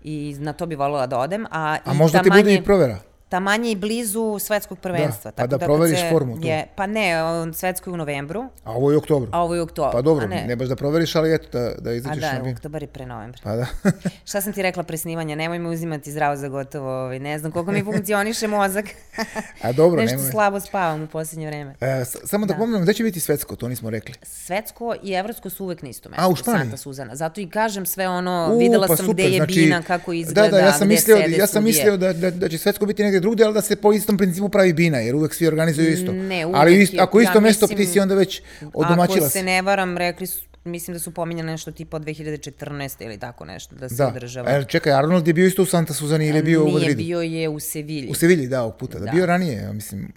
I 0.04 0.36
na 0.40 0.54
to 0.54 0.66
bi 0.66 0.76
volela 0.76 1.08
da 1.08 1.20
odem. 1.20 1.46
A, 1.52 1.78
a 1.86 1.94
možda 1.94 2.24
ti 2.24 2.30
bude 2.30 2.54
i 2.54 2.64
provera? 2.64 3.00
Tamanje 3.32 3.72
i 3.72 3.76
blizu 3.76 4.40
svetskog 4.40 4.80
prvenstva. 4.80 5.32
Da, 5.32 5.36
pa 5.36 5.48
da, 5.48 5.58
da 5.58 5.66
proveriš 5.66 6.00
se, 6.00 6.10
formu 6.10 6.42
tu. 6.42 6.48
Je, 6.48 6.68
pa 6.76 6.88
ne, 6.88 7.14
svetsko 7.54 7.90
je 7.90 7.94
u 7.94 7.98
novembru. 7.98 8.50
A 8.64 8.72
ovo 8.72 8.92
je 8.92 8.98
u 8.98 9.00
oktobru. 9.00 9.30
A 9.32 9.44
ovo 9.44 9.56
je 9.56 9.62
u 9.62 9.64
oktobru. 9.64 9.92
Pa 9.92 10.02
dobro, 10.02 10.28
ne. 10.28 10.46
ne 10.48 10.56
baš 10.56 10.68
da 10.68 10.76
proveriš, 10.76 11.16
ali 11.16 11.34
eto, 11.34 11.48
da, 11.60 11.74
da 11.80 11.92
bin. 11.92 12.08
A 12.08 12.16
da, 12.16 12.52
oktobar 12.52 12.84
je 12.84 12.88
pre 12.88 13.06
novembra. 13.06 13.40
Pa 13.44 13.56
da. 13.56 13.66
Šta 14.30 14.42
sam 14.42 14.54
ti 14.54 14.62
rekla 14.62 14.84
pre 14.84 14.98
snimanja, 14.98 15.36
nemoj 15.36 15.60
me 15.60 15.70
uzimati 15.70 16.12
zdravo 16.12 16.36
za 16.36 16.48
gotovo, 16.48 17.04
ovaj, 17.04 17.20
ne 17.20 17.40
znam 17.40 17.52
koliko 17.52 17.72
mi 17.72 17.84
funkcioniše 17.84 18.48
mozak. 18.48 18.86
A 19.64 19.72
dobro, 19.72 20.02
Nešto 20.02 20.18
nemoj. 20.18 20.32
slabo 20.32 20.60
spavam 20.60 21.04
u 21.04 21.08
posljednje 21.08 21.48
vreme. 21.48 21.76
E, 21.82 22.06
samo 22.06 22.46
da, 22.46 22.54
da. 22.54 22.60
pomenem, 22.60 22.84
gde 22.84 22.94
će 22.94 23.04
biti 23.04 23.20
svetsko, 23.20 23.56
to 23.56 23.68
nismo 23.68 23.90
rekli. 23.90 24.16
Svetsko 24.24 24.96
i 25.04 25.12
evropsko 25.12 25.50
su 25.50 25.64
uvek 25.64 25.82
na 25.82 25.90
isto 25.90 26.10
mesto. 26.10 26.26
A, 26.26 26.30
u 26.30 26.36
Španiji? 26.36 26.62
Santa 26.62 26.78
Suzana. 26.78 27.16
Zato 27.16 27.42
i 27.42 27.50
kažem 27.50 27.86
sve 27.86 28.08
ono, 28.08 28.50
U, 28.54 28.60
videla 28.60 28.88
pa 28.88 28.96
sam 28.96 29.06
super, 29.06 29.26
gde 29.26 29.34
je 29.34 29.38
znači, 29.38 29.60
bina, 29.60 29.82
kako 29.82 30.14
izgleda, 30.14 30.42
da, 30.42 30.50
da, 30.50 30.60
ja 30.60 30.74
sam 30.74 30.88
mislio, 30.88 31.18
Ja 31.18 31.48
sam 31.48 31.64
mislio 31.64 31.98
da, 31.98 32.14
da, 32.14 32.32
da 32.32 32.50
će 32.50 32.58
svetsko 32.58 32.86
biti 32.86 33.04
negde 33.04 33.21
drugde, 33.22 33.44
ali 33.44 33.54
da 33.54 33.62
se 33.62 33.76
po 33.76 33.94
istom 33.94 34.18
principu 34.18 34.50
pravi 34.50 34.74
bina, 34.74 34.98
jer 34.98 35.16
uvek 35.16 35.34
svi 35.34 35.48
organizuju 35.48 35.90
isto. 35.90 36.12
Ne, 36.12 36.46
uvek 36.46 36.60
Ali 36.60 36.82
ist, 36.82 36.94
ako 37.00 37.22
isto 37.22 37.38
ja 37.38 37.42
mesto, 37.42 37.68
ti 37.68 37.86
si 37.86 38.00
onda 38.00 38.16
već 38.16 38.42
odomaćila 38.74 39.26
Ako 39.26 39.30
se 39.30 39.44
ne 39.44 39.62
varam, 39.62 39.98
rekli 39.98 40.28
su, 40.28 40.46
mislim 40.64 40.94
da 40.94 41.00
su 41.00 41.14
pominjali 41.14 41.52
nešto 41.52 41.72
tipa 41.72 41.98
od 41.98 42.06
2014. 42.06 43.06
ili 43.06 43.18
tako 43.18 43.46
nešto, 43.46 43.76
da 43.76 43.90
se 43.90 43.96
da. 43.96 44.08
održava. 44.08 44.52
Da, 44.52 44.64
čekaj, 44.64 44.94
Arnold 44.94 45.28
je 45.28 45.34
bio 45.34 45.46
isto 45.46 45.62
u 45.62 45.66
Santa 45.66 45.94
Suzani 45.94 46.28
ili 46.28 46.38
je 46.38 46.44
bio 46.44 46.64
Nije, 46.64 46.72
u 46.72 46.74
Madridu? 46.74 46.98
Nije, 46.98 47.06
bio 47.06 47.22
je 47.22 47.50
u 47.50 47.60
Sevilji. 47.60 48.12
U 48.12 48.14
Sevilji, 48.14 48.48
da, 48.48 48.62
ovog 48.62 48.78
puta. 48.78 49.00
Da, 49.00 49.06
da. 49.06 49.12
bio 49.12 49.26
ranije, 49.26 49.62
ja 49.62 49.74
mislim, 49.74 50.14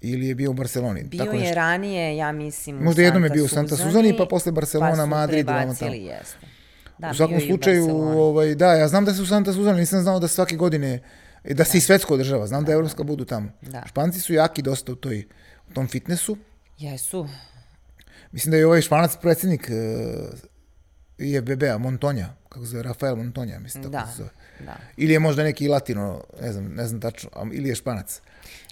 ili 0.00 0.26
je 0.26 0.34
bio 0.34 0.50
u 0.50 0.54
Barceloni. 0.54 1.04
Bio 1.04 1.24
tako 1.24 1.36
je 1.36 1.40
nešto. 1.40 1.54
ranije, 1.54 2.16
ja 2.16 2.32
mislim, 2.32 2.76
Možda 2.76 3.02
jednom 3.02 3.24
je 3.24 3.30
bio 3.30 3.44
u 3.44 3.48
Santa 3.48 3.76
Suzani, 3.76 4.16
pa 4.18 4.26
posle 4.26 4.52
Barcelona, 4.52 4.96
pa 4.96 5.06
Madrid, 5.06 5.46
vamo 5.46 5.74
tamo. 5.74 5.92
jeste. 5.92 6.46
Da, 6.98 7.10
u 7.10 7.14
svakom 7.14 7.40
slučaju, 7.40 7.88
ovaj, 7.98 8.54
da, 8.54 8.74
ja 8.74 8.88
znam 8.88 9.04
da 9.04 9.14
se 9.14 9.22
u 9.22 9.26
Santa 9.26 9.52
Suzani, 9.52 9.80
nisam 9.80 10.02
znao 10.02 10.18
da 10.18 10.28
svake 10.28 10.56
godine 10.56 11.00
I 11.44 11.54
da 11.54 11.64
se 11.64 11.72
da. 11.72 11.78
i 11.78 11.80
svetsko 11.80 12.14
održava. 12.14 12.46
Znam 12.46 12.64
da, 12.64 12.66
da 12.66 12.72
evropska 12.72 13.02
budu 13.02 13.24
tamo. 13.24 13.50
Da. 13.62 13.82
Španci 13.86 14.20
su 14.20 14.32
jaki 14.32 14.62
dosta 14.62 14.92
u, 14.92 14.94
toj, 14.94 15.26
u 15.70 15.74
tom 15.74 15.88
fitnessu. 15.88 16.36
Jesu. 16.78 17.28
Mislim 18.32 18.50
da 18.50 18.56
je 18.56 18.66
ovaj 18.66 18.80
španac 18.80 19.16
predsednik 19.16 19.70
uh, 19.70 20.38
IFBB-a, 21.18 21.78
Montonja, 21.78 22.28
kako 22.48 22.64
se 22.64 22.70
zove, 22.70 22.82
Rafael 22.82 23.16
Montonja, 23.16 23.58
mislim 23.58 23.82
da, 23.84 23.90
tako 23.90 24.10
se 24.10 24.16
zove. 24.16 24.30
Da. 24.66 24.76
Ili 24.96 25.12
je 25.12 25.18
možda 25.18 25.42
neki 25.42 25.68
latino, 25.68 26.24
ne 26.42 26.52
znam, 26.52 26.64
ne 26.74 26.86
znam 26.86 27.00
tačno, 27.00 27.30
ili 27.52 27.68
je 27.68 27.74
španac. 27.74 28.20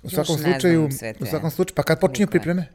U 0.02 0.11
svakom 0.11 0.38
slučaju, 0.38 0.88
u 1.20 1.26
svakom 1.26 1.50
slučaju, 1.50 1.74
pa 1.74 1.83
kad 1.83 2.00
počinju 2.00 2.28
pripreme? 2.28 2.66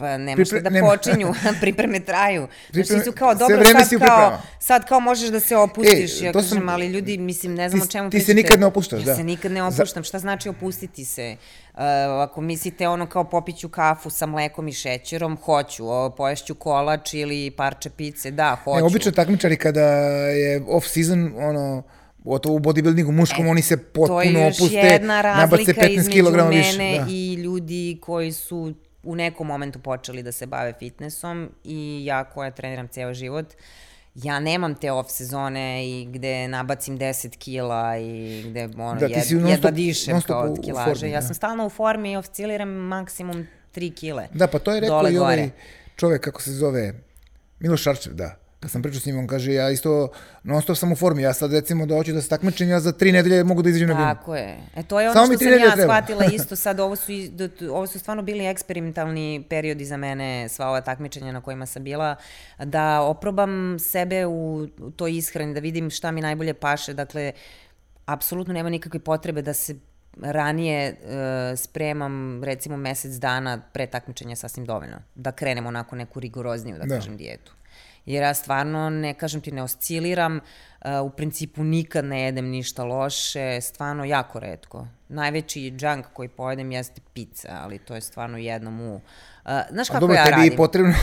Pa 0.00 0.18
nemaš 0.18 0.36
Pripre, 0.36 0.60
da 0.60 0.70
nema. 0.70 0.88
počinju, 0.88 1.34
pripreme 1.60 2.00
traju. 2.00 2.48
Pripreme, 2.72 2.84
znači 2.84 3.04
su 3.04 3.12
kao, 3.12 3.34
dobro, 3.34 3.64
sad 3.64 3.98
kao, 4.06 4.38
sad 4.58 4.88
kao 4.88 5.00
možeš 5.00 5.28
da 5.28 5.40
se 5.40 5.56
opustiš, 5.56 6.22
e, 6.22 6.24
ja 6.24 6.32
kažem, 6.32 6.48
sam, 6.48 6.68
ali 6.68 6.86
ljudi, 6.86 7.18
mislim, 7.18 7.54
ne 7.54 7.68
znam 7.68 7.80
ti, 7.80 7.86
o 7.86 7.90
čemu 7.90 8.10
Ti 8.10 8.10
pričate. 8.10 8.26
se 8.26 8.34
nikad 8.34 8.60
ne 8.60 8.66
opuštaš, 8.66 9.00
ja 9.00 9.04
da. 9.04 9.10
Ja 9.10 9.16
se 9.16 9.24
nikad 9.24 9.52
ne 9.52 9.62
opuštam, 9.62 10.04
šta 10.04 10.18
znači 10.18 10.48
opustiti 10.48 11.04
se? 11.04 11.36
Uh, 11.74 11.80
ako 12.20 12.40
mislite 12.40 12.88
ono 12.88 13.06
kao 13.06 13.24
popiću 13.24 13.68
kafu 13.68 14.10
sa 14.10 14.26
mlekom 14.26 14.68
i 14.68 14.72
šećerom, 14.72 15.36
hoću, 15.36 15.88
o, 15.88 16.10
poješću 16.10 16.54
kolač 16.54 17.14
ili 17.14 17.50
parče 17.50 17.90
pice, 17.90 18.30
da, 18.30 18.56
hoću. 18.64 18.76
Ne, 18.76 18.82
obično 18.82 19.12
takmičari 19.12 19.56
kada 19.56 19.86
je 20.30 20.62
off 20.68 20.86
season, 20.86 21.32
ono, 21.38 21.82
gotovo 22.24 22.54
u 22.54 22.58
bodybuildingu 22.58 23.10
muškom, 23.10 23.46
e, 23.46 23.50
oni 23.50 23.62
se 23.62 23.76
potpuno 23.76 24.46
opuste, 24.46 25.00
nabace 25.02 25.72
15 25.72 26.06
kg 26.06 26.10
više. 26.10 26.12
To 26.12 26.22
je 26.22 26.22
još 26.22 26.32
jedna 26.32 26.40
razlika 26.40 26.66
između 26.66 26.76
mene 26.76 26.98
da. 26.98 27.06
i 27.10 27.34
ljudi 27.34 27.98
koji 28.02 28.32
su 28.32 28.74
u 29.02 29.16
nekom 29.16 29.46
momentu 29.46 29.78
počeli 29.78 30.22
da 30.22 30.32
se 30.32 30.46
bave 30.46 30.72
fitnessom 30.78 31.50
i 31.64 32.02
ja 32.04 32.24
koja 32.24 32.50
treniram 32.50 32.88
ceo 32.88 33.14
život, 33.14 33.46
ja 34.14 34.40
nemam 34.40 34.74
te 34.74 34.92
off 34.92 35.10
sezone 35.10 35.88
i 35.88 36.04
gde 36.04 36.48
nabacim 36.48 36.98
10 36.98 37.36
kila 37.36 37.98
i 37.98 38.42
gde 38.50 38.68
ono, 38.78 39.00
da, 39.00 39.06
jed, 39.06 39.48
jedva 39.48 39.70
dišem 39.70 40.20
kao 40.20 40.40
od 40.40 40.60
kilaže. 40.64 40.94
Formi, 40.94 41.10
ja 41.10 41.20
da. 41.20 41.26
sam 41.26 41.34
stalno 41.34 41.66
u 41.66 41.70
formi 41.70 42.12
i 42.12 42.16
osciliram 42.16 42.68
maksimum 42.68 43.46
3 43.74 43.94
kile. 43.94 44.28
Da, 44.34 44.46
pa 44.46 44.58
to 44.58 44.72
je 44.72 44.80
rekao 44.80 45.10
i 45.10 45.18
ovaj 45.18 45.50
čovek, 45.96 46.20
kako 46.24 46.42
se 46.42 46.52
zove, 46.52 46.94
Miloš 47.58 47.82
Šarčev, 47.82 48.14
da 48.14 48.36
kad 48.60 48.70
sam 48.70 48.82
pričao 48.82 49.00
s 49.00 49.06
njim, 49.06 49.18
on 49.18 49.26
kaže, 49.26 49.52
ja 49.52 49.70
isto 49.70 50.08
non 50.42 50.62
stop 50.62 50.76
sam 50.76 50.92
u 50.92 50.96
formi, 50.96 51.22
ja 51.22 51.32
sad 51.32 51.52
recimo 51.52 51.86
da 51.86 51.94
hoću 51.94 52.12
da 52.12 52.22
se 52.22 52.28
takmičim, 52.28 52.68
ja 52.68 52.80
za 52.80 52.92
tri 52.92 53.12
nedelje 53.12 53.44
mogu 53.44 53.62
da 53.62 53.68
izađem 53.68 53.88
na 53.88 53.94
binu. 53.94 54.06
Tako 54.06 54.36
je. 54.36 54.58
E 54.76 54.82
to 54.82 55.00
je 55.00 55.10
ono 55.10 55.14
Samo 55.14 55.26
što 55.26 55.38
sam 55.38 55.52
ja 55.52 55.74
treba. 55.74 55.82
shvatila 55.82 56.24
isto 56.36 56.56
sad, 56.56 56.80
ovo 56.80 56.96
su, 56.96 57.12
ovo 57.70 57.86
su 57.86 57.98
stvarno 57.98 58.22
bili 58.22 58.46
eksperimentalni 58.46 59.44
periodi 59.48 59.84
za 59.84 59.96
mene, 59.96 60.48
sva 60.48 60.68
ova 60.68 60.80
takmičenja 60.80 61.32
na 61.32 61.40
kojima 61.40 61.66
sam 61.66 61.84
bila, 61.84 62.16
da 62.58 63.00
oprobam 63.00 63.78
sebe 63.78 64.26
u 64.26 64.66
toj 64.96 65.16
ishrani, 65.16 65.54
da 65.54 65.60
vidim 65.60 65.90
šta 65.90 66.10
mi 66.10 66.20
najbolje 66.20 66.54
paše, 66.54 66.94
dakle, 66.94 67.32
apsolutno 68.06 68.54
nema 68.54 68.70
nikakve 68.70 69.00
potrebe 69.00 69.42
da 69.42 69.52
se 69.52 69.74
ranije 70.22 70.92
uh, 70.92 71.58
spremam 71.58 72.44
recimo 72.44 72.76
mesec 72.76 73.12
dana 73.12 73.60
pre 73.72 73.86
takmičenja 73.86 74.36
sasvim 74.36 74.64
dovoljno. 74.64 74.96
Da 75.14 75.32
krenem 75.32 75.66
onako 75.66 75.96
neku 75.96 76.20
rigorozniju, 76.20 76.78
da, 76.78 76.84
da. 76.84 76.94
kažem, 76.94 77.16
dijetu 77.16 77.52
jer 78.06 78.22
ja 78.22 78.34
stvarno, 78.34 78.90
ne 78.90 79.14
kažem 79.14 79.40
ti, 79.40 79.52
ne 79.52 79.62
osciliram, 79.62 80.36
uh, 80.36 80.90
u 81.04 81.10
principu 81.10 81.64
nikad 81.64 82.04
ne 82.04 82.22
jedem 82.22 82.48
ništa 82.48 82.84
loše, 82.84 83.60
stvarno 83.60 84.04
jako 84.04 84.40
redko. 84.40 84.86
Najveći 85.08 85.74
junk 85.80 86.06
koji 86.12 86.28
pojedem 86.28 86.72
jeste 86.72 87.00
pizza, 87.14 87.48
ali 87.62 87.78
to 87.78 87.94
je 87.94 88.00
stvarno 88.00 88.38
jednom 88.38 88.80
u... 88.80 88.94
Uh, 88.94 89.50
znaš 89.70 89.88
kako 89.88 90.00
dobro, 90.00 90.16
ja 90.16 90.24
radim? 90.24 90.34
A 90.34 90.38
dobro, 90.38 90.46
tebi 90.46 90.54
je 90.54 90.56
potrebno... 90.56 90.94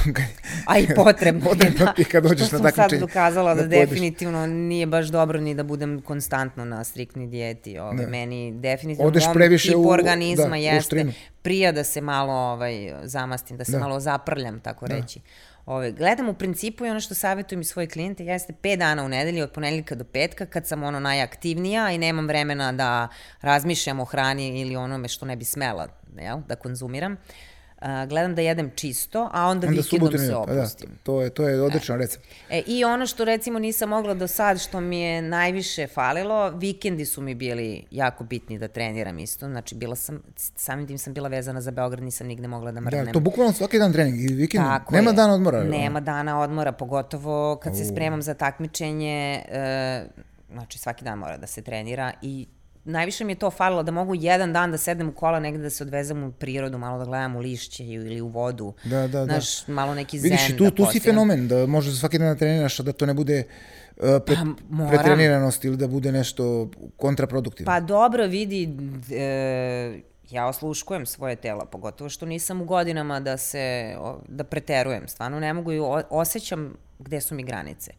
A 0.67 0.79
i 0.79 0.87
potrebno, 0.95 1.45
potrebno 1.49 1.85
da. 1.85 1.93
ti 1.93 2.03
kad 2.03 2.23
dođeš 2.23 2.51
na 2.51 2.59
takmičenje. 2.59 2.71
Što 2.71 2.81
sam 2.81 2.89
sad 2.89 2.99
dokazala 2.99 3.55
da, 3.55 3.61
da 3.61 3.67
definitivno 3.67 4.47
nije 4.47 4.85
baš 4.85 5.07
dobro 5.07 5.41
ni 5.41 5.55
da 5.55 5.63
budem 5.63 6.01
konstantno 6.01 6.65
na 6.65 6.83
striktni 6.83 7.27
dijeti. 7.27 7.79
Ove, 7.79 7.95
ne. 7.95 8.07
Meni 8.07 8.51
definitivno 8.51 9.07
Odeš 9.07 9.25
mom 9.25 9.57
tipu 9.61 9.81
u, 9.81 9.89
organizma 9.89 10.49
da, 10.49 10.55
jeste 10.55 11.05
prija 11.41 11.71
da 11.71 11.83
se 11.83 12.01
malo 12.01 12.33
ovaj, 12.33 12.93
zamastim, 13.03 13.57
da 13.57 13.65
se 13.65 13.71
da. 13.71 13.79
malo 13.79 13.99
zaprljam, 13.99 14.59
tako 14.59 14.87
da. 14.87 14.95
reći. 14.95 15.19
Ove, 15.67 15.91
gledam 15.91 16.29
u 16.29 16.33
principu 16.33 16.85
i 16.85 16.89
ono 16.89 16.99
što 16.99 17.15
savjetujem 17.15 17.61
i 17.61 17.65
svoje 17.65 17.87
klijente 17.87 18.25
jeste 18.25 18.53
5 18.53 18.75
dana 18.75 19.03
u 19.03 19.09
nedelji 19.09 19.41
od 19.41 19.51
ponedeljka 19.51 19.95
do 19.95 20.03
petka 20.03 20.45
kad 20.45 20.67
sam 20.67 20.83
ono 20.83 20.99
najaktivnija 20.99 21.91
i 21.91 21.97
nemam 21.97 22.27
vremena 22.27 22.71
da 22.71 23.07
razmišljam 23.41 23.99
o 23.99 24.05
hrani 24.05 24.61
ili 24.61 24.75
onome 24.75 25.07
što 25.07 25.25
ne 25.25 25.35
bi 25.35 25.45
smela 25.45 25.87
jel, 26.17 26.39
da 26.47 26.55
konzumiram. 26.55 27.11
Uh, 27.11 27.19
Uh, 27.81 28.09
gledam 28.09 28.35
da 28.35 28.41
jedem 28.41 28.71
čisto, 28.75 29.29
a 29.33 29.47
onda, 29.47 29.67
onda 29.67 29.81
vikendom 29.81 30.17
se 30.17 30.35
opustim. 30.35 30.89
Pa 30.89 30.95
da, 30.95 30.99
to 31.03 31.21
je, 31.21 31.29
to 31.29 31.47
je 31.47 31.61
odličan 31.61 31.95
e. 31.95 31.97
recept. 31.99 32.25
E, 32.49 32.63
I 32.67 32.83
ono 32.83 33.05
što 33.05 33.25
recimo 33.25 33.59
nisam 33.59 33.89
mogla 33.89 34.13
do 34.13 34.27
sad, 34.27 34.61
što 34.61 34.81
mi 34.81 34.99
je 34.99 35.21
najviše 35.21 35.87
falilo, 35.87 36.49
vikendi 36.49 37.05
su 37.05 37.21
mi 37.21 37.35
bili 37.35 37.83
jako 37.91 38.23
bitni 38.23 38.59
da 38.59 38.67
treniram 38.67 39.19
isto. 39.19 39.47
Znači, 39.47 39.75
bila 39.75 39.95
sam, 39.95 40.23
samim 40.35 40.87
tim 40.87 40.97
sam 40.97 41.13
bila 41.13 41.29
vezana 41.29 41.61
za 41.61 41.71
Beograd, 41.71 42.03
nisam 42.03 42.27
nigde 42.27 42.47
mogla 42.47 42.71
da 42.71 42.81
mrnem. 42.81 43.05
Da, 43.05 43.11
to 43.11 43.19
bukvalno 43.19 43.53
svaki 43.53 43.79
dan 43.79 43.93
trening 43.93 44.31
i 44.31 44.33
vikend. 44.33 44.65
Tako 44.65 44.95
Nema 44.95 45.09
je. 45.09 45.15
dana 45.15 45.33
odmora. 45.33 45.63
Nema 45.63 45.99
dana 45.99 46.39
odmora, 46.39 46.71
pogotovo 46.71 47.55
kad 47.63 47.73
uh. 47.73 47.79
se 47.79 47.85
spremam 47.85 48.21
za 48.21 48.33
takmičenje, 48.33 49.41
uh, 49.47 50.23
znači 50.51 50.77
svaki 50.77 51.05
dan 51.05 51.19
mora 51.19 51.37
da 51.37 51.47
se 51.47 51.61
trenira 51.61 52.13
i 52.21 52.47
najviše 52.87 53.23
mi 53.23 53.31
je 53.31 53.35
to 53.35 53.51
falilo 53.51 53.83
da 53.83 53.91
mogu 53.91 54.15
jedan 54.15 54.53
dan 54.53 54.71
da 54.71 54.77
sednem 54.77 55.09
u 55.09 55.11
kola 55.11 55.39
negde 55.39 55.63
da 55.63 55.69
se 55.69 55.83
odvezem 55.83 56.23
u 56.23 56.31
prirodu, 56.31 56.77
malo 56.77 56.99
da 56.99 57.05
gledam 57.05 57.35
u 57.35 57.39
lišće 57.39 57.85
ili 57.85 58.21
u 58.21 58.27
vodu. 58.27 58.73
Da, 58.83 59.07
da, 59.07 59.25
Znaš, 59.25 59.65
da. 59.65 59.73
malo 59.73 59.95
neki 59.95 60.19
zen 60.19 60.31
Vidiš, 60.31 60.57
tu, 60.57 60.63
da 60.63 60.71
tu 60.71 60.85
si 60.91 60.99
fenomen, 60.99 61.47
da 61.47 61.65
možeš 61.65 61.99
svaki 61.99 62.19
dan 62.19 62.27
da 62.27 62.35
treniraš, 62.35 62.79
a 62.79 62.83
da 62.83 62.91
to 62.91 63.05
ne 63.05 63.13
bude 63.13 63.37
e, 63.37 63.45
pre, 64.25 64.35
Pa, 64.35 64.87
pretreniranost 64.89 65.65
ili 65.65 65.77
da 65.77 65.87
bude 65.87 66.11
nešto 66.11 66.69
kontraproduktivno? 66.97 67.71
Pa 67.71 67.79
dobro, 67.79 68.27
vidi, 68.27 68.69
e, 69.11 69.99
ja 70.31 70.47
osluškujem 70.47 71.05
svoje 71.05 71.35
tela, 71.35 71.65
pogotovo 71.65 72.09
što 72.09 72.25
nisam 72.25 72.61
u 72.61 72.65
godinama 72.65 73.19
da 73.19 73.37
se, 73.37 73.95
da 74.27 74.43
preterujem, 74.43 75.07
stvarno 75.07 75.39
ne 75.39 75.53
mogu 75.53 75.71
i 75.71 75.79
osjećam 76.09 76.73
gde 76.99 77.21
su 77.21 77.35
mi 77.35 77.43
granice. 77.43 77.91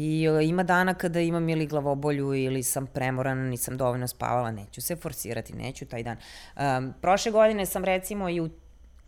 I 0.00 0.26
e, 0.26 0.44
ima 0.44 0.62
dana 0.62 0.94
kada 0.94 1.20
imam 1.20 1.48
ili 1.48 1.66
glavobolju 1.66 2.34
ili 2.34 2.62
sam 2.62 2.86
premorana, 2.86 3.42
nisam 3.42 3.76
dovoljno 3.76 4.08
spavala, 4.08 4.50
neću 4.50 4.80
se 4.80 4.96
forsirati, 4.96 5.52
neću 5.52 5.86
taj 5.86 6.02
dan. 6.02 6.16
Um, 6.56 6.94
prošle 7.00 7.32
godine 7.32 7.66
sam 7.66 7.84
recimo 7.84 8.28
i 8.28 8.40
u, 8.40 8.50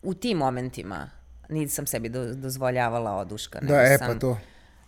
u 0.02 0.14
tim 0.14 0.38
momentima 0.38 1.10
nisam 1.48 1.86
sebi 1.86 2.08
do, 2.08 2.34
dozvoljavala 2.34 3.12
oduška. 3.16 3.60
da, 3.60 3.82
e 3.82 3.98
pa 3.98 4.14
to. 4.14 4.38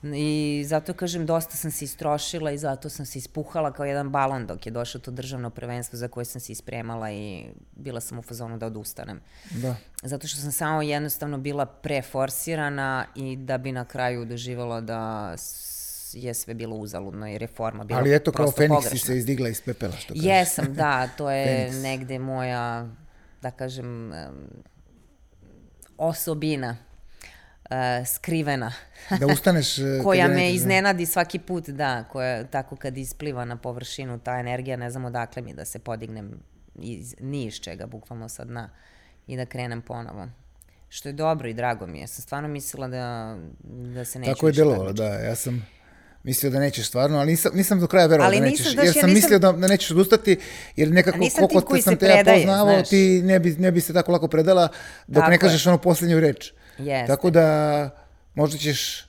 I 0.02 0.64
zato 0.66 0.92
kažem, 0.92 1.26
dosta 1.26 1.56
sam 1.56 1.70
se 1.70 1.84
istrošila 1.84 2.50
i 2.50 2.58
zato 2.58 2.88
sam 2.88 3.06
se 3.06 3.18
ispuhala 3.18 3.72
kao 3.72 3.86
jedan 3.86 4.10
balon 4.10 4.46
dok 4.46 4.66
je 4.66 4.72
došlo 4.72 5.00
to 5.00 5.10
državno 5.10 5.50
prvenstvo 5.50 5.96
za 5.96 6.08
koje 6.08 6.24
sam 6.24 6.40
se 6.40 6.52
ispremala 6.52 7.10
i 7.10 7.46
bila 7.76 8.00
sam 8.00 8.18
u 8.18 8.22
fazonu 8.22 8.58
da 8.58 8.66
odustanem. 8.66 9.20
Da. 9.50 9.76
Zato 10.02 10.26
što 10.26 10.40
sam 10.40 10.52
samo 10.52 10.82
jednostavno 10.82 11.38
bila 11.38 11.66
preforsirana 11.66 13.06
i 13.14 13.36
da 13.36 13.58
bi 13.58 13.72
na 13.72 13.84
kraju 13.84 14.24
doživjela 14.24 14.80
da 14.80 15.34
je 16.14 16.34
sve 16.34 16.54
bilo 16.54 16.76
uzaludno 16.76 17.26
jer 17.26 17.42
je 17.42 17.48
forma 17.48 17.84
bila 17.84 18.00
Ali 18.00 18.14
eto, 18.14 18.32
kao 18.32 18.50
Feniks 18.50 18.88
si 18.90 18.98
se 18.98 19.16
izdigla 19.16 19.48
iz 19.48 19.60
pepela, 19.60 19.96
što 19.96 20.14
kažeš. 20.14 20.26
Jesam, 20.26 20.74
da, 20.74 21.08
to 21.18 21.30
je 21.30 21.70
negde 21.70 22.18
moja, 22.18 22.88
da 23.42 23.50
kažem, 23.50 24.12
em, 24.12 24.48
osobina 25.98 26.76
e, 27.70 28.04
skrivena. 28.04 28.72
Da 29.20 29.26
ustaneš... 29.26 29.78
e, 29.78 30.00
koja 30.02 30.28
me 30.28 30.52
iznenadi 30.52 31.06
svaki 31.06 31.38
put, 31.38 31.68
da, 31.68 32.04
koja 32.04 32.44
tako 32.46 32.76
kad 32.76 32.96
ispliva 32.96 33.44
na 33.44 33.56
površinu 33.56 34.18
ta 34.18 34.38
energija, 34.38 34.76
ne 34.76 34.90
znam 34.90 35.04
odakle 35.04 35.42
mi 35.42 35.54
da 35.54 35.64
se 35.64 35.78
podignem 35.78 36.40
iz, 36.74 37.14
ni 37.20 37.44
iz 37.44 37.54
čega, 37.54 37.86
bukvalno 37.86 38.28
sa 38.28 38.44
dna 38.44 38.70
i 39.26 39.36
da 39.36 39.46
krenem 39.46 39.82
ponovo. 39.82 40.28
Što 40.88 41.08
je 41.08 41.12
dobro 41.12 41.48
i 41.48 41.54
drago 41.54 41.86
mi 41.86 41.98
je. 41.98 42.06
Sam 42.06 42.22
stvarno 42.22 42.48
mislila 42.48 42.88
da, 42.88 43.36
da 43.94 44.04
se 44.04 44.18
neću 44.18 44.32
Tako 44.32 44.46
je 44.46 44.52
delovalo, 44.52 44.92
da. 44.92 45.04
Ja 45.04 45.34
sam 45.34 45.66
mislio 46.24 46.50
da 46.50 46.58
nećeš 46.58 46.86
stvarno, 46.88 47.18
ali 47.18 47.26
nisam, 47.26 47.52
nisam 47.54 47.80
do 47.80 47.86
kraja 47.86 48.06
verovao 48.06 48.32
da 48.32 48.40
nećeš. 48.40 48.62
znaš, 48.62 48.74
jer 48.76 48.86
ja 48.86 48.92
sam 48.92 49.02
nisam- 49.02 49.14
mislio 49.14 49.38
da, 49.38 49.52
da 49.52 49.68
nećeš 49.68 49.90
odustati, 49.90 50.36
jer 50.76 50.90
nekako 50.90 51.18
koliko 51.38 51.60
koji 51.60 51.82
sam 51.82 51.96
te 51.96 52.06
ja 52.06 52.24
poznavao, 52.26 52.74
znaš. 52.74 52.88
ti 52.88 53.22
ne 53.22 53.38
bi, 53.38 53.50
ne 53.50 53.72
bi 53.72 53.80
se 53.80 53.92
tako 53.92 54.12
lako 54.12 54.28
predala 54.28 54.68
dok 55.06 55.20
Tako 55.20 55.28
ne 55.30 55.34
je. 55.34 55.38
kažeš 55.38 55.66
onu 55.66 55.78
posljednju 55.78 56.20
reč. 56.20 56.52
Jeste. 56.78 57.06
Tako 57.06 57.30
da 57.30 57.90
možda 58.34 58.58
ćeš 58.58 59.04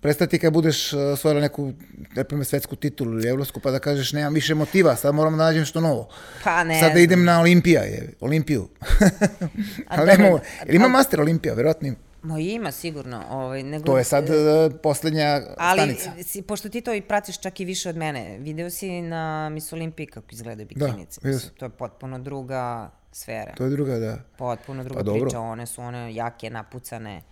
prestati 0.00 0.38
kad 0.38 0.52
budeš 0.52 0.92
uh, 0.92 1.00
osvojila 1.02 1.40
neku, 1.40 1.72
ne 2.16 2.24
primjer, 2.24 2.46
svetsku 2.46 2.76
titulu 2.76 3.12
ili 3.12 3.28
evropsku, 3.28 3.60
pa 3.60 3.70
da 3.70 3.78
kažeš 3.78 4.12
nemam 4.12 4.34
više 4.34 4.54
motiva, 4.54 4.96
sad 4.96 5.14
moram 5.14 5.36
da 5.36 5.44
nađem 5.44 5.64
što 5.64 5.80
novo. 5.80 6.08
Pa 6.44 6.64
ne 6.64 6.80
Sad 6.80 6.92
da 6.92 6.98
idem 7.00 7.24
na 7.24 7.40
Olimpija, 7.40 7.82
je, 7.82 8.12
Olimpiju. 8.20 8.68
ali 9.88 10.06
nema, 10.06 10.38
ili 10.66 10.76
ima 10.76 10.88
Master 10.88 11.20
Olimpija, 11.20 11.54
verovatno 11.54 11.88
ima. 11.88 11.96
Ma 12.26 12.38
ima 12.38 12.72
sigurno. 12.72 13.24
Ovaj, 13.30 13.62
nego, 13.62 13.84
To 13.84 13.98
je 13.98 14.04
sad 14.04 14.24
uh, 14.24 14.34
posljednja 14.82 15.40
Ali, 15.58 15.80
stanica. 15.80 16.24
si, 16.24 16.42
pošto 16.42 16.68
ti 16.68 16.80
to 16.80 16.94
i 16.94 17.00
pratiš 17.00 17.40
čak 17.40 17.60
i 17.60 17.64
više 17.64 17.88
od 17.88 17.96
mene, 17.96 18.38
video 18.38 18.70
si 18.70 19.02
na 19.02 19.48
Miss 19.48 19.72
Olimpiji 19.72 20.06
kako 20.06 20.26
izgledaju 20.30 20.66
bikinice. 20.68 21.20
vidio 21.22 21.34
Mislim, 21.34 21.52
to 21.58 21.64
je 21.64 21.70
potpuno 21.70 22.18
druga 22.18 22.90
sfera. 23.12 23.52
To 23.54 23.64
je 23.64 23.70
druga, 23.70 23.98
da. 23.98 24.18
Potpuno 24.38 24.84
druga 24.84 24.98
Pa 24.98 25.02
dobro. 25.02 25.22
priča, 25.22 25.40
one 25.40 25.66
su 25.66 25.82
one 25.82 26.14
jake, 26.14 26.50
napucane. 26.50 27.22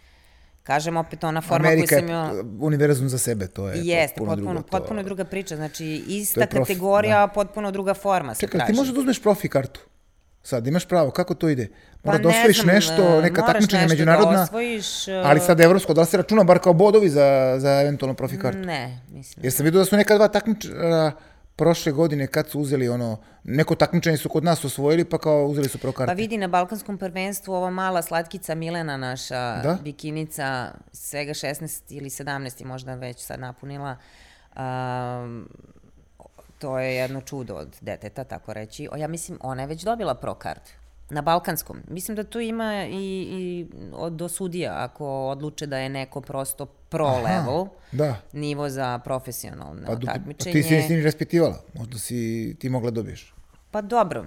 Kažem 0.63 0.97
opet 0.97 1.25
ona 1.25 1.41
forma 1.41 1.69
Amerika 1.69 1.89
koju 1.89 1.99
sam 1.99 2.09
imala... 2.09 2.45
univerzum 2.61 3.09
za 3.09 3.19
sebe, 3.19 3.47
to 3.47 3.69
je 3.69 3.81
Jeste, 3.85 4.19
potpuno, 4.19 4.37
potpuno, 4.37 4.63
potpuno 4.63 5.01
to... 5.03 5.05
druga 5.05 5.25
priča. 5.25 5.57
Znači, 5.57 6.05
ista 6.09 6.35
To 6.35 6.41
je 6.41 6.49
prof- 6.49 6.67
kategorija, 6.67 7.27
potpuno 7.27 7.71
druga 7.71 7.95
forma 7.95 8.35
se 8.35 8.41
Čekaj, 8.41 8.59
traži. 8.59 8.73
ti 8.73 8.77
možeš 8.77 8.95
da 8.95 9.01
uzmeš 9.01 9.23
profi 9.23 9.49
kartu? 9.49 9.81
Sad, 10.47 10.67
imaš 10.67 10.85
pravo, 10.89 11.11
kako 11.11 11.35
to 11.35 11.49
ide? 11.49 11.69
Mora 12.03 12.19
Pa 12.19 12.23
da 12.23 12.29
ne 12.29 12.39
osvojiš 12.39 12.61
znam, 12.61 12.75
nešto, 12.75 13.19
e, 13.19 13.23
neka 13.23 13.47
takmičenja 13.47 13.83
da 13.83 13.89
međunarodna, 13.89 14.43
osvojiš, 14.43 15.09
e, 15.09 15.23
ali 15.25 15.41
sad 15.41 15.61
evropsko, 15.61 15.95
da 15.95 16.01
li 16.01 16.07
se 16.07 16.17
računa 16.17 16.45
bar 16.45 16.59
kao 16.59 16.73
bodovi 16.73 17.09
za, 17.09 17.57
za 17.59 17.81
eventualno 17.81 18.15
profi 18.15 18.39
kartu? 18.39 18.59
Ne, 18.59 19.01
mislim. 19.09 19.45
Jer 19.45 19.53
sam 19.53 19.65
vidio 19.65 19.79
da 19.79 19.85
su 19.85 19.97
neka 19.97 20.15
dva 20.15 20.29
takmičara 20.29 21.13
prošle 21.57 21.93
godine 21.93 22.27
kad 22.27 22.49
su 22.49 22.61
uzeli 22.61 22.89
ono, 22.89 23.17
neko 23.45 23.75
takmičenje 23.75 24.17
su 24.17 24.29
kod 24.29 24.45
nas 24.45 24.65
osvojili 24.65 25.05
pa 25.05 25.19
kao 25.19 25.47
uzeli 25.47 25.69
su 25.69 25.79
pro 25.79 25.93
Pa 25.93 25.97
karte. 25.97 26.15
vidi, 26.15 26.39
na 26.39 26.49
Balkanskom 26.49 26.99
prvenstvu 26.99 27.53
ova 27.53 27.71
mala 27.71 28.03
slatkica 28.03 28.55
Milena, 28.55 28.97
naša 28.97 29.61
Da? 29.63 29.79
bikinica, 29.83 30.71
svega 30.93 31.33
16 31.35 31.83
ili 31.89 32.11
17 32.11 32.61
je 32.61 32.67
možda 32.67 32.95
već 32.95 33.19
sad 33.19 33.41
napunila, 33.41 33.97
um, 34.57 35.49
to 36.65 36.79
je 36.79 36.97
jedno 36.97 37.21
čudo 37.21 37.55
od 37.55 37.77
deteta, 37.81 38.25
tako 38.25 38.53
reći. 38.53 38.89
O, 38.93 38.97
ja 38.97 39.09
mislim, 39.09 39.39
ona 39.43 39.63
je 39.63 39.67
već 39.67 39.83
dobila 39.83 40.15
pro 40.15 40.35
kart. 40.35 40.63
Na 41.11 41.23
Balkanskom. 41.23 41.79
Mislim 41.89 42.17
da 42.17 42.25
tu 42.25 42.41
ima 42.41 42.85
i, 42.85 43.27
i 43.31 43.67
od, 43.93 44.13
do 44.13 44.29
sudija, 44.29 44.73
ako 44.77 45.07
odluče 45.27 45.67
da 45.67 45.79
je 45.79 45.89
neko 45.89 46.21
prosto 46.21 46.67
pro 46.67 47.07
Aha, 47.07 47.17
level, 47.21 47.67
Da, 47.93 48.17
nivo 48.33 48.69
za 48.69 48.99
profesionalno 48.99 49.83
pa, 49.87 49.93
pa 50.07 50.13
takmičenje. 50.13 50.53
ti 50.53 50.63
si 50.63 50.75
nisi 50.77 50.97
ni 50.97 51.03
raspitivala, 51.03 51.61
možda 51.75 51.99
si 51.99 52.57
ti 52.61 52.69
mogla 52.69 52.91
dobiješ. 52.91 53.35
Pa 53.71 53.83
dobro, 53.83 54.25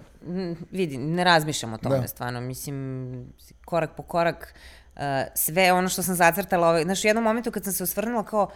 vidi, 0.72 0.98
ne 0.98 1.24
razmišljam 1.24 1.74
o 1.74 1.78
tome 1.78 2.00
Da. 2.00 2.08
stvarno, 2.08 2.42
mislim, 2.42 3.34
korak 3.66 3.96
po 3.98 4.04
korak, 4.04 4.54
uh, 4.96 5.02
sve 5.36 5.72
ono 5.74 5.90
što 5.90 6.04
sam 6.04 6.16
zacrtala, 6.16 6.68
ovaj, 6.70 6.84
znaš, 6.84 7.04
u 7.04 7.08
jednom 7.08 7.24
momentu 7.24 7.52
kad 7.52 7.64
sam 7.64 7.74
se 7.74 7.84
osvrnula 7.84 8.24
kao, 8.24 8.50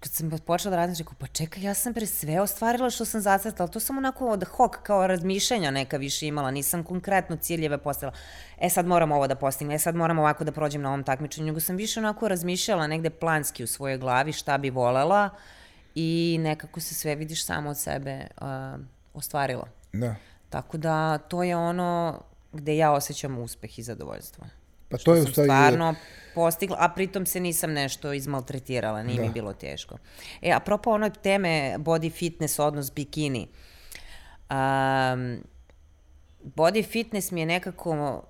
kad 0.00 0.12
sam 0.12 0.30
počela 0.46 0.70
da 0.70 0.76
radim, 0.76 0.96
rekao, 0.98 1.14
pa 1.18 1.26
čekaj, 1.26 1.62
ja 1.62 1.74
sam 1.74 1.94
pre 1.94 2.06
sve 2.06 2.40
ostvarila 2.40 2.90
što 2.90 3.04
sam 3.04 3.20
zacrtala, 3.20 3.68
to 3.68 3.80
sam 3.80 3.98
onako 3.98 4.28
od 4.28 4.44
hok, 4.44 4.76
kao 4.82 5.06
razmišljanja 5.06 5.70
neka 5.70 5.96
više 5.96 6.26
imala, 6.26 6.50
nisam 6.50 6.84
konkretno 6.84 7.36
ciljeve 7.36 7.78
postavila, 7.78 8.18
e 8.60 8.70
sad 8.70 8.86
moram 8.86 9.12
ovo 9.12 9.26
da 9.26 9.34
postignem, 9.34 9.76
e 9.76 9.78
sad 9.78 9.94
moram 9.94 10.18
ovako 10.18 10.44
da 10.44 10.52
prođem 10.52 10.82
na 10.82 10.88
ovom 10.88 11.04
takmičenju, 11.04 11.46
nego 11.46 11.60
sam 11.60 11.76
više 11.76 12.00
onako 12.00 12.28
razmišljala 12.28 12.86
negde 12.86 13.10
planski 13.10 13.64
u 13.64 13.66
svojoj 13.66 13.98
glavi 13.98 14.32
šta 14.32 14.58
bi 14.58 14.70
volela 14.70 15.30
i 15.94 16.38
nekako 16.40 16.80
se 16.80 16.94
sve 16.94 17.14
vidiš 17.14 17.44
samo 17.44 17.70
od 17.70 17.78
sebe 17.78 18.26
uh, 18.40 18.46
ostvarila. 19.14 19.68
Da. 19.92 20.14
Tako 20.50 20.78
da 20.78 21.18
to 21.18 21.42
je 21.42 21.56
ono 21.56 22.22
gde 22.52 22.76
ja 22.76 22.92
osjećam 22.92 23.38
uspeh 23.38 23.78
i 23.78 23.82
zadovoljstvo. 23.82 24.44
Pa 24.90 24.98
to 24.98 25.14
je 25.14 25.22
u 25.22 25.26
stvari... 25.26 25.46
stvarno 25.46 25.94
postigla, 26.34 26.76
a 26.80 26.88
pritom 26.88 27.26
se 27.26 27.40
nisam 27.40 27.72
nešto 27.72 28.12
izmaltretirala, 28.12 29.02
nije 29.02 29.20
mi 29.20 29.30
bilo 29.30 29.52
teško. 29.52 29.98
E, 30.42 30.52
apropo 30.52 30.90
onoj 30.90 31.10
teme 31.10 31.74
body 31.78 32.12
fitness, 32.12 32.58
odnos 32.58 32.92
bikini, 32.92 33.48
um, 34.50 35.42
body 36.42 36.86
fitness 36.86 37.30
mi 37.30 37.40
je 37.40 37.46
nekako 37.46 38.22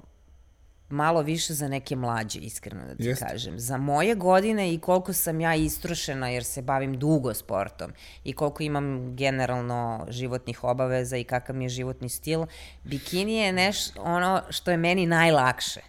malo 0.90 1.22
više 1.22 1.54
za 1.54 1.68
neke 1.68 1.96
mlađe, 1.96 2.38
iskreno 2.38 2.86
da 2.86 2.94
ti 2.94 3.04
Jeste. 3.04 3.24
kažem. 3.24 3.58
Za 3.58 3.76
moje 3.76 4.14
godine 4.14 4.74
i 4.74 4.78
koliko 4.78 5.12
sam 5.12 5.40
ja 5.40 5.54
istrošena 5.54 6.28
jer 6.28 6.44
se 6.44 6.62
bavim 6.62 6.98
dugo 6.98 7.34
sportom 7.34 7.92
i 8.24 8.32
koliko 8.32 8.62
imam 8.62 9.16
generalno 9.16 10.06
životnih 10.08 10.64
obaveza 10.64 11.16
i 11.16 11.24
kakav 11.24 11.56
mi 11.56 11.64
je 11.64 11.68
životni 11.68 12.08
stil, 12.08 12.46
bikini 12.84 13.34
je 13.34 13.52
nešto 13.52 14.02
ono 14.02 14.42
što 14.50 14.70
je 14.70 14.76
meni 14.76 15.06
najlakše. 15.06 15.80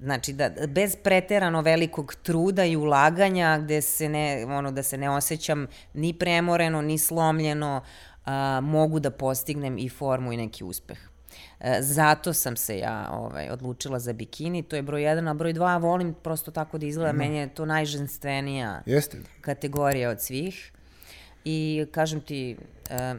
Znači, 0.00 0.32
da, 0.32 0.50
bez 0.68 0.96
preterano 0.96 1.60
velikog 1.60 2.14
truda 2.22 2.64
i 2.64 2.76
ulaganja, 2.76 3.58
gde 3.58 3.80
se 3.82 4.08
ne, 4.08 4.46
ono, 4.48 4.72
da 4.72 4.82
se 4.82 4.98
ne 4.98 5.10
osjećam 5.10 5.66
ni 5.94 6.12
premoreno, 6.12 6.82
ni 6.82 6.98
slomljeno, 6.98 7.82
a, 8.24 8.60
mogu 8.62 9.00
da 9.00 9.10
postignem 9.10 9.78
i 9.78 9.88
formu 9.88 10.32
i 10.32 10.36
neki 10.36 10.64
uspeh. 10.64 10.98
E, 11.60 11.78
zato 11.80 12.32
sam 12.32 12.56
se 12.56 12.78
ja 12.78 13.10
ovaj, 13.12 13.50
odlučila 13.50 13.98
za 13.98 14.12
bikini, 14.12 14.62
to 14.62 14.76
je 14.76 14.82
broj 14.82 15.02
jedan, 15.02 15.28
a 15.28 15.34
broj 15.34 15.52
dva 15.52 15.76
volim 15.76 16.14
prosto 16.22 16.50
tako 16.50 16.78
da 16.78 16.86
izgleda, 16.86 17.12
meni 17.12 17.36
je 17.36 17.54
to 17.54 17.66
najženstvenija 17.66 18.82
Jeste. 18.86 19.18
kategorija 19.40 20.10
od 20.10 20.20
svih. 20.20 20.72
I 21.44 21.86
kažem 21.92 22.20
ti, 22.20 22.56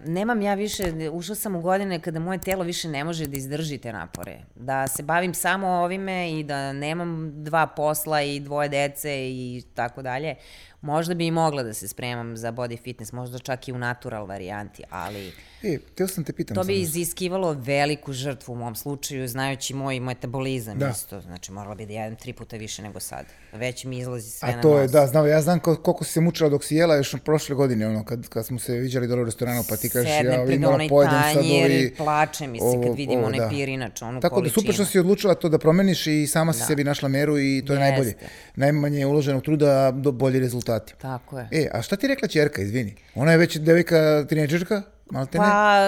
nemam 0.05 0.41
ja 0.41 0.53
više, 0.53 0.83
ušla 1.11 1.35
sam 1.35 1.55
u 1.55 1.61
godine 1.61 1.99
kada 1.99 2.19
moje 2.19 2.39
telo 2.39 2.63
više 2.63 2.87
ne 2.87 3.03
može 3.03 3.27
da 3.27 3.37
izdrži 3.37 3.77
te 3.77 3.93
napore. 3.93 4.39
Da 4.55 4.87
se 4.87 5.03
bavim 5.03 5.33
samo 5.33 5.67
ovime 5.67 6.31
i 6.31 6.43
da 6.43 6.73
nemam 6.73 7.43
dva 7.43 7.67
posla 7.67 8.21
i 8.21 8.39
dvoje 8.39 8.69
dece 8.69 9.29
i 9.29 9.63
tako 9.73 10.01
dalje. 10.01 10.35
Možda 10.81 11.13
bi 11.13 11.27
i 11.27 11.31
mogla 11.31 11.63
da 11.63 11.73
se 11.73 11.87
spremam 11.87 12.37
za 12.37 12.51
body 12.51 12.81
fitness, 12.83 13.11
možda 13.11 13.39
čak 13.39 13.67
i 13.67 13.73
u 13.73 13.77
natural 13.77 14.25
varijanti, 14.25 14.83
ali 14.89 15.31
E, 15.63 15.77
teo 15.95 16.07
sam 16.07 16.23
te 16.23 16.33
pitam 16.33 16.55
to 16.55 16.63
bi 16.63 16.81
iziskivalo 16.81 17.53
veliku 17.53 18.13
žrtvu 18.13 18.53
u 18.53 18.55
mom 18.55 18.75
slučaju, 18.75 19.27
znajući 19.27 19.73
moj 19.73 19.99
metabolizam 19.99 20.79
Da. 20.79 20.89
isto. 20.89 21.21
Znači, 21.21 21.51
morala 21.51 21.75
bi 21.75 21.85
da 21.85 21.93
jedem 21.93 22.15
tri 22.15 22.33
puta 22.33 22.57
više 22.57 22.81
nego 22.81 22.99
sad. 22.99 23.25
Već 23.53 23.83
mi 23.83 23.97
izlazi 23.97 24.29
sve 24.29 24.49
A 24.49 24.55
na 24.55 24.61
to 24.61 24.79
je, 24.79 24.87
da, 24.87 25.07
znam, 25.07 25.27
ja 25.27 25.41
znam 25.41 25.59
ko- 25.59 25.75
koliko 25.75 26.03
si 26.03 26.11
se 26.11 26.21
mučila 26.21 26.49
dok 26.49 26.63
si 26.63 26.75
jela 26.75 26.95
još 26.95 27.15
prošle 27.25 27.55
godine, 27.55 27.87
ono, 27.87 28.05
kad, 28.05 28.27
kad 28.29 28.45
smo 28.45 28.59
se 28.59 28.73
viđali 28.73 29.07
dole 29.07 29.21
u 29.21 29.25
restoranu 29.25 29.58
hranu, 29.59 29.69
pa 29.69 29.77
ti 29.77 29.89
kažeš 29.89 30.09
ja 30.09 30.45
imala 30.45 30.79
pojedem 30.89 31.21
sad 31.23 31.37
ovi... 31.37 31.93
plače 31.97 32.47
mi 32.47 32.59
se 32.59 32.77
kad 32.83 32.95
vidim 32.95 33.23
onaj 33.23 33.39
da. 33.39 33.49
pir, 33.49 33.69
inače, 33.69 34.05
onu 34.05 34.21
Tako 34.21 34.35
da 34.35 34.39
količinu. 34.39 34.53
super 34.53 34.73
što 34.73 34.85
si 34.85 34.99
odlučila 34.99 35.35
to 35.35 35.49
da 35.49 35.57
promeniš 35.57 36.07
i 36.07 36.27
sama 36.27 36.53
si 36.53 36.59
Da. 36.59 36.65
sebi 36.65 36.83
našla 36.83 37.09
meru 37.09 37.39
i 37.39 37.63
to 37.67 37.73
je 37.73 37.79
Jeste. 37.79 37.91
najbolje. 37.91 38.13
Najmanje 38.55 39.05
uloženog 39.05 39.43
truda, 39.43 39.59
do 39.91 40.11
bolji 40.11 40.39
rezultati. 40.39 40.93
Tako 40.97 41.39
je. 41.39 41.47
E, 41.53 41.69
a 41.73 41.81
šta 41.81 41.95
ti 41.95 42.07
rekla 42.07 42.27
čerka, 42.27 42.61
izvini? 42.61 42.95
Ona 43.15 43.31
je 43.31 43.37
već 43.37 43.57
devojka, 43.57 44.25
tinejdžerka, 44.29 44.81
malte 45.05 45.37
ne? 45.37 45.43
Pa, 45.43 45.79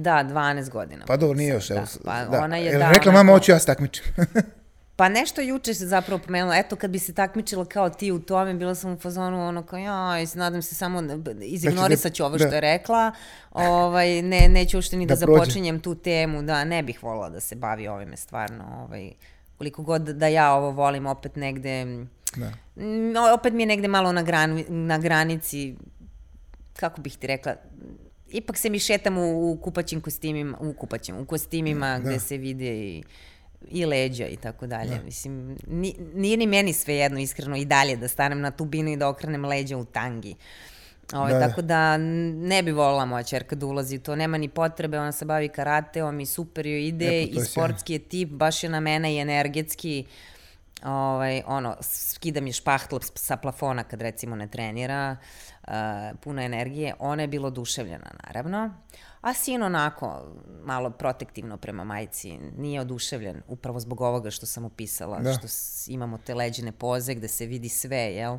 da, 0.00 0.24
12 0.24 0.70
godina. 0.70 1.04
Pa 1.06 1.16
dobro, 1.16 1.36
nije 1.36 1.50
još. 1.50 1.70
Evo, 1.70 1.80
Da, 1.80 1.86
pa 2.04 2.24
da. 2.26 2.44
ona 2.44 2.56
je, 2.56 2.78
da, 2.78 2.90
rekla, 2.90 3.12
mama, 3.12 3.32
hoću 3.32 3.52
ja 3.52 3.58
se 3.58 3.66
takmičim. 3.66 4.04
Pa 5.00 5.08
nešto 5.08 5.40
juče 5.40 5.74
se 5.74 5.86
zapravo 5.86 6.22
pomenula, 6.26 6.56
eto 6.56 6.76
kad 6.76 6.90
bi 6.90 6.98
se 6.98 7.14
takmičila 7.14 7.64
kao 7.64 7.90
ti 7.90 8.12
u 8.12 8.18
tome, 8.18 8.54
bila 8.54 8.74
sam 8.74 8.92
u 8.92 8.96
fazonu 8.98 9.48
ono 9.48 9.62
kao 9.62 9.78
jaj, 9.78 10.26
nadam 10.34 10.62
se 10.62 10.74
samo, 10.74 11.02
izignorisat 11.42 12.12
ću 12.12 12.24
ovo 12.24 12.38
što 12.38 12.48
da. 12.48 12.54
je 12.54 12.60
rekla, 12.60 13.12
ovaj, 13.50 14.22
ne, 14.22 14.48
neću 14.48 14.76
uopšte 14.76 14.96
ni 14.96 15.06
da, 15.06 15.14
Da 15.14 15.18
započinjem 15.18 15.80
tu 15.80 15.94
temu, 15.94 16.42
da 16.42 16.64
ne 16.64 16.82
bih 16.82 17.02
volila 17.02 17.30
da 17.30 17.40
se 17.40 17.54
bavi 17.54 17.88
ovime 17.88 18.16
stvarno, 18.16 18.64
ovaj, 18.84 19.10
koliko 19.58 19.82
god 19.82 20.02
da 20.02 20.26
ja 20.26 20.52
ovo 20.52 20.70
volim 20.70 21.06
opet 21.06 21.36
negde, 21.36 21.84
da. 22.36 22.52
opet 23.34 23.52
mi 23.52 23.62
je 23.62 23.66
negde 23.66 23.88
malo 23.88 24.12
na, 24.12 24.22
gran, 24.22 24.64
na 24.68 24.98
granici, 24.98 25.74
kako 26.76 27.00
bih 27.00 27.16
ti 27.16 27.26
rekla, 27.26 27.54
ipak 28.28 28.58
se 28.58 28.70
mi 28.70 28.78
šetam 28.78 29.18
u, 29.18 29.52
u 29.52 29.56
kupaćim 29.56 30.00
kostimima, 30.00 30.58
u 30.60 30.72
kupaćim, 30.72 31.16
u 31.16 31.24
kostimima 31.24 31.98
Da. 31.98 32.04
gde 32.08 32.20
se 32.20 32.36
vide 32.36 32.78
i 32.78 33.02
i 33.68 33.86
leđa 33.86 34.26
i 34.26 34.36
tako 34.36 34.66
dalje. 34.66 35.00
Mislim, 35.04 35.56
ni, 35.66 35.94
nije 36.14 36.36
ni 36.36 36.46
meni 36.46 36.72
sve 36.72 36.94
jedno 36.94 37.20
iskreno 37.20 37.56
i 37.56 37.64
dalje 37.64 37.96
da 37.96 38.08
stanem 38.08 38.40
na 38.40 38.50
tu 38.50 38.64
binu 38.64 38.90
i 38.90 38.96
da 38.96 39.08
okrenem 39.08 39.44
leđa 39.44 39.76
u 39.76 39.84
tangi. 39.84 40.34
Ove, 41.12 41.32
Da, 41.32 41.38
da. 41.38 41.48
Tako 41.48 41.62
da 41.62 41.96
ne 41.96 42.62
bi 42.62 42.72
volila 42.72 43.04
moja 43.04 43.22
čerka 43.22 43.56
da 43.56 43.66
ulazi 43.66 43.96
u 43.96 44.00
to, 44.00 44.16
nema 44.16 44.38
ni 44.38 44.48
potrebe, 44.48 44.98
ona 44.98 45.12
se 45.12 45.24
bavi 45.24 45.48
karateom 45.48 46.20
i 46.20 46.26
super 46.26 46.66
joj 46.66 46.88
ide 46.88 47.26
to 47.32 47.40
i 47.40 47.44
sportski 47.44 47.92
je 47.92 47.98
tip, 47.98 48.28
baš 48.28 48.64
je 48.64 48.70
na 48.70 48.80
mene 48.80 49.14
i 49.14 49.18
energetski, 49.18 50.04
ovaj, 50.84 51.42
ono, 51.46 51.76
skida 51.80 52.40
mi 52.40 52.52
špahtl 52.52 52.96
sa 53.14 53.36
plafona 53.36 53.84
kad 53.84 54.02
recimo 54.02 54.36
ne 54.36 54.48
trenira, 54.48 55.16
uh, 55.62 55.72
puno 56.20 56.42
energije, 56.42 56.94
ona 56.98 57.22
je 57.22 57.28
bila 57.28 57.48
oduševljena 57.48 58.10
naravno, 58.26 58.74
a 59.20 59.34
sin 59.34 59.62
onako 59.62 60.24
malo 60.64 60.90
protektivno 60.90 61.56
prema 61.56 61.84
majci, 61.84 62.38
nije 62.58 62.80
oduševljen 62.80 63.42
upravo 63.48 63.80
zbog 63.80 64.00
ovoga 64.00 64.30
što 64.30 64.46
sam 64.46 64.64
opisala, 64.64 65.18
Da. 65.18 65.32
što 65.32 65.46
imamo 65.92 66.18
te 66.18 66.34
leđene 66.34 66.72
poze 66.72 67.14
gde 67.14 67.28
se 67.28 67.46
vidi 67.46 67.68
sve, 67.68 67.98
jel? 67.98 68.38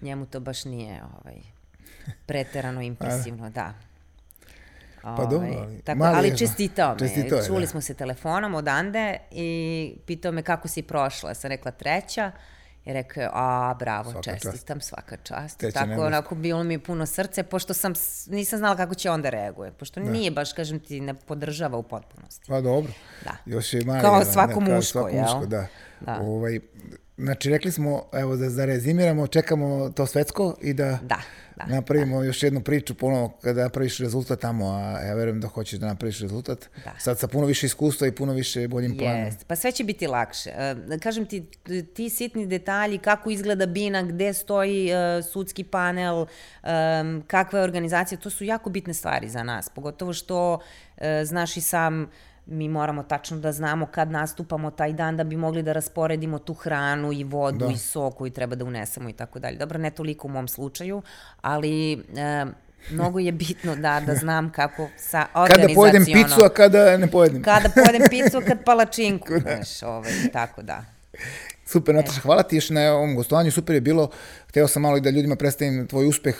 Njemu 0.00 0.26
to 0.26 0.40
baš 0.40 0.64
nije 0.64 1.02
ovaj, 1.02 1.36
preterano 2.26 2.82
impresivno, 2.82 3.50
da. 3.50 3.74
Pa 5.02 5.24
dobro, 5.24 5.48
Ovaj, 5.48 5.56
ali 5.56 5.82
tako, 5.82 5.98
mali 5.98 6.16
ali 6.18 6.30
da. 6.30 6.36
čestitao 6.36 6.92
me. 6.92 6.98
Čestitao 6.98 7.38
je, 7.38 7.46
Čuli 7.46 7.60
da. 7.60 7.66
smo 7.66 7.80
se 7.80 7.94
telefonom 7.94 8.54
odande 8.54 9.16
i 9.30 9.94
pitao 10.06 10.32
me 10.32 10.42
kako 10.42 10.68
si 10.68 10.82
prošla. 10.82 11.30
Ja 11.30 11.34
sam 11.34 11.48
rekla 11.48 11.70
treća 11.70 12.32
i 12.84 12.92
rekao 12.92 13.20
je, 13.20 13.28
a 13.32 13.74
bravo, 13.78 14.10
Svaka 14.10 14.22
čast. 14.22 14.42
čestitam, 14.42 14.80
svaka 14.80 15.16
čast. 15.16 15.58
Treća 15.58 15.74
Tako 15.74 15.86
nebeska. 15.86 16.06
onako 16.06 16.34
bilo 16.34 16.64
mi 16.64 16.78
puno 16.78 17.06
srce, 17.06 17.42
pošto 17.42 17.74
sam, 17.74 17.92
nisam 18.26 18.58
znala 18.58 18.76
kako 18.76 18.94
će 18.94 19.10
onda 19.10 19.30
reaguje. 19.30 19.72
Pošto 19.72 20.00
nije 20.00 20.30
baš, 20.30 20.52
kažem 20.52 20.80
ti, 20.80 21.00
ne 21.00 21.14
podržava 21.14 21.78
u 21.78 21.82
potpunosti. 21.82 22.46
Pa 22.48 22.60
dobro. 22.60 22.92
Da. 23.24 23.36
Još 23.46 23.74
je 23.74 23.84
mali. 23.84 24.00
Kao 24.00 24.18
da, 24.18 24.24
svako 24.24 24.60
da, 24.60 24.66
kao 24.66 24.74
muško, 24.76 24.82
svako 24.82 25.08
jel? 25.08 25.22
muško, 25.22 25.46
da. 25.46 25.66
Da. 26.00 26.18
Ovaj, 26.20 26.60
znači, 27.16 27.50
rekli 27.50 27.72
smo, 27.72 28.04
evo 28.12 28.36
da, 28.36 28.48
da 28.48 28.64
rezimiramo, 28.64 29.26
čekamo 29.26 29.90
to 29.90 30.06
svetsko 30.06 30.56
i 30.60 30.72
da, 30.72 30.98
Da, 31.02 31.20
da, 31.56 31.74
napravimo 31.74 32.22
još 32.22 32.42
jednu 32.42 32.60
priču 32.60 32.94
ponovo 32.94 33.38
kada 33.42 33.62
napraviš 33.62 33.98
rezultat 33.98 34.40
tamo, 34.40 34.66
a 34.66 35.00
ja 35.00 35.14
verujem 35.14 35.40
da 35.40 35.48
hoćeš 35.48 35.78
da 35.78 35.86
napraviš 35.86 36.20
rezultat. 36.20 36.68
Da. 36.84 36.92
Sad 36.98 37.18
sa 37.18 37.28
puno 37.28 37.46
više 37.46 37.66
iskustva 37.66 38.06
i 38.06 38.12
puno 38.12 38.32
više 38.32 38.68
boljim 38.68 38.98
planom. 38.98 39.24
Jest, 39.24 39.46
pa 39.46 39.56
sve 39.56 39.72
će 39.72 39.84
biti 39.84 40.06
lakše. 40.06 40.50
E, 40.50 40.74
Da 40.74 40.98
kažem 40.98 41.26
ti, 41.26 41.46
ti 41.94 42.10
sitni 42.10 42.46
detalji, 42.46 42.98
kako 42.98 43.30
izgleda 43.30 43.66
bina, 43.66 44.02
gde 44.02 44.32
stoji 44.32 44.90
e, 44.90 45.22
sudski 45.22 45.64
panel, 45.64 46.26
em, 46.62 47.22
kakva 47.26 47.58
je 47.58 47.64
organizacija, 47.64 48.18
to 48.18 48.30
su 48.30 48.44
jako 48.44 48.70
bitne 48.70 48.94
stvari 48.94 49.28
za 49.28 49.42
nas. 49.42 49.68
Pogotovo 49.68 50.12
što, 50.12 50.60
e, 50.96 51.24
znaš 51.24 51.56
i 51.56 51.60
sam, 51.60 52.10
mi 52.46 52.68
moramo 52.68 53.02
tačno 53.02 53.36
da 53.36 53.52
znamo 53.52 53.86
kad 53.86 54.10
nastupamo 54.10 54.70
taj 54.70 54.92
dan 54.92 55.16
da 55.16 55.24
bi 55.24 55.36
mogli 55.36 55.62
da 55.62 55.72
rasporedimo 55.72 56.38
tu 56.38 56.54
hranu 56.54 57.12
i 57.12 57.24
vodu 57.24 57.66
Da. 57.66 57.72
i 57.72 57.76
sok 57.76 58.14
koju 58.14 58.30
treba 58.30 58.54
da 58.54 58.64
unesemo 58.64 59.08
i 59.08 59.12
tako 59.12 59.38
dalje. 59.38 59.56
Dobro, 59.56 59.78
ne 59.78 59.90
toliko 59.90 60.28
u 60.28 60.30
mom 60.30 60.48
slučaju, 60.48 61.02
ali 61.40 61.92
e, 61.92 62.46
mnogo 62.90 63.18
je 63.18 63.32
bitno 63.32 63.76
da, 63.76 64.02
da 64.06 64.14
znam 64.14 64.52
kako 64.52 64.88
sa 64.96 65.24
Kada 65.32 65.42
organizaciono... 65.42 65.74
pojedem 65.74 66.04
picu, 66.04 66.44
a 66.44 66.48
kada 66.48 66.96
ne 66.96 67.10
pojedem. 67.10 67.42
Kada 67.42 67.68
pojedem 67.68 68.02
picu, 68.10 68.42
kad 68.48 68.64
palačinku, 68.66 69.32
znaš, 69.40 69.82
ovaj, 69.82 70.12
tako 70.32 70.62
da. 70.62 70.84
Super, 71.66 71.94
Nataša, 71.94 72.20
hvala 72.20 72.42
ti 72.42 72.56
još 72.56 72.70
na 72.70 72.92
ovom 72.92 73.14
gostovanju, 73.16 73.50
super 73.50 73.74
je 73.74 73.80
bilo. 73.80 74.10
Hteo 74.48 74.68
sam 74.68 74.82
malo 74.82 74.96
i 74.96 75.00
da 75.00 75.10
ljudima 75.10 75.36
predstavim 75.36 75.86
tvoj 75.86 76.08
uspeh 76.08 76.36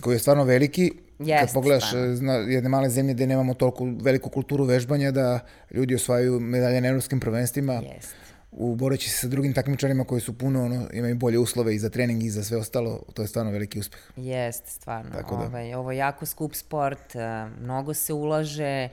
koji 0.00 0.14
je 0.14 0.18
stvarno 0.18 0.44
veliki. 0.44 0.92
Kad 1.18 1.28
Jeste, 1.28 1.54
pogledaš 1.54 1.88
stvarno. 1.88 2.12
e, 2.12 2.16
zna, 2.16 2.32
jedne 2.32 2.68
male 2.68 2.90
zemlje 2.90 3.14
gde 3.14 3.26
nemamo 3.26 3.54
toliko 3.54 3.84
veliku 4.02 4.30
kulturu 4.30 4.64
vežbanja 4.64 5.10
da 5.10 5.40
ljudi 5.70 5.94
osvajaju 5.94 6.40
medalje 6.40 6.80
na 6.80 6.88
evropskim 6.88 7.20
prvenstvima. 7.20 7.72
Jeste. 7.72 8.14
U 8.52 8.74
boreći 8.76 9.10
se 9.10 9.16
sa 9.16 9.28
drugim 9.28 9.54
takmičarima 9.54 10.04
koji 10.04 10.20
su 10.20 10.38
puno, 10.38 10.64
ono, 10.64 10.88
imaju 10.92 11.16
bolje 11.16 11.38
uslove 11.38 11.74
i 11.74 11.78
za 11.78 11.90
trening 11.90 12.22
i 12.22 12.30
za 12.30 12.44
sve 12.44 12.56
ostalo, 12.56 13.02
to 13.14 13.22
je 13.22 13.28
stvarno 13.28 13.52
veliki 13.52 13.80
uspeh. 13.80 14.00
Jeste, 14.16 14.70
stvarno. 14.70 15.10
Tako 15.10 15.36
da. 15.36 15.42
Ovaj, 15.42 15.74
ovo 15.74 15.92
je 15.92 15.98
jako 15.98 16.26
skup 16.26 16.54
sport, 16.54 17.16
eh, 17.16 17.46
mnogo 17.60 17.94
se 17.94 18.12
ulaže, 18.12 18.88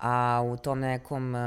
a 0.00 0.42
u 0.44 0.56
tom 0.56 0.80
nekom 0.80 1.34
uh, 1.34 1.40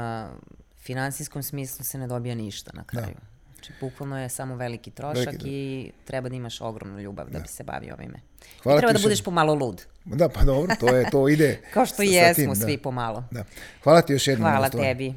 finansijskom 0.78 1.42
smislu 1.42 1.84
se 1.84 1.98
ne 1.98 2.06
dobija 2.06 2.34
ništa 2.34 2.70
na 2.74 2.84
kraju. 2.84 3.16
Znači, 3.54 3.72
bukvalno 3.80 4.20
je 4.20 4.28
samo 4.28 4.56
veliki 4.56 4.90
trošak 4.90 5.26
Veliki, 5.26 5.44
da. 5.44 5.50
i 5.50 5.92
treba 6.04 6.28
da 6.28 6.36
imaš 6.36 6.60
ogromnu 6.60 7.00
ljubav 7.00 7.30
da, 7.30 7.38
bi 7.38 7.48
se 7.48 7.64
bavio 7.64 7.94
ovime. 7.94 8.18
Hvala 8.62 8.78
I 8.78 8.80
treba 8.80 8.92
ti 8.92 8.98
da 8.98 9.02
budeš 9.02 9.18
jednom. 9.18 9.24
pomalo 9.24 9.54
lud. 9.54 9.82
Da, 10.04 10.28
pa 10.28 10.42
dobro, 10.44 10.74
to 10.80 10.88
je, 10.88 11.10
to 11.10 11.28
ide. 11.28 11.60
Kao 11.74 11.86
što 11.86 12.02
jesmo 12.02 12.54
tim, 12.54 12.54
svi 12.54 12.76
da. 12.76 12.82
pomalo. 12.82 13.24
Da. 13.30 13.44
Hvala 13.82 14.02
ti 14.02 14.12
još 14.12 14.28
jednom. 14.28 14.50
Hvala 14.50 14.68
tebi. 14.68 15.14